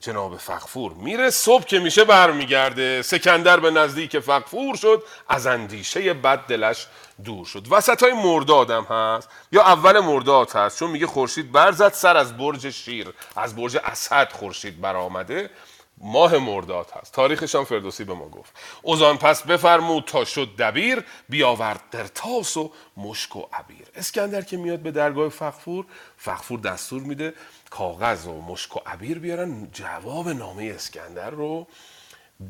[0.00, 0.92] جناب فقفور.
[0.92, 3.02] میره صبح که میشه برمیگرده.
[3.02, 5.02] سکندر به نزدیک فقفور شد.
[5.28, 6.86] از اندیشه بد دلش
[7.24, 7.66] دور شد.
[7.70, 9.28] وسط های مردادم هست.
[9.52, 10.78] یا اول مرداد هست.
[10.78, 15.50] چون میگه خورشید برزد سر از برج شیر از برج اسد خورشید برآمده.
[15.98, 17.12] ماه مرداد هست.
[17.12, 18.52] تاریخش هم فردوسی به ما گفت.
[18.82, 23.86] اوزان پس بفرمود تا شد دبیر بیاورد در تاس و مشک و عبیر.
[23.94, 25.86] اسکندر که میاد به درگاه فقفور
[26.16, 27.34] فقفور دستور میده
[27.70, 29.68] کاغذ و مشک و عبیر بیارن.
[29.72, 31.66] جواب نامه اسکندر رو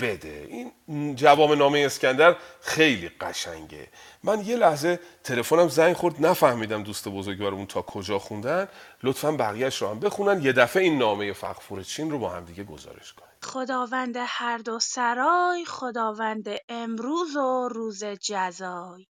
[0.01, 0.47] بده.
[0.89, 3.89] این جواب نامه اسکندر خیلی قشنگه.
[4.23, 6.27] من یه لحظه تلفنم زنگ خورد.
[6.27, 8.69] نفهمیدم دوست بزرگوارمون تا کجا خوندن.
[9.03, 10.43] لطفا بقیهش رو هم بخونن.
[10.43, 13.24] یه دفعه این نامه فقفور چین رو با هم دیگه گزارش کنن.
[13.45, 19.07] خداوند هر دو سرای خداوند امروز و روز جزای.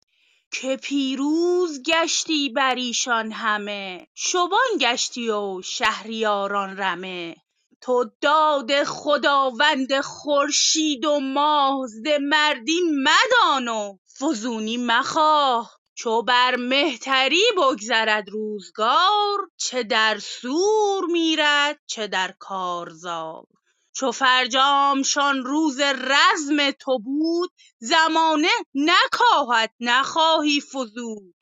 [0.52, 7.36] که پیروز گشتی بر ایشان همه شبان گشتی و شهریاران رمه.
[7.80, 15.78] تو داد خداوند خورشید و ماه ز مردی مدان و فزونی مخواه.
[15.94, 23.44] چو بر مهتری بگذرد روزگار چه در سور میرد چه در کارزار.
[23.92, 27.52] چو فرجامشان روز رزم تو بود
[27.84, 31.34] زمانه نکاهد نخواهی فزود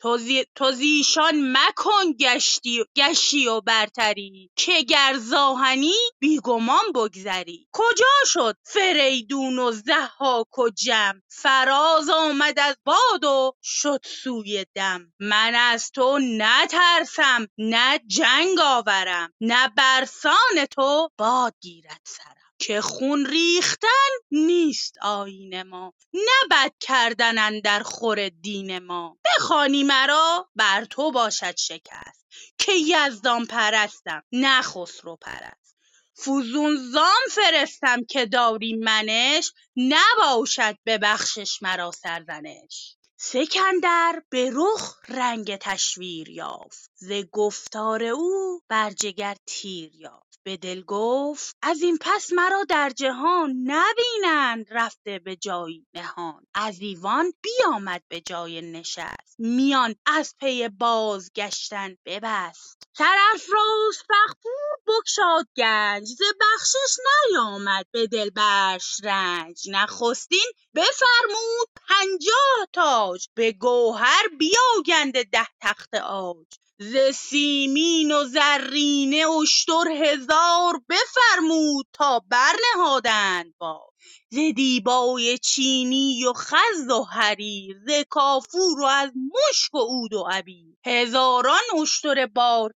[0.54, 4.50] تو زیشان مکن گشتی گشی و برتری.
[4.56, 7.68] که گر ز آهنی بی گمان بگذری.
[7.72, 15.12] کجا شد فریدون و ضحاک و جم؟ فراز آمد از باد و شد سوی دم.
[15.20, 22.49] من از تو نترسم نه جنگ آورم نه برسان تو باد گیرد سرم.
[22.60, 25.94] که خون ریختن نیست آیین ما.
[26.12, 29.18] نه بد کردن اندر خور دین ما.
[29.24, 32.26] بخوانی مرا بر تو باشد شکست.
[32.58, 35.76] که یزدان پرستم نه خسرو پرست.
[36.18, 42.96] فزون زان فرستم که داری منش نباشد به بخشش مرا سرزنش.
[43.16, 50.29] سکندر به رخ رنگ تشویر یافت ز گفتار او بر جگر تیر یافت.
[50.44, 56.46] به دل گفت از این پس مرا در جهان نبینند رفته به جایی نهان.
[56.54, 59.36] از ایوان بیامد به جای نشست.
[59.38, 62.82] میان از پی بازگشتن ببست.
[62.98, 66.04] سرافراز فغفور بگشاد گنج.
[66.08, 66.96] ز بخشش
[67.30, 69.70] نیامد به دلبرش رنج.
[69.70, 73.26] نخستین بفرمود پنجاه تاج.
[73.34, 76.46] به گوهر بیاگنده ده تخت عاج.
[76.82, 83.90] ز سیمین و زرینه اشتر هزار بفرمود تا برنهادند بار.
[84.30, 90.28] ز دیبای چینی و خز و حریر ز کافور و از مشک و عود و
[90.30, 90.76] عبیر.
[90.86, 92.74] هزاران اشتر بار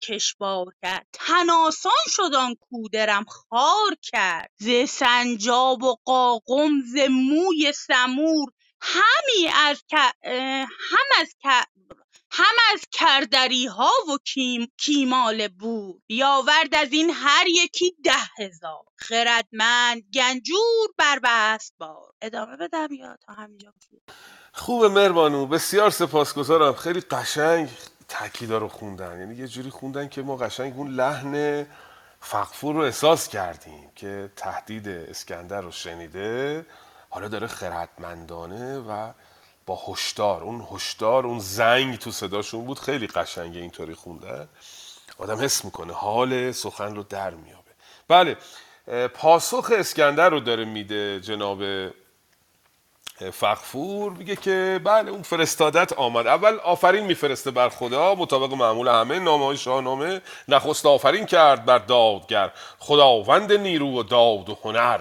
[0.81, 4.51] کرد تن آسان شد آن کو درم خوار کرد.
[4.59, 8.49] ز سنجاب و قاقم ز موی سمور
[8.81, 11.35] همی از هم از
[12.33, 14.17] هم از کردریها و
[14.77, 18.83] کیمال بور بیاورد از این هر یکی ده هزار.
[18.95, 22.13] خردمند گنجور بربست بار.
[22.21, 23.73] ادامه بدم یا تا همینجا؟
[24.53, 25.45] خوبه مهربانو.
[25.45, 26.73] بسیار سپاسگزارم.
[26.73, 27.69] خیلی قشنگ
[28.07, 29.19] تاکیدا رو خوندن.
[29.19, 31.65] یعنی یه جوری خوندن که ما قشنگ اون لحن
[32.19, 36.65] فقفور رو احساس کردیم که تهدید اسکندر رو شنیده
[37.09, 39.11] حالا داره خردمندانه و
[39.87, 42.79] هشدار اون هشدار اون زنگ تو صداشون بود.
[42.79, 44.47] خیلی قشنگه اینطوری خونده.
[45.17, 47.71] آدم حس می‌کنه حال سخن رو در میابه
[48.07, 48.37] بله
[49.07, 51.63] پاسخ اسکندر رو داره میده جناب
[53.33, 54.11] فقفور.
[54.11, 56.27] میگه که بله اون فرستادت آمد.
[56.27, 58.15] اول آفرین میفرسته بر خدا.
[58.15, 62.51] مطابق معمول همه نامه های شاهنامه نخست آفرین کرد بر دادگر.
[62.79, 64.99] خداوند نیرو و داد و هنر.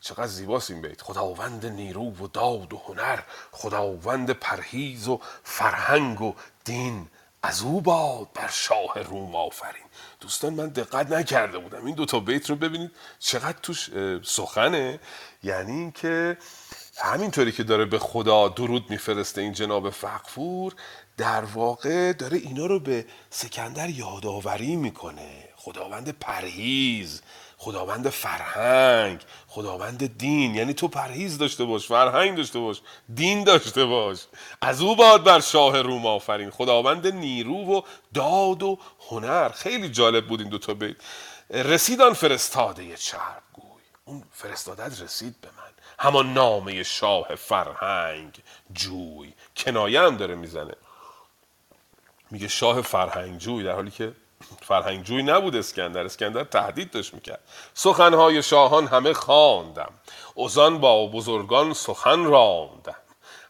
[0.00, 1.02] چقدر زیباست این بیت.
[1.02, 3.18] خداوند نیرو و داد و هنر
[3.52, 6.34] خداوند پرهیز و فرهنگ و
[6.64, 7.08] دین.
[7.42, 9.84] از او باد بر شاه روم آفرین.
[10.20, 11.86] دوستان من دقت نکرده بودم.
[11.86, 13.90] این دوتا بیت رو ببینید چقدر توش
[14.22, 15.00] سخنه.
[15.42, 16.38] یعنی اینکه
[16.98, 20.74] همینطوری که داره به خدا درود میفرسته این جناب فقفور
[21.16, 25.48] در واقع داره اینا رو به سکندر یادآوری می‌کنه.
[25.56, 27.22] خداوند پرهیز.
[27.68, 30.54] خداوند فرهنگ خداوند دین.
[30.54, 32.80] یعنی تو پرهیز داشته باش فرهنگ داشته باش
[33.14, 34.18] دین داشته باش.
[34.60, 36.50] از او باد بر شاه روم آفرین.
[36.50, 37.82] خداوند نیرو و
[38.14, 38.78] داد و
[39.10, 39.48] هنر.
[39.48, 40.96] خیلی جالب بود این دوتا بیت.
[41.50, 45.72] رسید آن فرستاده چرب گوی اون فرستادت رسید به من.
[45.98, 48.32] همان نامه شاه فرهنگ
[48.72, 49.34] جوی.
[49.56, 50.74] کنایه هم داره می‌زنه.
[52.30, 54.12] میگه شاه فرهنگ جوی در حالی که
[54.62, 56.04] فرهنگ جوی نبود اسکندر.
[56.04, 57.40] اسکندر تهدید داشت می‌کرد.
[57.74, 59.90] سخنهای شاهان همه خواندم.
[60.34, 62.97] اوزان با بزرگان سخن راندم.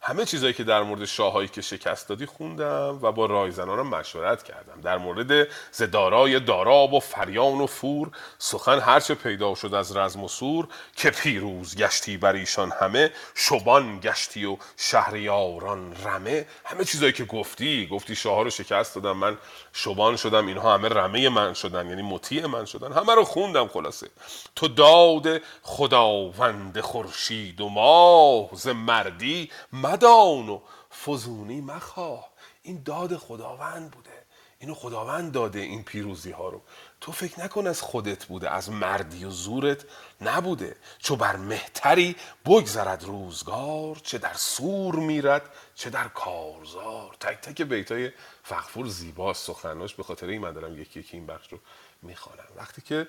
[0.08, 4.80] همه چیزایی که در مورد شاهایی که شکست دادی خوندم و با رایزنانم مشورت کردم.
[4.80, 10.28] در مورد زدارای داراب و فریان و فور سخن هرچه پیدا شد از رزم و
[10.28, 16.46] سور که پیروز گشتی بر ایشان همه شبان گشتی و شهریاران رمه.
[16.64, 19.38] همه چیزایی که گفتی گفتی شاها رو شکست دادم من
[19.72, 22.92] شبان شدم اینها همه رمه من شدن یعنی مطیع من شدن.
[22.92, 24.08] همه رو خوندم خلاصه.
[24.56, 29.50] تو داد خداوند خورشید و ماه ز مردی
[29.98, 30.60] مدان و
[31.04, 32.28] فزونی مخواه
[32.62, 34.10] این داد خداوند بوده.
[34.58, 36.62] اینو خداوند داده این پیروزی ها رو.
[37.00, 39.84] تو فکر نکن از خودت بوده از مردی و زورت
[40.20, 40.76] نبوده.
[40.98, 47.16] چو بر مهتری بگذرد روزگار چه در سور میرد چه در کارزار.
[47.20, 48.10] تک تک بیتای
[48.42, 51.58] فخفور زیباست سخناش به خاطر این من دارم یکی یکی این بخش رو
[52.02, 52.48] می‌خوانم.
[52.56, 53.08] وقتی که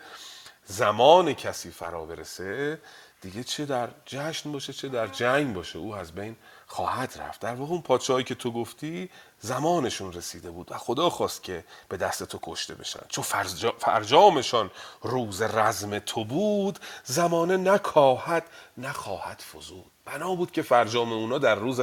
[0.66, 2.82] زمان کسی فرا برسه
[3.22, 6.36] دیگه چه در جشن باشه چه در جنگ باشه او از بین
[6.72, 7.42] خواهد رفت.
[7.42, 9.10] در واقع اون پادشاهی که تو گفتی
[9.40, 13.00] زمانشون رسیده بود و خدا خواست که به دست تو کشته بشن.
[13.10, 14.72] چون فرجا فرجامشان
[15.02, 19.92] روز رزم تو بود زمانه نکاهد نخواهد فزود.
[20.06, 21.80] بنا بود که فرجام اونا در روز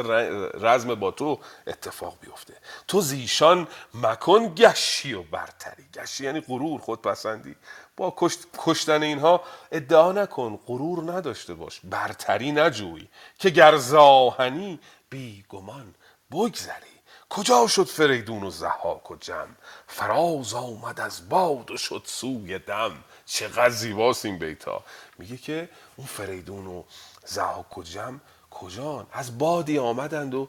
[0.55, 2.55] رزم با تو اتفاق بیفته.
[2.89, 5.85] تو زیشان مکن گشی و برتری.
[5.95, 7.57] گشی یعنی غرور خودپسندی.
[7.97, 8.17] با
[8.59, 9.41] کشتن اینها
[9.73, 11.81] ادعا نکن غرور نداشته باش.
[11.85, 14.81] برتری نجوی که گر زاهنی
[15.11, 15.95] بی گمان
[16.31, 16.96] بگذری.
[17.31, 19.49] کجا شد فریدون و زحاک و جم؟
[19.87, 23.05] فراز آمد از باد و شد سوی دم.
[23.27, 24.85] چقدر زیباست این بیتا.
[25.19, 26.83] میگه که اون فریدون و
[27.25, 28.21] زحاک و جم
[28.51, 30.49] کجان؟ از بادی آمدند و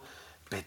[0.50, 0.66] به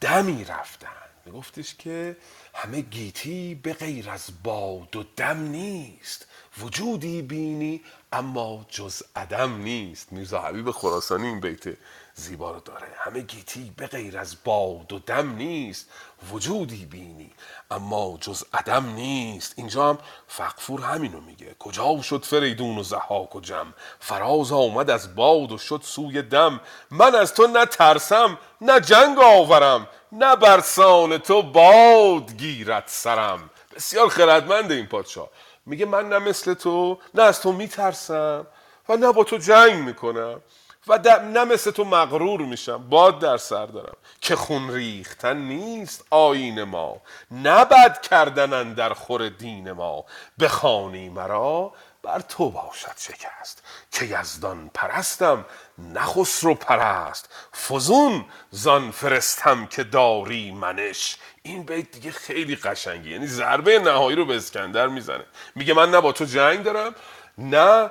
[0.00, 0.92] دمی رفتند.
[1.24, 2.16] میگفتش که
[2.54, 6.26] همه گیتی به غیر از باد و دم نیست.
[6.58, 7.82] وجودی بینی
[8.12, 10.12] اما جز عدم نیست.
[10.12, 11.76] میرزا حبیب خراسانی این بیت
[12.14, 12.86] زیبا رو داره.
[12.96, 15.88] همه گیتی به غیر از باد و دم نیست.
[16.32, 17.32] وجودی بینی
[17.70, 19.54] اما جز عدم نیست.
[19.56, 19.98] اینجا هم
[20.28, 21.56] فقفور همینو میگه.
[21.58, 26.60] کجا شد فریدون و زحاک و جم؟ فراز آمد از باد و شد سوی دم.
[26.90, 29.88] من از تو نه ترسم نه جنگ آورم.
[30.12, 33.50] نه برسان تو باد گیرد سرم.
[33.74, 35.28] بسیار خردمند این پادشاه.
[35.66, 38.46] میگه من نه مثل تو نه از تو میترسم
[38.88, 40.40] و نه با تو جنگ می‌کنم.
[40.88, 40.98] و
[41.32, 42.88] نه مثل تو مغرور میشم.
[42.88, 43.96] باد در سر دارم.
[44.20, 46.96] که خون ریختن نیست آین ما.
[47.42, 50.04] نبد کردنن در خور دین ما.
[50.40, 51.72] بخوانی مرا
[52.02, 53.62] بر تو باشد شکست.
[53.92, 55.44] که یزدان پرستم
[55.78, 57.28] نخس رو پرست.
[57.68, 61.16] فزون زان فرستم که داری منش.
[61.42, 63.10] این بیت دیگه خیلی قشنگی.
[63.10, 65.24] یعنی ضربه نهایی رو به اسکندر می‌زنه.
[65.54, 66.94] میگه من نه با تو جنگ دارم
[67.38, 67.90] نه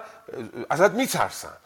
[0.69, 1.57] ازت میترسم.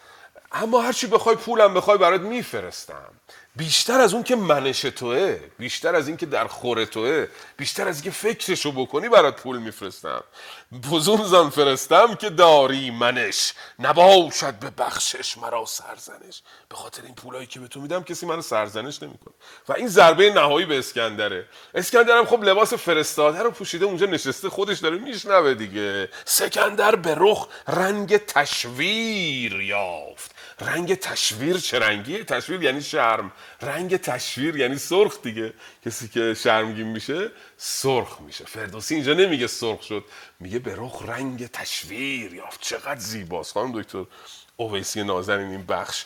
[0.56, 3.12] اما هرچی بخوای پولم بخوای برات میفرستم.
[3.56, 7.28] بیشتر از اون که منش توه بیشتر از این که در خور توه
[7.58, 10.24] بیشتر از این که فکرشو بکنی برات پول میفرستم.
[10.92, 13.54] بزون زن فرستم که داری منش.
[13.80, 16.42] نباشد به بخشش مرا سرزنش.
[16.70, 19.34] به خاطر این پولایی که به تو میدم کسی منو سرزنش نمی‌کنه.
[19.70, 21.46] و این ضربه نهایی به اسکندره.
[21.74, 26.10] اسکندرم خب لباس فرستاده رو پوشیده اونجا نشسته خودش داره میشنوه دیگه.
[26.26, 30.35] سکندر به رخ رنگ تشویر یافت.
[30.60, 33.32] رنگ تشویر چه رنگیه؟ تشویر یعنی شرم.
[33.62, 35.54] رنگ تشویر یعنی سرخ دیگه.
[35.86, 38.46] کسی که شرمگین میشه سرخ میشه.
[38.46, 40.06] فردوسی اینجا نمیگه سرخ شد
[40.40, 42.34] میگه به رخ رنگ تشویر.
[42.34, 43.54] یافت چقدر زیباست.
[43.54, 44.06] خانم دکتر
[44.58, 46.06] اویسی نازنین این بخش.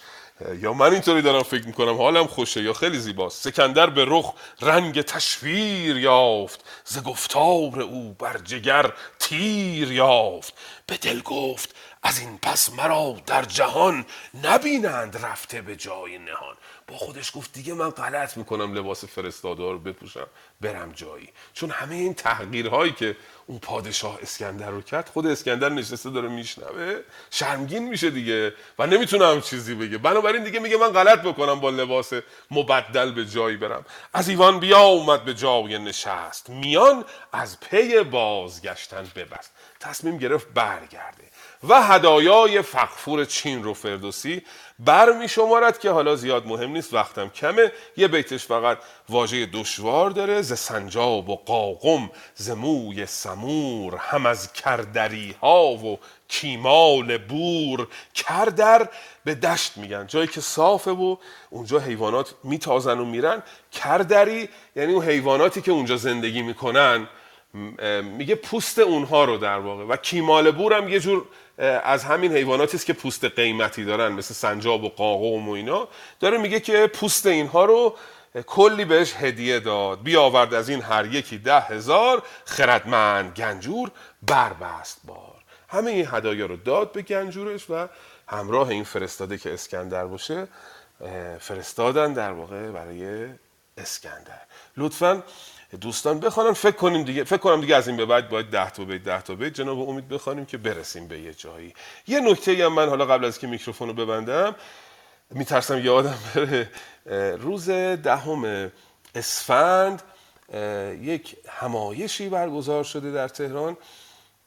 [0.59, 3.43] یا من اینطوری دارم فکر می‌کنم حالم خوشه یا خیلی زیباست.
[3.43, 6.63] سکندر به رخ رنگ تشویر یافت.
[6.85, 10.53] ز گفتار او بر جگر تیر یافت.
[10.87, 14.05] به دل گفت از این پس مرا در جهان
[14.43, 16.55] نبینند رفته به جای نهان.
[16.87, 20.27] با خودش گفت دیگه من غلط می‌کنم لباس فرستاده رو بپوشم
[20.61, 21.29] برم جایی.
[21.53, 23.17] چون همه این تحقیرهایی که
[23.47, 26.99] اون پادشاه اسکندر رو کرد خود اسکندر نشسته داره میشنوه
[27.31, 29.97] شرمگین میشه دیگه و نمی‌تونه چیزی بگه.
[29.97, 32.13] بنابراین دیگه میگه من غلط بکنم با لباس
[32.51, 33.85] مبدل به جایی برم.
[34.13, 36.49] از ایوان بیا اومد به جای نشست.
[36.49, 39.51] میان از پی بازگشتن ببست.
[39.79, 41.28] تصمیم گرفت برگرده.
[41.67, 44.41] و هدایای فقفور چین رو فردوسی
[44.79, 47.71] بر می شمارد که حالا زیاد مهم نیست وقتم کمه.
[47.97, 48.77] یه بیتش فقط
[49.09, 55.99] واژه دشوار داره ز سنجاب و قاقم ز موی سمور هم از کردری ها و
[56.27, 57.87] کیمال بور.
[58.13, 58.89] کردر
[59.25, 61.15] به دشت میگن جایی که صافه و
[61.49, 63.43] اونجا حیوانات میتازن و میرن.
[63.71, 67.07] کردری یعنی اون حیواناتی که اونجا زندگی می‌کنن
[68.03, 69.83] میگه پوست اونها رو در واقع.
[69.83, 71.25] و کیمال بور هم یه جور
[71.83, 75.87] از همین حیواناتی است که پوست قیمتی دارن مثل سنجاب و قاقم و اینا
[76.19, 77.95] داره میگه که پوست اینها رو
[78.47, 80.03] کلی بهش هدیه داد.
[80.03, 82.23] بیاورد از این هر یکی ده هزار.
[82.45, 83.91] خردمند گنجور
[84.21, 85.35] بربست بار.
[85.67, 87.87] همه این هدایا رو داد به گنجورش و
[88.27, 90.47] همراه این فرستاده که اسکندر باشه
[91.39, 93.27] فرستادن در واقع برای
[93.77, 94.41] اسکندر.
[94.77, 95.23] لطفا
[95.77, 98.83] دوستان بخوانن فکر کنیم دیگه فکر کنم دیگه از این به بعد باید 10 تا
[98.83, 101.73] بیت 10 تا بیت جناب امید بخوانیم که برسیم به یه جایی.
[102.07, 104.55] یه نکته هم من حالا قبل از که میکروفون رو ببندم
[105.31, 106.69] میترسم یادم بره.
[107.35, 108.71] روز دهم
[109.15, 110.01] اسفند
[111.01, 113.77] یک همایشی برگزار شده در تهران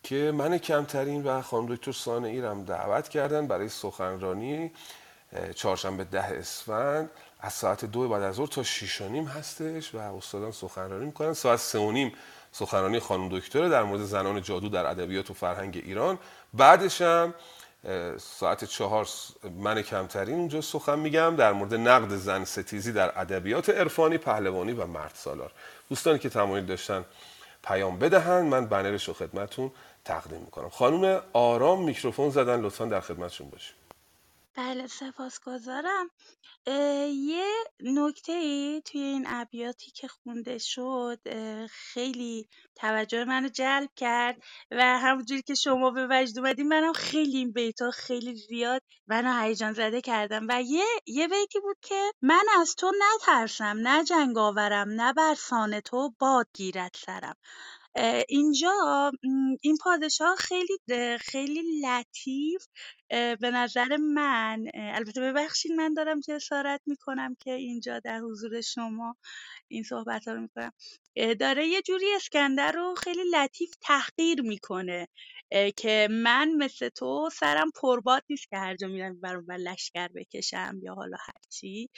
[0.02, 4.70] که من کمترین و خانم دکتر سانعی هم دعوت کردن برای سخنرانی
[5.54, 7.10] چهارشنبه ده اسفند.
[7.44, 11.32] از ساعت دو بعد از ظهر تا شیش و نیم هستش و استادان سخنرانی می‌کنن.
[11.32, 12.12] ساعت سه و نیم
[12.52, 16.18] سخنرانی خانم دکتر در مورد زنان جادو در ادبیات و فرهنگ ایران.
[16.54, 17.34] بعدش هم
[18.18, 19.08] ساعت چهار
[19.58, 24.86] من کمترین اونجا سخن میگم در مورد نقد زن ستیزی در ادبیات عرفانی پهلوانی و
[24.86, 25.52] مرد سالار.
[25.88, 27.04] دوستانی که تمایل داشتن
[27.64, 29.70] پیام بدهند من بنرش رو خدمتون
[30.04, 30.68] تقدیم می‌کنم.
[30.68, 32.60] خانم آرام میکروفون زدن.
[32.60, 33.74] لطفا در خدمتشون باشیم
[34.56, 36.10] بله سپاسگزارم.
[37.26, 37.46] یه
[37.80, 41.18] نکته ای توی این ابیاتی که خونده شد
[41.70, 47.52] خیلی توجه منو جلب کرد و همونجوری که شما به وجد اومدین منم خیلی این
[47.52, 52.74] بیتا خیلی زیاد منو هیجان زده کردم و یه یه بیتی بود که من از
[52.76, 55.36] تو نترسم نه جنگ آورم نه بر
[55.84, 57.36] تو باد گیرد سرم.
[58.28, 59.12] اینجا
[59.62, 60.78] این پادشاه خیلی
[61.20, 62.66] خیلی لطیف
[63.10, 69.16] به نظر من البته ببخشید من دارم جسارت می‌کنم که اینجا در حضور شما
[69.68, 70.72] این صحبت ها رو می‌کنم.
[71.40, 75.08] داره یه جوری اسکندر رو خیلی لطیف تحقیر می‌کنه
[75.76, 80.94] که من مثل تو سرم پرباد نیست که هر جا میرم بر لشکر بکشم یا
[80.94, 81.88] حالا هرچی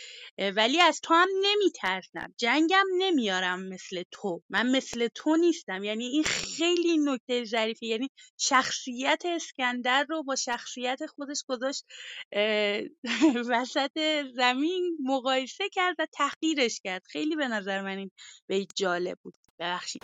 [0.57, 2.35] ولی از تو هم نمیترسم.
[2.39, 4.43] جنگم نمیارم مثل تو.
[4.51, 5.85] من مثل تو نیستم.
[5.85, 8.09] یعنی این خیلی نکته ظریفی یعنی
[8.39, 11.85] شخصیت اسکندر رو با شخصیت خودش گذاشت
[13.51, 13.99] وسط
[14.37, 17.03] زمین مقایسه کرد و تحقیرش کرد.
[17.11, 18.11] خیلی به نظر من این
[18.49, 19.35] به جالب بود.
[19.59, 20.03] ببخشید.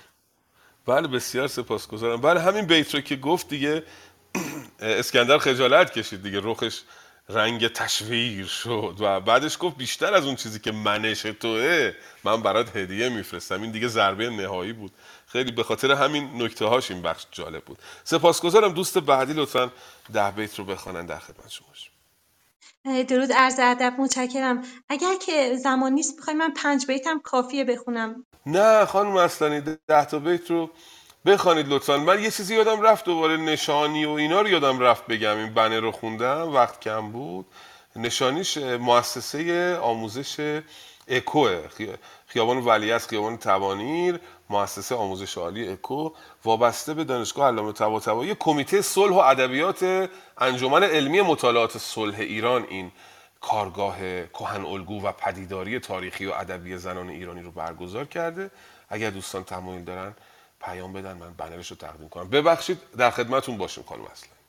[0.86, 2.20] بله بسیار سپاسگزارم.
[2.20, 3.82] بله همین بیت رو که گفت دیگه
[4.81, 6.81] اسکندر خجالت کشید دیگه رخش
[7.28, 11.93] رنگ تشویر شد و بعدش گفت بیشتر از اون چیزی که منش توه
[12.24, 13.62] من برات هدیه میفرستم.
[13.62, 14.93] این دیگه ضربه نهایی بود.
[15.27, 17.78] خیلی به خاطر همین نکته هاش این بخش جالب بود.
[18.05, 19.70] سپاسگزارم دوست بعدی لطفا
[20.12, 21.68] ده بیت رو بخوانن در خدمت شما
[23.09, 24.62] درود عرض ادب متشکرم.
[24.89, 30.19] اگر که زمان نیست می‌خوای من پنج بیتم کافیه بخونم؟ نه خانم اصلانی ده تا
[30.19, 30.70] بیت رو
[31.27, 31.97] بخوانید لطفا.
[31.97, 35.37] من یه چیزی یادم رفت دوباره نشانی و اینا رو یادم رفت بگم.
[35.37, 37.47] این بنه رو خوندم وقت کم بود.
[37.97, 40.61] نشانیش مؤسسه آموزش
[41.09, 41.69] اکوه
[42.27, 44.20] خیابان ولیعصر خیابان توانیر.
[44.51, 46.10] مؤسسه آموزش عالی اکو
[46.44, 52.66] وابسته به دانشگاه علامه طباطبایی کمیته صلح و ادبیات انجمن علمی مطالعات صلح ایران.
[52.68, 52.93] این
[53.40, 53.97] کارگاه
[54.27, 58.51] کهن الگو و پدیداری تاریخی و ادبی زنان ایرانی رو برگزار کرده.
[58.89, 60.14] اگر دوستان تمایل دارن
[60.60, 61.12] پیام بدن.
[61.12, 62.31] من بنرش رو تقدیم کنم.
[62.31, 64.40] ببخشید در خدمتون باشیم خانم اصلا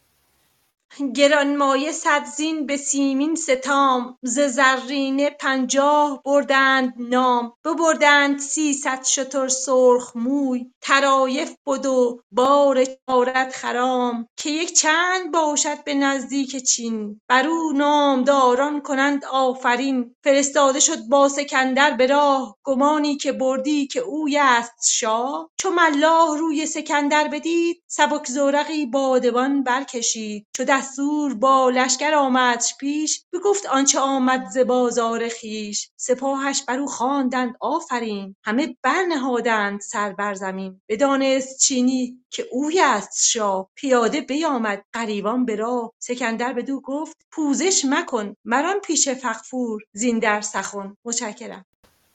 [1.00, 7.54] گرانمایه صد زین به سیمین ستام ز زرینه پنجاه بردند نام.
[7.66, 14.28] ببردند سیصد شتر سرخ موی طرایف بد و بار چارت خرام.
[14.38, 20.16] که یک چند باشد به نزدیک چین بر او نامداران کنند آفرین.
[20.24, 25.50] فرستاده شد با سکندر به راه گمانی که بردی که اوی است شاه.
[25.58, 30.48] چو ملاح روی سکندر بدید سبک زورقی بادبان برکشید.
[30.56, 35.90] چو دستور با لشکر آمدش پیش بگفت آنچه آمد ز بازار خویش.
[35.98, 38.36] سپاهش بر او خواندند آفرین.
[38.44, 40.82] همه برنهادند سر بر زمین.
[40.90, 43.70] بدانست چینی که اوی است شاه.
[43.76, 45.94] پیاده بیامد غریوان به راه.
[46.00, 48.36] سکندر بدو گفت پوزش مکن.
[48.46, 50.98] مران پیش فغفور زین در سخن.
[51.06, 51.66] متشکرم.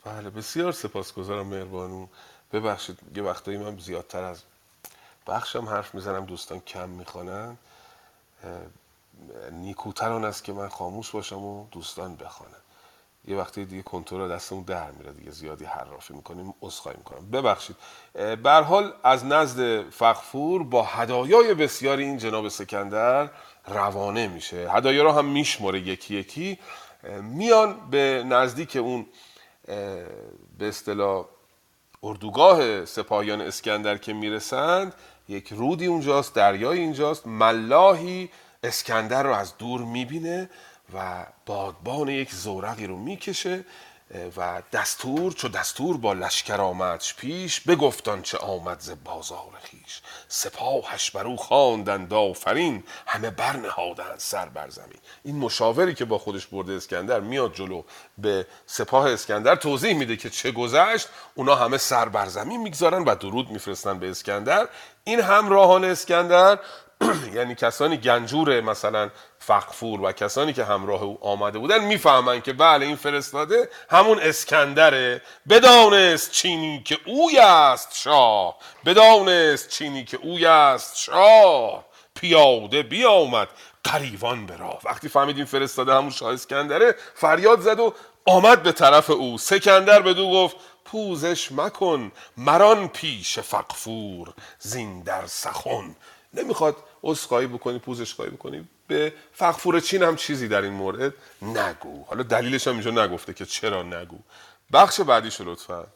[0.05, 2.07] بله بسیار سپاسگزارم مهربانو
[2.53, 4.43] ببخشید یه وقتایی من زیادتر از
[5.27, 7.57] بخشم حرف می‌زنم دوستان کم می‌خوانن.
[9.53, 12.55] نیکوتر آن است که من خاموش باشم و دوستان بخوانم.
[13.29, 17.31] یه وقتی دیگه کنترل دستمون در میره دیگه زیادی حرافی می‌کنیم عذرخواهی می‌کنم.
[17.31, 17.77] ببخشید.
[18.15, 23.29] به حال از نزد فخفور با هدایای بسیاری این جناب سکندر
[23.67, 24.71] روانه میشه.
[24.71, 26.59] هدایا رو هم میشمره یکی یکی.
[27.23, 29.07] میان به نزدیک اون
[30.59, 31.25] به اصطلاح
[32.03, 34.95] اردوگاه سپاهیان اسکندر که می‌رسند
[35.29, 38.31] یک رودی اونجاست دریای اینجاست ملاحی
[38.63, 40.51] اسکندر رو از دور می‌بینه
[40.95, 43.65] و بادبان یک زورقی رو می‌کشه.
[44.37, 51.11] و دستور چو دستور با لشکر آمدش پیش بگفتان چه آمد ز بازار خیش سپاهش
[51.11, 54.99] برو خواندند آفرین همه برنهادند سر بر زمین.
[55.25, 57.83] این مشاوری که با خودش برده اسکندر میاد جلو
[58.19, 61.09] به سپاه اسکندر توضیح میده که چه گذشت.
[61.35, 64.69] اونا همه سر بر زمین می‌گذارن و درود میفرستن به اسکندر.
[65.05, 66.59] این همراهان اسکندر
[67.37, 72.87] یعنی کسانی گنجور مثلا فقفور و کسانی که همراه او آمده بودن می‌فهمند که بله
[72.87, 75.23] این فرستاده همون اسکندره.
[75.49, 78.57] بدانست چینی که اوی است شاه.
[78.85, 81.85] بدانست چینی که اوی است شاه.
[82.15, 83.49] پیاده بیامد
[83.85, 84.81] قریوان به راه.
[84.85, 87.95] وقتی فهمید این فرستاده همون شاه اسکندره فریاد زد و
[88.27, 89.39] آمد به طرف او.
[89.39, 94.29] سکندر بدو گفت پوزش مکن مران پیش فقفور
[94.59, 95.97] زین در سخن
[96.35, 98.69] نمی‌خواد اسخایی بکنی پوزش خواهی بکنی.
[98.89, 102.05] به فقفور چین هم چیزی در این مورد نگو.
[102.05, 104.19] حالا دلیلش هم اینجا نگفته که چرا نگو.
[104.73, 105.87] بخش بعدیش لطفا.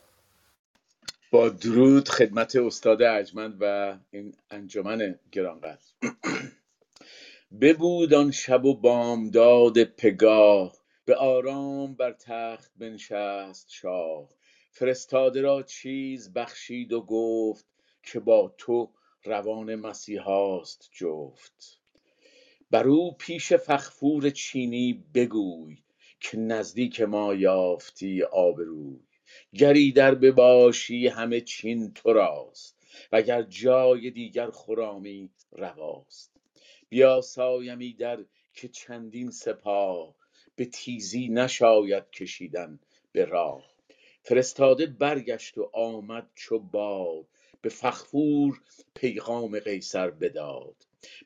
[1.31, 5.85] با درود خدمت استاد ارجمند و این انجمن گرانقدر.
[7.61, 10.73] ببود آن شب و بامداد پگاه
[11.05, 14.29] به آرام بر تخت بنشست شاه.
[14.73, 17.65] فرستاده را چیز بخشید و گفت
[18.03, 18.91] که با تو
[19.25, 21.81] روان مسیحاست جفت.
[22.71, 25.79] بر او پیش فخفور چینی بگوی
[26.21, 29.01] که نزدیک ما یافتی آبروی.
[29.55, 32.77] گری در بباشی همه چین تو راست
[33.13, 36.33] وگر جای دیگر خرامی رواست.
[36.89, 38.25] بیاسایمی در
[38.55, 40.15] که چندین سپاه
[40.57, 42.81] به تیزی نشاید کشیدن
[43.13, 43.71] به راه.
[44.23, 47.27] فرستاده برگشت و آمد چو باد
[47.63, 48.61] به فخفور
[48.95, 50.75] پیغام قیصر بداد.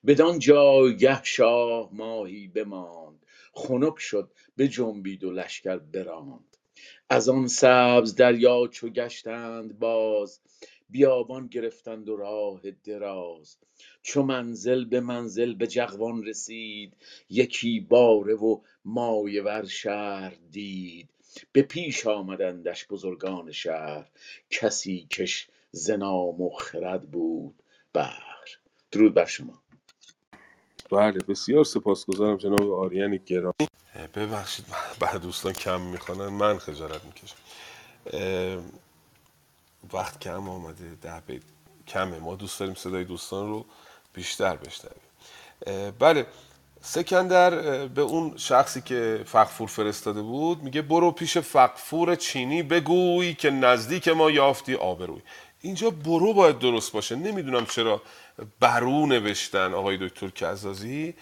[0.06, 6.56] بدان جایگه شاه ماهی بماند خنک شد بجنبید و لشکر براند.
[7.10, 10.40] از آن سبز دریا چو گشتند باز
[10.90, 13.56] بیابان گرفتند و راه دراز.
[14.02, 16.96] چو منزل به منزل به جغوان رسید
[17.30, 21.08] یکی باره و مایه ور شهر دید.
[21.52, 24.10] به پیش آمدندش بزرگان شهر
[24.50, 27.62] کسی کش ز نام و خرد بود.
[27.92, 28.58] بهر.
[28.92, 29.62] درود بر شما.
[30.90, 33.68] بله بسیار سپاسگزارم جناب آریان گرامی.
[34.14, 34.66] ببخشید
[35.00, 37.36] بعد دوستان کم می‌خوانن من خجالت می‌کشم.
[39.92, 41.42] وقت کم آمده ده بیت
[41.86, 42.18] کمه.
[42.18, 43.64] ما دوست داریم صدای دوستان رو
[44.12, 45.00] بیشتر بشنویم.
[45.98, 46.26] بله
[46.80, 47.50] سکندر
[47.86, 54.08] به اون شخصی که فقفور فرستاده بود میگه برو پیش فقفور چینی بگوی که نزدیک
[54.08, 55.20] ما یافتی آبروی.
[55.64, 57.16] اینجا برو باید درست باشه.
[57.16, 58.02] نمی‌دونم چرا
[58.60, 61.14] برو نوشتن آقای دکتر کزازی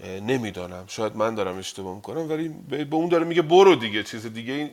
[0.00, 0.84] نمی‌دانم.
[0.88, 4.70] شاید من دارم اشتباه می‌کنم ولی به اون داره میگه برو دیگه چیز دیگه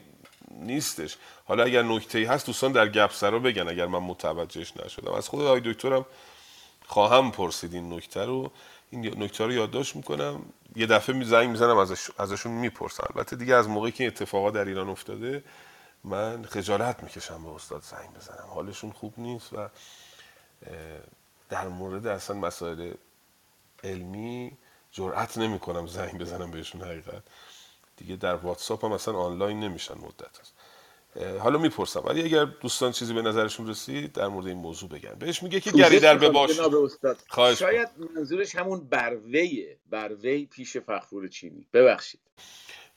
[0.52, 1.18] نیستش.
[1.46, 5.12] حالا اگر نکته هست دوستان در گپ سرا بگن اگر من متوجهش نشدم.
[5.12, 6.06] از خود آقای دکترم
[6.88, 8.52] خواهم پرسید این نکته رو.
[8.90, 10.42] این نکته رو یادداشت می‌کنم.
[10.76, 13.04] یه دفعه می زنگ می‌زنم ازش ازشون می‌پرسم.
[13.16, 15.44] البته دیگه از موقعی که اتفاقا در ایران افتاده
[16.04, 18.48] من خجالت می‌کشم به استاد زنگ بزنم.
[18.50, 19.70] حالشون خوب نیست و
[21.50, 22.94] در مورد اصلا مسائل
[23.84, 24.58] علمی
[24.92, 27.24] جرأت نمی‌کنم زنگ بزنم بهشون حقیقت.
[27.98, 30.54] دیگه در واتساپ هم اصلا آنلاین نمیشن مدت هست
[31.40, 35.44] حالا می‌پرسم ولی اگر دوستان چیزی به نظرشون رسید در مورد این موضوع بگن بهش
[35.44, 36.52] میگه که گری در بباش.
[37.60, 41.68] شاید منظورش همون برویه بروی پیش فخفور چینی.
[41.74, 42.20] ببخشید.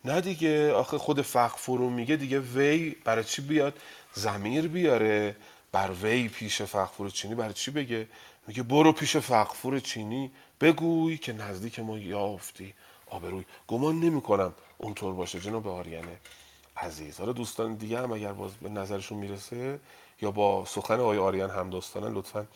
[0.07, 3.75] نه دیگه آخه خود فخفورو میگه دیگه وی برای چی بیاد؟
[4.15, 5.37] زمیر بیاره.
[5.73, 8.09] بر وی پیش فخفور چینی برای چی بگه؟
[8.47, 10.31] میگه برو پیش فخفور چینی
[10.61, 12.75] بگوی که نزدیک ما یافتی.
[13.11, 13.45] آبروی.
[13.69, 16.17] گمان نمی کنم اونطور باشه جناب آریانه
[16.77, 17.19] عزیز.
[17.19, 19.81] حالا دوستان دیگه هم اگر باز به نظرشون می‌رسه
[20.23, 22.47] یا با سخن آقای آریان هم دوستانن لطفا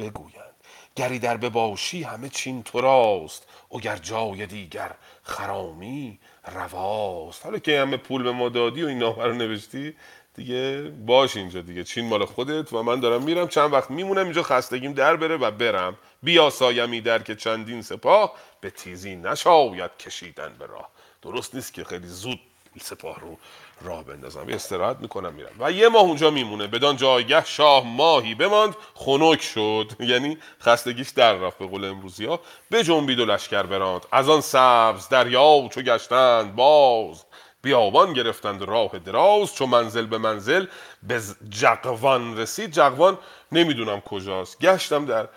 [0.00, 0.54] بگویند
[0.96, 6.18] گری در بباشی همه چین تو راست اگر جای دیگر خرامی
[6.54, 7.44] رواست.
[7.44, 9.94] حالا که همه پول به ما دادی و این نامه رو نوشتی
[10.34, 11.84] دیگه باش اینجا دیگه.
[11.84, 13.48] چین مال خودت و من دارم میرم.
[13.48, 15.96] چند وقت میمونم اینجا خستگیم در بره و برم.
[16.22, 20.90] بیا سایمی در که چندین سپاه به تیزی نشاید کشیدن به راه.
[21.22, 22.40] درست نیست که خیلی زود
[22.78, 23.38] سپاه رو
[23.82, 24.46] راه بندازم.
[24.48, 25.50] استراحت می‌کنم میرم.
[25.58, 26.66] و یه ماه اونجا میمونه.
[26.66, 28.76] بدان جایگه شاه ماهی بماند.
[28.94, 29.92] خنک شد.
[30.00, 32.40] یعنی خستگیش در رفت به قول امروزی ها.
[32.70, 34.06] به جنبید و لشکر براند.
[34.12, 37.24] از آن سبز دریا چو گشتند باز.
[37.62, 39.54] بیابان گرفتند راه دراز.
[39.54, 40.66] چو منزل به منزل.
[41.02, 42.72] به جقوان رسید.
[42.72, 43.18] جقوان
[43.52, 44.60] نمی‌دونم کجاست.
[44.60, 45.28] گشتم در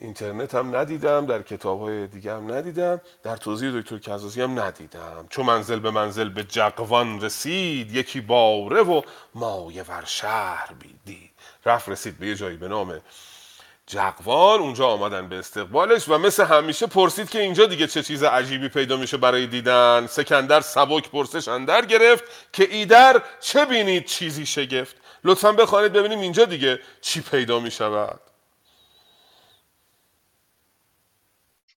[0.00, 5.26] اینترنت هم ندیدم در کتاب های دیگه هم ندیدم در توضیح دکتر کزازی هم ندیدم.
[5.30, 9.02] چو منزل به منزل به جقوان رسید یکی باره و
[9.34, 11.30] مایه ور شهر بیدید.
[11.66, 13.00] رفت رسید به یه جایی به نام
[13.86, 18.68] جقوان اونجا آمدن به استقبالش و مثل همیشه پرسید که اینجا دیگه چه چیز عجیبی
[18.68, 20.06] پیدا میشه برای دیدن.
[20.06, 24.96] سکندر سبک پرسش اندر گرفت که ایدر چه بینید چیزی شگفت.
[25.24, 28.20] لطفا بخوانید ببینیم اینجا دیگه چی پیدا می‌شود.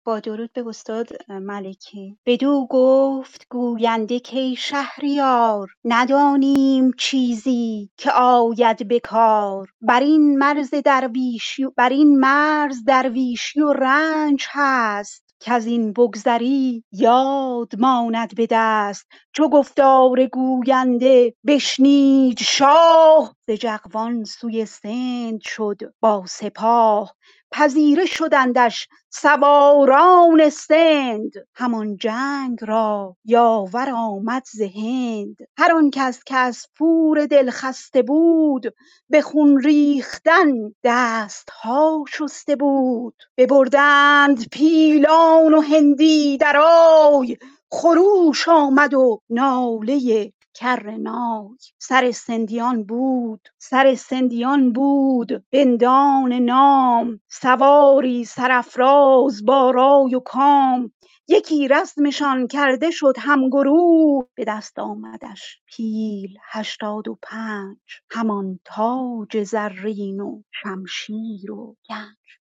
[0.07, 8.99] با درود به استاد ملکی بدو گفت گوینده که شهریار ندانیم چیزی که آید به
[8.99, 9.69] کار.
[9.81, 17.73] بر این مرز درویشی بر این مرز درویشی و رنج هست کز این بگذری یاد
[17.79, 19.07] ماند به دست.
[19.33, 27.13] چو گفتار گوینده بشنید شاه ز جقوان سوی سند شد با سپاه.
[27.51, 31.31] پذیره شدندش سواران سند.
[31.55, 35.37] همان جنگ را یاور آمد ز هند.
[35.57, 38.73] هر آن کس که از پور دل خسته بود
[39.09, 43.15] به خون ریختن دستها شسته بود.
[43.37, 47.37] ببردند پیلان و هندی درای
[47.71, 59.45] خروش آمد و ناله کرنای سر سندیان بود سر سندیان بود بندان نام سواری سرافراز
[59.45, 60.91] با رای و کام.
[61.27, 67.77] یکی رسمشان کرده شد هم گروه به دست آمدش پیل هشتاد و پنج
[68.11, 72.36] همان تاج زرین و شمشیر و گنج.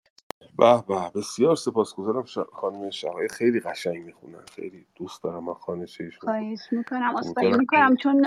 [0.59, 2.39] به به بسیار سپاسگزارم ش...
[2.39, 3.33] خانم شقایق.
[3.33, 7.16] خیلی قشنگ می‌خونن خیلی دوست دارم من خانش ایشون خواهش می‌کنم.
[7.16, 8.27] امیدوارم می‌کنم چون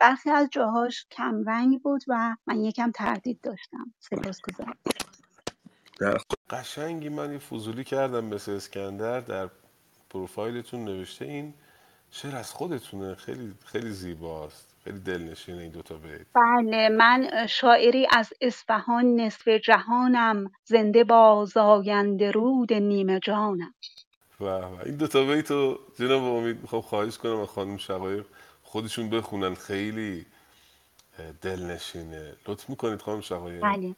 [0.00, 3.94] برخی از جاهاش کم رنگ بود و من یکم تردید داشتم.
[3.98, 4.76] سپاسگزارم.
[6.00, 6.18] در
[6.50, 9.50] قشنگی من یه فضولی کردم مثل اسکندر در
[10.10, 11.54] پروفایلتون نوشته این.
[12.10, 13.14] شعر از خودتونه.
[13.14, 14.75] خیلی خیلی زیباست.
[14.86, 16.26] خیلی دلنشینه این دوتا بیت.
[16.34, 23.74] بله من شاعری از اصفهان نصف جهانم زنده با زاینده رود نیمه جانم.
[24.40, 24.78] و و.
[24.84, 28.26] این دوتا بیت رو جناب امید می‌خوام خواهش کنم از خانم شقایق
[28.62, 29.54] خودشون بخونن.
[29.54, 30.26] خیلی
[31.42, 32.32] دلنشینه.
[32.48, 33.96] لطف می‌کنید خانم شقایق؟ بله.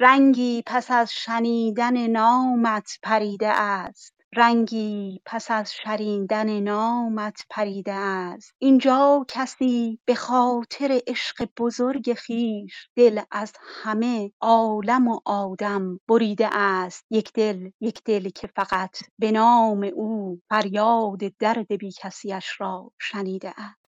[0.00, 4.21] رنگی پس از شنیدن نامت پریده است.
[4.36, 8.54] رنگی پس از شنیدن نامت پریده است.
[8.58, 13.52] اینجا کسی به خاطر عشق بزرگ خویش دل از
[13.82, 17.06] همه عالم و آدم بریده است.
[17.10, 23.48] یک دل یک دل که فقط به نام او فریاد درد بی کسیش را شنیده
[23.48, 23.78] است.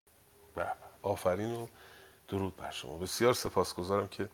[1.03, 1.67] آفرین و
[2.29, 2.97] درود بر شما.
[2.97, 4.29] بسیار سپاسگزارم که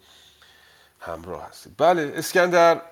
[1.01, 1.75] همراه هستید.
[1.79, 2.83] بله اسکندر.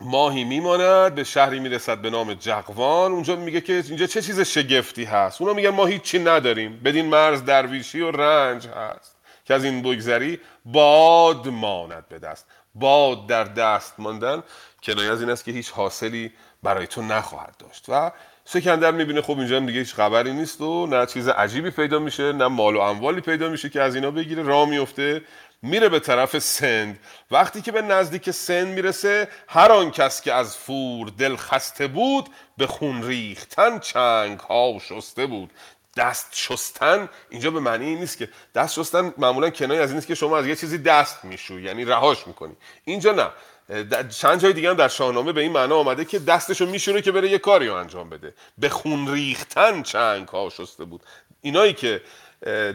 [0.00, 3.12] ماهی میماند به شهری می‌رسد به نام جقوان.
[3.12, 6.80] اونجا میگه که اینجا چه چیز شگفتی هست؟ اونا میگن ما هیچی نداریم.
[6.84, 12.46] بدین مرز درویشی و رنج هست که از این بگذری باد ماند به دست.
[12.74, 14.42] باد در دست ماندن.
[14.82, 16.32] کنایه از این است که هیچ حاصلی
[16.62, 17.84] برای تو نخواهد داشت.
[17.88, 18.12] و
[18.44, 22.32] سکندر می‌بینه خب اینجا هم دیگه هیچ خبری نیست و نه چیز عجیبی پیدا میشه
[22.32, 24.42] نه مال و اموالی پیدا میشه که از اینا بگیره.
[24.42, 25.22] راه میفته
[25.66, 26.98] میره به طرف سند.
[27.30, 32.28] وقتی که به نزدیک سند می‌رسه هر آن کس که از فور دل خسته بود
[32.56, 35.50] به خون ریختن چنگ ها شسته بود.
[35.96, 40.06] دست شستن اینجا به معنی این نیست که دست شستن معمولا کنایه از این نیست
[40.06, 42.56] که شما از یه چیزی دست می‌شوی یعنی رهاش می‌کنی.
[42.84, 43.28] اینجا نه.
[44.08, 47.28] چند جای دیگه هم در شاهنامه به این معنا آمده که دستشو میشونه که بره
[47.28, 48.34] یه کاری انجام بده.
[48.58, 51.02] به خون ریختن چنگ ها شسته بود.
[51.42, 52.02] اینایی که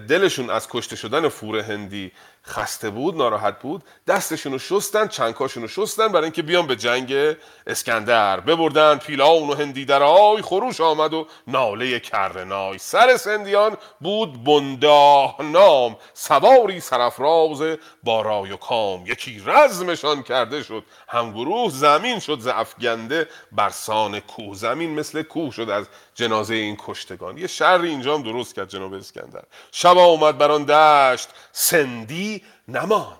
[0.07, 2.11] دلشون از کشته شدن فور هندی
[2.45, 3.83] خسته بود ناراحت بود.
[4.07, 7.35] دستشون رو شستن چنکاشون رو شستن برای اینکه بیان به جنگ
[7.67, 8.39] اسکندر.
[8.39, 12.77] ببردن پیلان و هندی درای خروش آمد و ناله کرنای.
[12.77, 15.97] سر سندیان بود بنداه نام.
[16.13, 17.61] سواری سرفراز
[18.03, 19.05] با رای و کام.
[19.05, 20.83] یکی رزمشان کرده شد.
[21.07, 23.29] همگروه زمین شد ز افگنده.
[23.51, 24.55] برسان کوه.
[24.55, 27.37] زمین مثل کوه شد از جنازه این کشتگان.
[27.37, 29.43] یه شر اینجا هم درست کرد جناب اسکندر.
[29.71, 33.17] شب آمد بر آن دشت سندی نماند.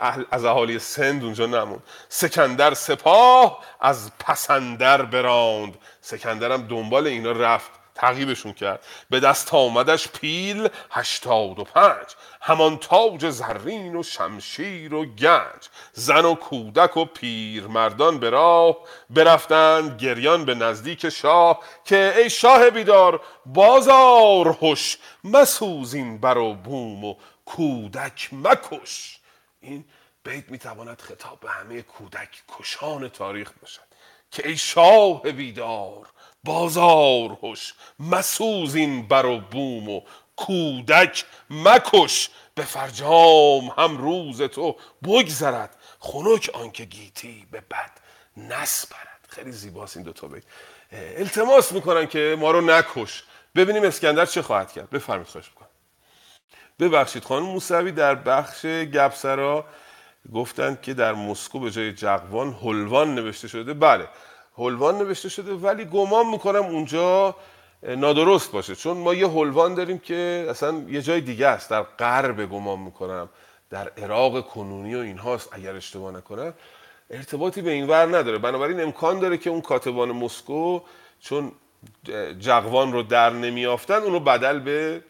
[0.00, 1.82] اهل از اهالی سند اونجا نموند.
[2.08, 5.78] سکندر سپاه از پسندر براند.
[6.52, 7.81] هم دنبال اینا رفت.
[7.94, 8.86] تعقیبشون کرد.
[9.10, 12.06] به دست آمدش پیل هشتاد و پنج.
[12.40, 15.68] همان تاج زرین و شمشیر و گنج.
[15.92, 18.76] زن و کودک و پیرمردان به راه
[19.10, 26.54] برفتند گریان به نزدیک شاه که ای شاه بیدار بازار هوش مسوز این بر و
[26.54, 27.14] بوم و
[27.44, 29.18] کودک مکش.
[29.60, 29.84] این
[30.24, 33.82] بیت می‌تواند خطاب به همه کودک کشان تاریخ باشد.
[34.30, 36.06] که ای شاه بیدار
[36.44, 40.00] بازار هوش مسوز این بر و بوم و
[40.36, 42.30] کودک مکش.
[42.54, 47.90] به فرجام هم روز تو بگذرد خنک آنکه گیتی به بد
[48.36, 49.28] نسپرد.
[49.28, 50.42] خیلی زیباست این دوتا بیت.
[50.92, 53.22] التماس می‌کنن که ما رو نکش.
[53.54, 54.90] ببینیم اسکندر چه خواهد کرد.
[54.90, 55.68] بفرمید خواهش می‌کنم.
[56.80, 59.64] ببخشید خانم موسوی در بخش گپسرا
[60.34, 63.74] گفتند که در مسکو به جای جقوان هلوان نوشته شده.
[63.74, 64.08] بله.
[64.58, 67.36] هلوان نوشته شده ولی گمان می‌کنم اونجا
[67.82, 68.74] نادرست باشه.
[68.74, 71.70] چون ما یه حلوان داریم که اصلا یه جای دیگه است.
[71.70, 73.28] در غرب گمان می‌کنم.
[73.70, 76.54] در عراق کنونی و اینهاست اگر اشتباه نکنم.
[77.10, 78.38] ارتباطی به این ور نداره.
[78.38, 80.80] بنابراین امکان داره که اون کاتبان مسکو
[81.20, 81.52] چون
[82.38, 85.02] جقوان رو در نمیافتن اونو بدل به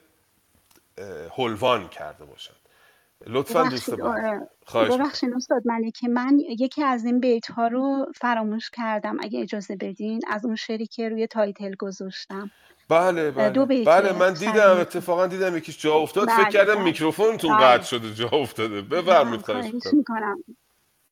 [1.36, 2.54] حلوان کرده باشن.
[3.26, 4.48] لطفا دوست بعد آره.
[4.66, 4.92] خواهش.
[4.92, 10.20] ببخشید استاد ملکه من یکی از این بیت ها رو فراموش کردم اگه اجازه بدین
[10.30, 12.50] از اون شعری که روی title گذاشتم
[12.88, 14.76] بله بله دو بیت بله من دیدم.
[14.80, 16.84] اتفاقا دیدم یکیش جا افتاد فکر بله، کردم بله.
[16.84, 17.66] میکروفونتون بله.
[17.66, 20.44] قطع شده جا افتاده بفرمایید خواهش خواهش می‌کنم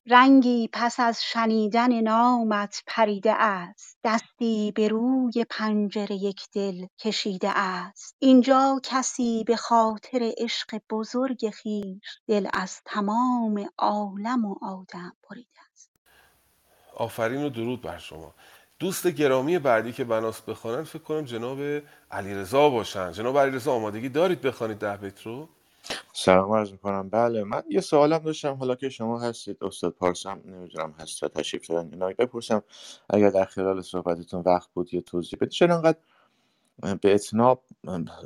[0.07, 3.99] رنگی پس از شنیدن نامت پریده است.
[4.05, 8.17] دستی به روی پنجره یک دل کشیده است.
[8.19, 15.91] اینجا کسی به خاطر عشق بزرگ خویش دل از تمام عالم و آدم بریده است.
[16.97, 18.35] آفرین و درود بر شما.
[18.79, 21.59] دوست گرامی بعدی که بناس بخوانن فکر کنم جناب
[22.11, 23.13] علیرضا باشن.
[23.13, 25.49] جناب علیرضا آمادگی دارید بخوانید ده بیت رو؟
[26.13, 27.09] سلام عرض می‌کنم.
[27.09, 28.55] بله من یه سوالم داشتم.
[28.55, 32.63] حالا که شما هستید استاد پارسم نمی‌دونم هست و تشریف دارن اینا بپرسم
[33.11, 35.49] اگر در خلال صحبتتون وقت بود یه توضیح بدید.
[35.49, 35.99] چرا انقدر
[37.01, 37.63] به اتناب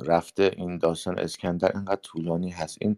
[0.05, 2.77] رفته این داستان اسکندر؟ انقدر طولانی هست.
[2.81, 2.97] این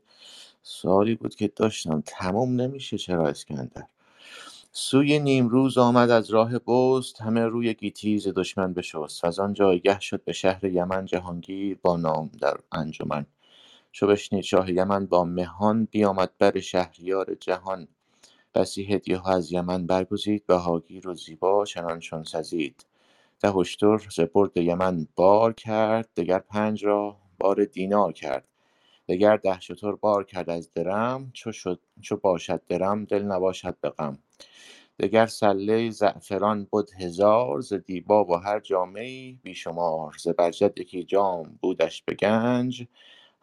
[0.63, 2.03] سوالی بود که داشتم.
[2.05, 3.83] تمام نمیشه چرا اسکندر؟
[4.71, 7.21] سوی نیمروز آمد از راه بست.
[7.21, 9.25] همه روی گیتی ز دشمن بشست.
[9.25, 13.25] از آن جایگه شد به شهر یمن جهانگیر با نام در انجمن.
[13.91, 17.87] چو بشنید شاه یمن با مهان بیامد بر شهریار جهان.
[18.55, 22.85] بسی هدیه ها از یمن برگزید بهاگیر و زیبا چنان چون سزید.
[23.41, 24.19] ده اشتر ز
[24.55, 28.47] یمن بار کرد دگر پنج را بار دینار کرد.
[29.09, 33.89] دگر ده شتر بار کرد از درم چو شد چو باشد درم دل نباشد به
[33.89, 34.19] غم.
[34.99, 40.79] دگر سله زعفران بد هزار ز دیبا و هر جامه ای بی شمار ز برجد
[40.79, 42.87] یکی جام بودش به گنج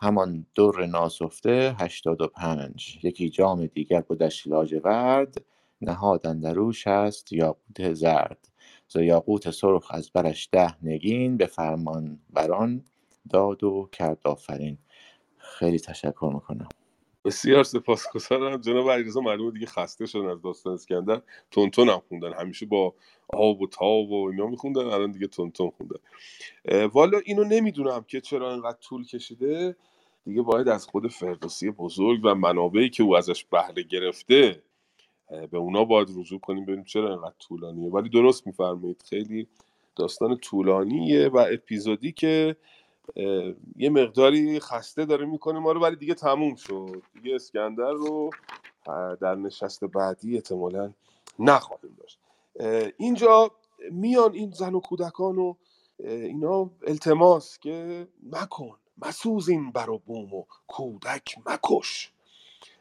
[0.05, 2.99] همان در ناسفته هشتاد و پنج.
[3.03, 5.45] یکی جام دیگر بودش لاجورد
[5.81, 8.49] نهاد اندروش است یاقوت زرد.
[8.89, 12.85] ز یاقوت سرخ از برش ده نگین به فرمان بران
[13.31, 14.79] داد و کرد آفرین.
[15.39, 16.69] خیلی تشکر می‌کنم.
[17.25, 18.61] بسیار سپاسگزارم.
[18.61, 21.23] جناب علیرضا معلومه دیگه خسته شدن از داستان اسکندر.
[21.51, 22.33] تونتون هم خوندن.
[22.33, 22.95] همیشه با
[23.29, 25.99] آب و تاب و اینا میخوندن الان دیگه تونتون خوندن.
[26.87, 29.77] والا اینو نمی‌دونم که چرا اینقدر طول کشیده.
[30.25, 34.63] دیگه باید از خود فردوسی بزرگ و منابعی که او ازش بهره گرفته
[35.51, 37.91] به اونا باید رجوع کنیم ببینیم چرا اینقدر طولانیه.
[37.91, 39.47] ولی درست میفرمایید خیلی
[39.97, 42.57] داستان طولانیه و اپیزودی که
[43.77, 47.03] یه مقداری خسته داره می‌کنه ما رو ولی دیگه تموم شد.
[47.15, 48.31] دیگه اسکندر رو
[49.21, 50.93] در نشست بعدی احتمالا
[51.39, 52.19] نخواهیم داشت.
[52.97, 53.51] اینجا
[53.91, 55.55] میان این زن و کودکان و
[55.99, 58.77] اینا التماس که مکن.
[58.99, 62.13] مسوز این بر و بوم و کودک مکش.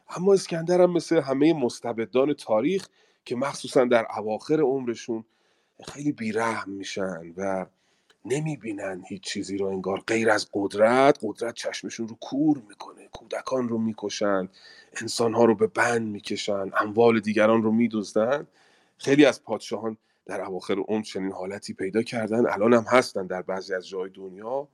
[0.08, 2.88] اما اسکندر هم مثل همه مستبدان تاریخ
[3.24, 5.24] که مخصوصا در اواخر عمرشون
[5.84, 7.66] خیلی بیرحم میشن و
[8.24, 11.18] نمی‌بینن هیچ چیزی رو انگار غیر از قدرت.
[11.22, 14.48] قدرت چشمشون رو کور می‌کنه کودکان رو می‌کشن
[15.00, 18.46] انسانها رو به بند می‌کشن اموال دیگران رو میدزدن.
[18.98, 19.96] خیلی از پادشاهان
[20.26, 22.46] در اواخر عمر چنین حالتی پیدا کردن.
[22.46, 24.68] الان هم هستن در بعضی از جای دنیا.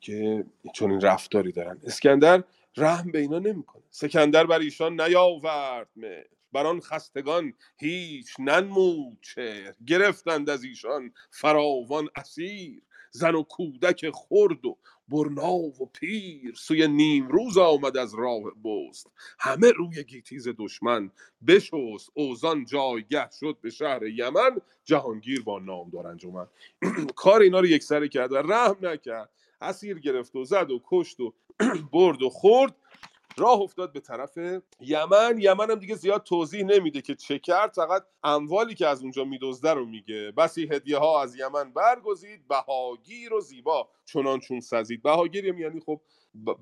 [0.00, 0.44] که
[0.74, 1.78] چنین رفتاری دارن.
[1.84, 2.44] اسکندر
[2.76, 3.82] رحم به اینا نمی‌کنه.
[3.90, 6.24] سکندر بر ایشان نیاورد مهر.
[6.52, 9.74] بر آن خستگان هیچ ننمود چهر.
[9.86, 12.82] گرفتند از ایشان فراوان اسیر.
[13.10, 14.76] زن و کودک خرد و
[15.08, 16.54] برنا و پیر.
[16.56, 19.06] سوی نیمروز آمد از راه بست.
[19.38, 21.10] همه روی گیتیز دشمن
[21.46, 22.10] بشست.
[22.14, 24.60] اوزان جایگه شد به شهر یمن.
[24.84, 26.46] جهانگیر با نام دار انجمن.
[27.16, 29.30] کار اینا رو یکسره کرد و رحم نکرد.
[29.60, 31.34] اسیر گرفت و زد و کشت و
[31.92, 32.76] برد و خورد.
[33.36, 34.38] راه افتاد به طرف
[34.80, 35.38] یمن.
[35.38, 39.72] یمن هم دیگه زیاد توضیح نمیده که چه کرد فقط اموالی که از اونجا میدزده
[39.74, 40.32] رو میگه.
[40.36, 43.88] بسی هدیه ها از یمن برگزید بهاگیر و زیبا.
[44.04, 45.02] چنان چون سزید.
[45.02, 46.00] بهاگیر یعنی خب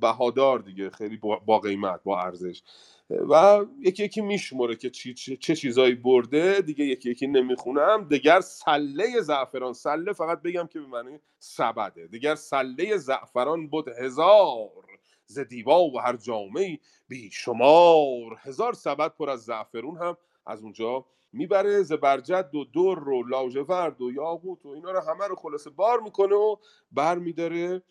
[0.01, 1.17] بهادار دیگه خیلی
[1.47, 2.63] با قیمت با ارزش.
[3.11, 6.61] و یکی یکی میشمره که چی چه, چه چیزایی برده.
[6.61, 8.09] دیگه یکی یکی نمی‌خونم.
[8.09, 9.73] دیگر سله زعفران.
[9.73, 12.07] سله فقط بگم که به معنی سبده.
[12.07, 14.98] دیگر سله زعفران بود هزار.
[15.31, 16.79] ز دیبا و هر جامعه
[17.09, 21.83] بی شمار هزار سبد پر از زعفرون هم از اونجا می‌بره.
[21.83, 26.35] زبرجد و در و لاژورد و یاقوت و اینا رو همه رو خلاصه بار می‌کنه
[26.35, 26.57] و
[26.93, 27.83] بر میداره.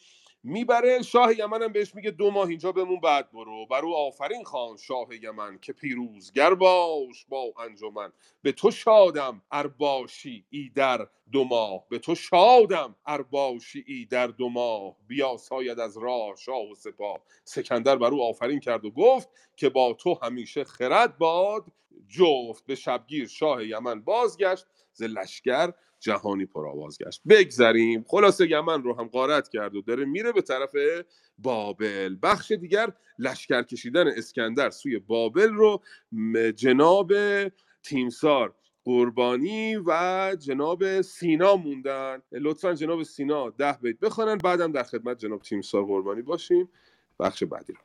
[0.43, 1.01] می‌بره.
[1.01, 3.65] شاه یمن هم بهش میگه دو ماه اینجا بمون بعد برو.
[3.65, 8.13] بر او آفرین خان شاه یمن که پیروزگر باش با انجمن.
[8.41, 11.85] به تو شادم ار باشی ای در دو ماه.
[11.89, 14.95] به تو شادم ار باشی ای در دو ماه.
[15.07, 17.19] بیا ساید از راه شاه و سپاه.
[17.43, 21.65] سکندر بر او آفرین کرد و گفت که با تو همیشه خرد باد.
[22.07, 24.65] جفت به شبگیر شاه یمن بازگشت.
[24.93, 28.05] ز لشکر جهانی پرآواز گشت بگذریم.
[28.07, 30.71] خلاصه یمن رو هم غارت کرد و داره میره به طرف
[31.37, 32.15] بابل.
[32.23, 35.81] بخش دیگر لشکر کشیدن اسکندر سوی بابل رو
[36.55, 37.13] جناب
[37.83, 38.55] تیمسار
[38.87, 39.91] قربانی و
[40.39, 42.21] جناب سینا موندن.
[42.31, 46.69] لطفا جناب سینا ده بیت بخوانن بعدم در خدمت جناب تیمسار قربانی باشیم.
[47.19, 47.79] بخش بعدی رو.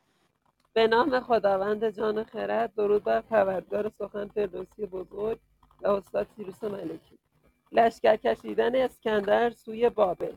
[0.73, 5.39] به نام خداوند جان خرد درود بر پروردگار سخن فردوسی بزرگ
[5.81, 7.19] و استاد سیروس ملکی.
[7.71, 10.35] لشکر کشیدن اسکندر سوی بابل.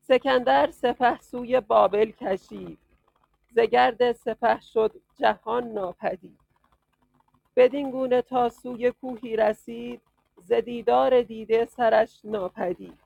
[0.00, 2.78] سکندر سپه سوی بابل کشید.
[3.54, 6.41] ز گرد سپه شد جهان ناپدید.
[7.56, 10.00] بدین گونه تا سوی کوهی رسید
[10.36, 12.98] ز دیدار دیده سرش ناپدید.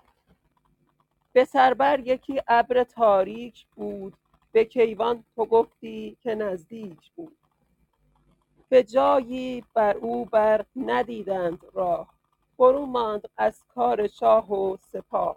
[1.33, 4.15] به سربر یکی ابر تاریک بود
[4.53, 7.37] به کیوان تو گفتی که نزدیک بود.
[8.69, 12.09] به جایی بر او بر ندیدند راه
[12.57, 15.37] فرو ماند از کار شاه و سپاه.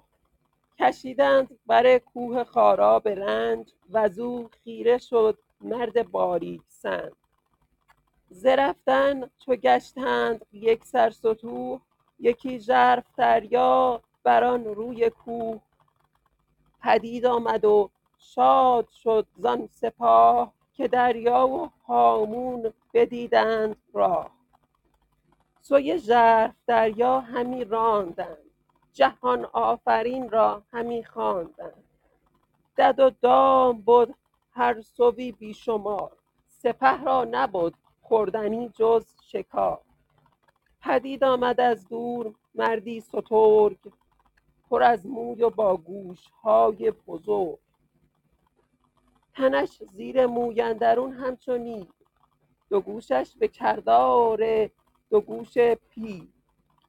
[0.79, 7.11] کشیدند بر کوه خارا به رنج وزو خیره شد مرد باریک سنج
[8.29, 11.81] ز رفتن چو گشتند یک سر ستوه
[12.19, 15.61] یکی ژرف دریا بر آن روی کوه.
[16.81, 24.29] پدید آمد و شاد شد زان سپاه که دریا و هامون بدیدند راه.
[25.61, 28.37] سوی ژرف دریا همی راندند
[28.93, 31.83] جهان آفرین را همی خواندند.
[32.77, 34.09] دد و دام بد
[34.51, 36.11] هر سوی بی شمار
[36.47, 37.73] سپه را نبد
[38.09, 39.81] خوردنی جز شکار.
[40.81, 43.77] پدید آمد از دور مردی سترگ
[44.69, 47.59] پر از موی و با گوشهای بزرگ.
[49.33, 51.87] تنش زیر موی اندرون همچو نیل
[52.69, 54.69] دو گوشش به کردار
[55.09, 55.57] دو گوش
[55.89, 56.27] پیل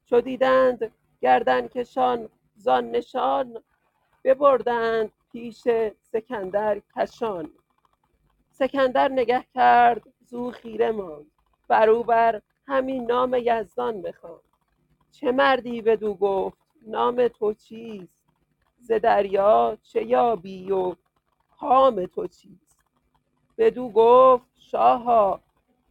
[0.05, 0.91] چو دیدند
[1.21, 3.63] گردنکشان زان نشان
[4.23, 5.67] ببردند پیش
[6.01, 7.51] سکندر کشان.
[8.49, 11.31] سکندر نگه کرد زو خیره ماند.
[11.67, 14.41] بر او بر همین نام یزدان بخواند.
[15.11, 18.21] چه مردی بدو گفت؟ نام تو چیست؟
[18.79, 20.95] ز دریا چه یابی و
[21.59, 22.77] کام تو چیست؟
[23.57, 25.41] بدو گفت شاها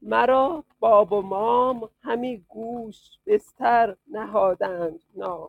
[0.02, 5.48] مرا باب و مام همی گوش بستر نهادند نام.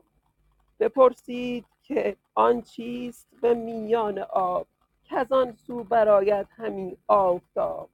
[0.80, 4.68] بپرسید که آن چیست به میان آب؟
[5.06, 7.90] کز آن سو برآید همی آفتاب.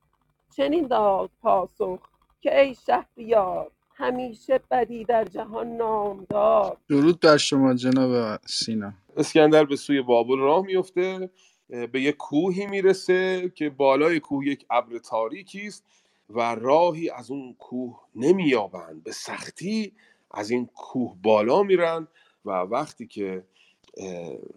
[0.57, 1.99] چنین داد پاسخ
[2.41, 8.93] که ای شهریار همیشه بدی در جهان نامدار درود بر شما جناب سینا.
[9.17, 11.29] اسکندر به سوی بابل راه میفته
[11.69, 15.83] به یک کوهی می‌رسه که بالای کوه یک ابر تاریکی است
[16.29, 19.03] و راهی از اون کوه نمییابند.
[19.03, 19.93] به سختی
[20.31, 22.07] از این کوه بالا میرن
[22.45, 23.43] و وقتی که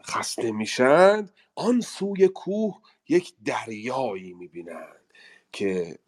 [0.03, 5.00] خسته میشند آن سوی کوه یک دریایی می‌بینند.
[5.53, 5.99] که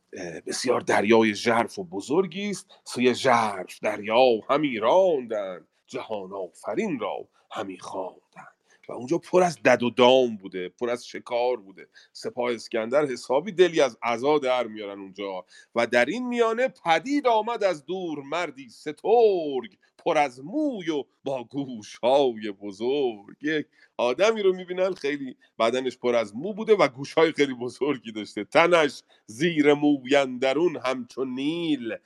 [0.46, 2.66] بسیار دریای ژرف و بزرگی است.
[2.84, 5.68] سوی ژرف دریا همی راندند.
[5.86, 8.22] جهان آفرین را همی خواندند.
[8.88, 11.88] و اونجا پر از دد و دام بوده پر از شکار بوده.
[12.12, 15.44] سپاه اسکندر حسابی دلی از عزا در میارن اونجا.
[15.74, 21.44] و در این میانه پدید آمد از دور مردی سترگ پر از موی و با
[21.44, 23.36] گوش های بزرگ.
[23.42, 23.66] یک
[23.96, 28.44] آدمی رو می‌بینن خیلی بدنش پر از مو بوده و گوش های خیلی بزرگی داشته.
[28.44, 31.96] تنش زیر مویندرون همچون نیل.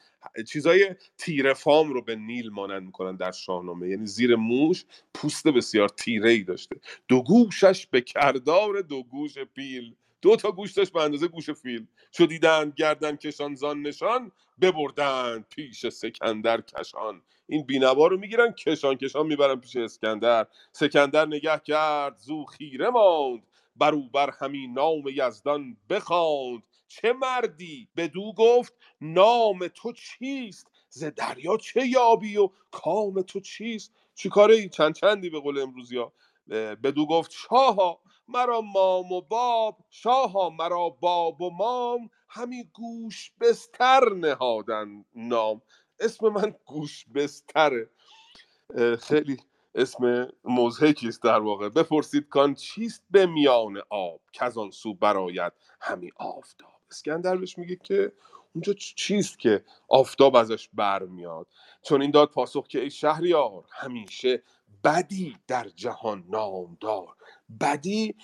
[0.49, 3.89] چیزای تیره فام رو به نیل مانند می‌کنن در شاهنامه.
[3.89, 6.77] یعنی زیر موش پوست بسیار تیره ای داشته.
[7.09, 9.95] دو گوشش به کردار دو گوش پیل.
[10.23, 11.87] دو تا گوش داشت به اندازه گوش فیل.
[12.11, 17.23] چو دیدند گردن کشان زان نشان ببردند پیش سکندر کشان.
[17.49, 20.47] این بینوا رو می‌گیرن کشان کشان می‌برن پیش اسکندر.
[20.73, 23.43] سکندر نگه کرد زو خیره ماند.
[23.77, 26.63] برو بر همین نام یزدان بخواند.
[26.89, 33.93] چه مردی؟ بدو گفت نام تو چیست؟ ز دریا چه یابی و کام تو چیست؟
[34.15, 36.13] چی کاره ای؟ چند چندی به قول امروزی ها
[36.85, 39.79] بدو گفت شاها مرا مام و باب.
[39.91, 42.11] شاها مرا باب و مام.
[42.29, 45.63] همی گوش بستر نهادن نام.
[46.01, 47.91] اسم من گوش بستره.
[49.01, 49.37] خیلی
[49.75, 51.69] اسم مزهکی است در واقع.
[51.69, 56.81] بپرسید کان چیست به میان آب که آن سو براید همی آفتاب.
[56.91, 58.13] اسکندر بهش میگه که
[58.55, 61.47] اونجا چیست که آفتاب ازش برمیاد؟
[61.83, 64.43] چون این داد پاسخ که ای شهریار همیشه
[64.85, 67.17] بدی در جهان نامدار.
[67.61, 68.15] بدی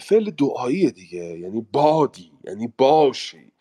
[0.00, 3.52] فعل دعایی دیگه یعنی بادی یعنی باشی.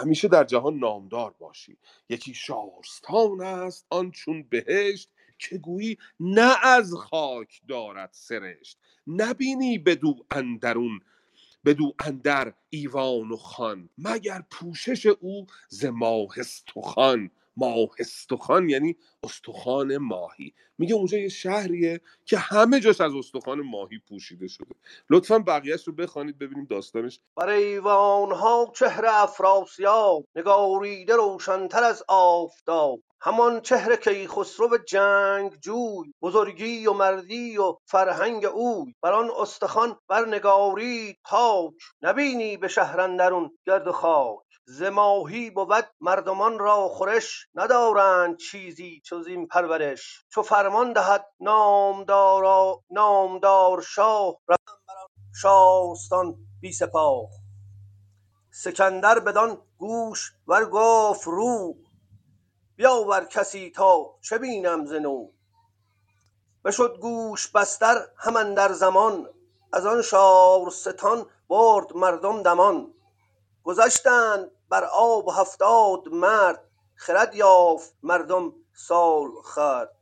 [0.00, 1.78] همیشه در جهان نامدار باشی.
[2.08, 8.78] یکی شارستان است آن چون بهشت که گویی نه از خاک دارد سرشت.
[9.06, 11.00] نبینی بدو اندرون
[11.64, 17.30] بدو اندر ایوان و خان مگر پوشش او ز ماه استخوان.
[17.56, 20.54] ماه استخوان یعنی استخوان ماهی.
[20.78, 24.74] میگه اونجا یه شهریه که همه جاش از استخوان ماهی پوشیده شده.
[25.10, 27.20] لطفا بقیهش رو بخوانید ببینیم داستانش.
[27.36, 33.00] بر ایوان ها چهره افراسیاب نگاریده روشنتر از آفتاب.
[33.20, 38.94] همان چهره کیخسرو جنگ جوی بزرگی و مردی و فرهنگ اوی.
[39.02, 44.45] بر آن استخوان برنگارید پاک نبینی به شهر اندرون گرد و خاک.
[44.68, 50.24] ز ماهی بود مردمان را خورش ندارند چیزی جز این پرورش.
[50.28, 55.48] چو فرمان دهد نامدارا نامدار شاه روند بر
[56.10, 57.28] آن بی سپاه.
[58.50, 61.76] سکندر بدان گوش ور گفت رو
[62.76, 65.28] بیاور کسی تا چه بینم ز نو.
[66.64, 69.28] بشد گوش بستر هم اندر زمان
[69.72, 72.92] از آن شارستان برد مردم دمان.
[73.64, 76.64] گذشتند بر آب هفتاد مرد
[76.94, 79.92] خرد یافت مردم سال خورد.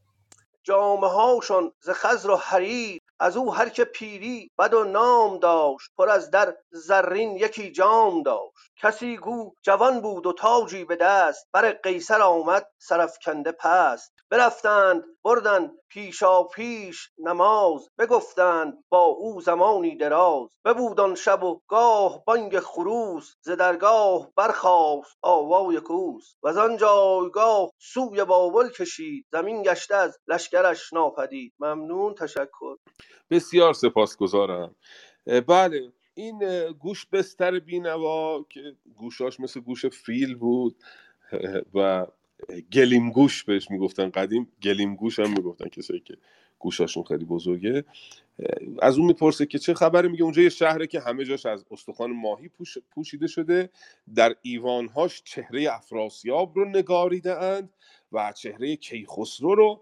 [0.62, 5.90] جامه هاشان ز خز و حریر از او هر که پیری بد و نام داشت
[5.98, 8.72] پر از در زرین یکی جام داشت.
[8.82, 14.14] کسی گو جوان بود و تاجی به دست بر قیصر آمد سرافکنده پست.
[14.30, 20.50] برفتند بردند پیشاپیش نماز بگفتند با او زمانی دراز.
[20.64, 26.34] ببود آن شب و گاه بانگ خروس ز درگاه برخاست آوای کوس.
[26.42, 31.54] وز جایگاه سوی بابل کشید زمین گشته از لشکرش ناپدید.
[31.60, 32.76] ممنون تشکر.
[33.30, 34.76] بسیار سپاسگزارم.
[35.48, 35.92] بله.
[36.14, 38.60] این گوش بستر بینوا که
[38.96, 40.76] گوشاش مثل گوش فیل بود
[41.74, 42.06] و
[42.72, 46.16] گلیم گوش بهش می‌گفتن قدیم گلیم گوش هم می‌گفتن کسایی که
[46.58, 47.84] گوشاشون خیلی بزرگه.
[48.82, 52.12] از اون می‌پرسه که چه خبره؟ میگه اونجا یه شهره که همه جاش از استخوان
[52.12, 53.70] ماهی پوش، پوشیده شده.
[54.14, 57.70] در ایوانهاش چهره افراسیاب رو نگاریده اند
[58.12, 59.80] و چهره کیخسرو رو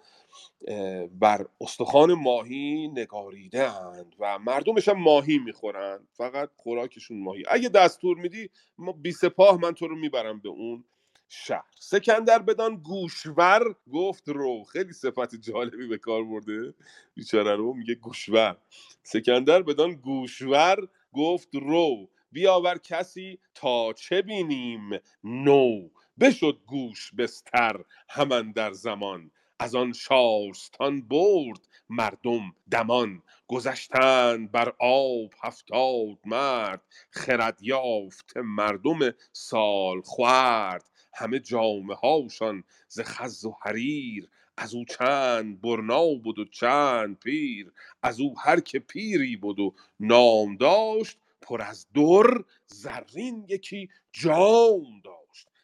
[1.20, 7.42] بر استخوان ماهی نگاریده اند و مردمش هم ماهی می‌خورند فقط خوراکشون ماهی.
[7.48, 10.84] اگه دستور میدی ما بی سپاه من تو رو می‌برم به اون
[11.28, 11.64] شهر.
[11.78, 14.64] سکندر بدان گوشور گفت رو.
[14.64, 16.74] خیلی صفت جالبی به کار برده.
[17.14, 18.56] بیچاره رو میگه گوشور.
[19.02, 22.08] سکندر بدان گوشور گفت رو.
[22.32, 24.90] بیاور کسی تا چه بینیم؟
[25.24, 25.88] نو.
[26.20, 29.30] بشد گوش بستر همان در زمان.
[29.62, 33.22] از آن شارستان برد مردم دمان.
[33.46, 36.82] گذشتند بر آب هفتاد مرد.
[37.10, 38.98] خرد یافت مردم
[39.32, 44.28] سال خورد همه جامه هاشان ز خز و حریر.
[44.56, 47.72] از او چند برنا بود و چند پیر.
[48.02, 55.00] از او هر که پیری بود و نام داشت پر از در زرین یکی جام
[55.04, 55.21] داشت.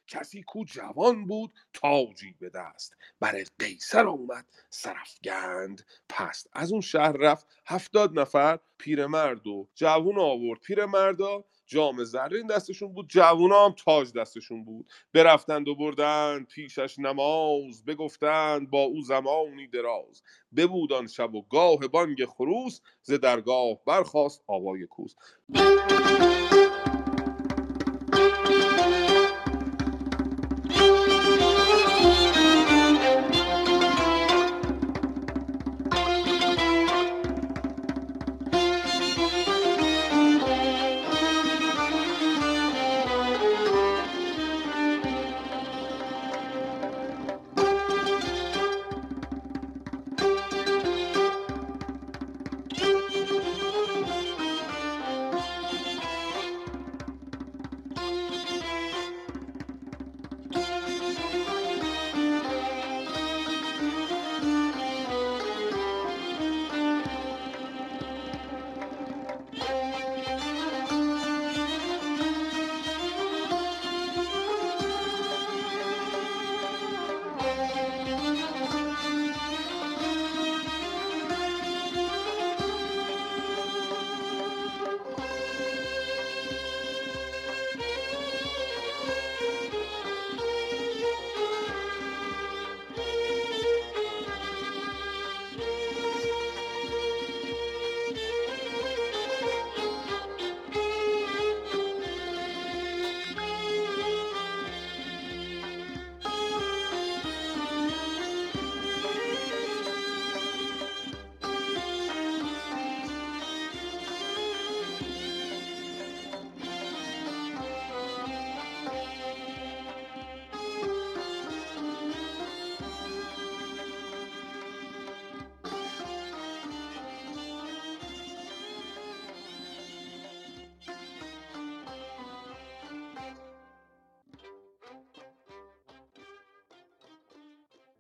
[0.09, 2.97] کسی کو جوان بود تاجی به دست.
[3.21, 6.51] بر قیصر آمد سرفگند پست.
[6.53, 10.61] از اون شهر رفت هفتاد نفر پیرمرد و جوون آورد.
[10.61, 14.91] پیرمردا جام زرین دستشون بود جوونا هم تاج دستشون بود.
[15.13, 20.23] برفتند و بردند پیشش نماز بگفتند با او زمانی دراز.
[20.57, 25.15] ببود آن شب و گاه بانگ خروس ز درگاه برخاست آوای کوس.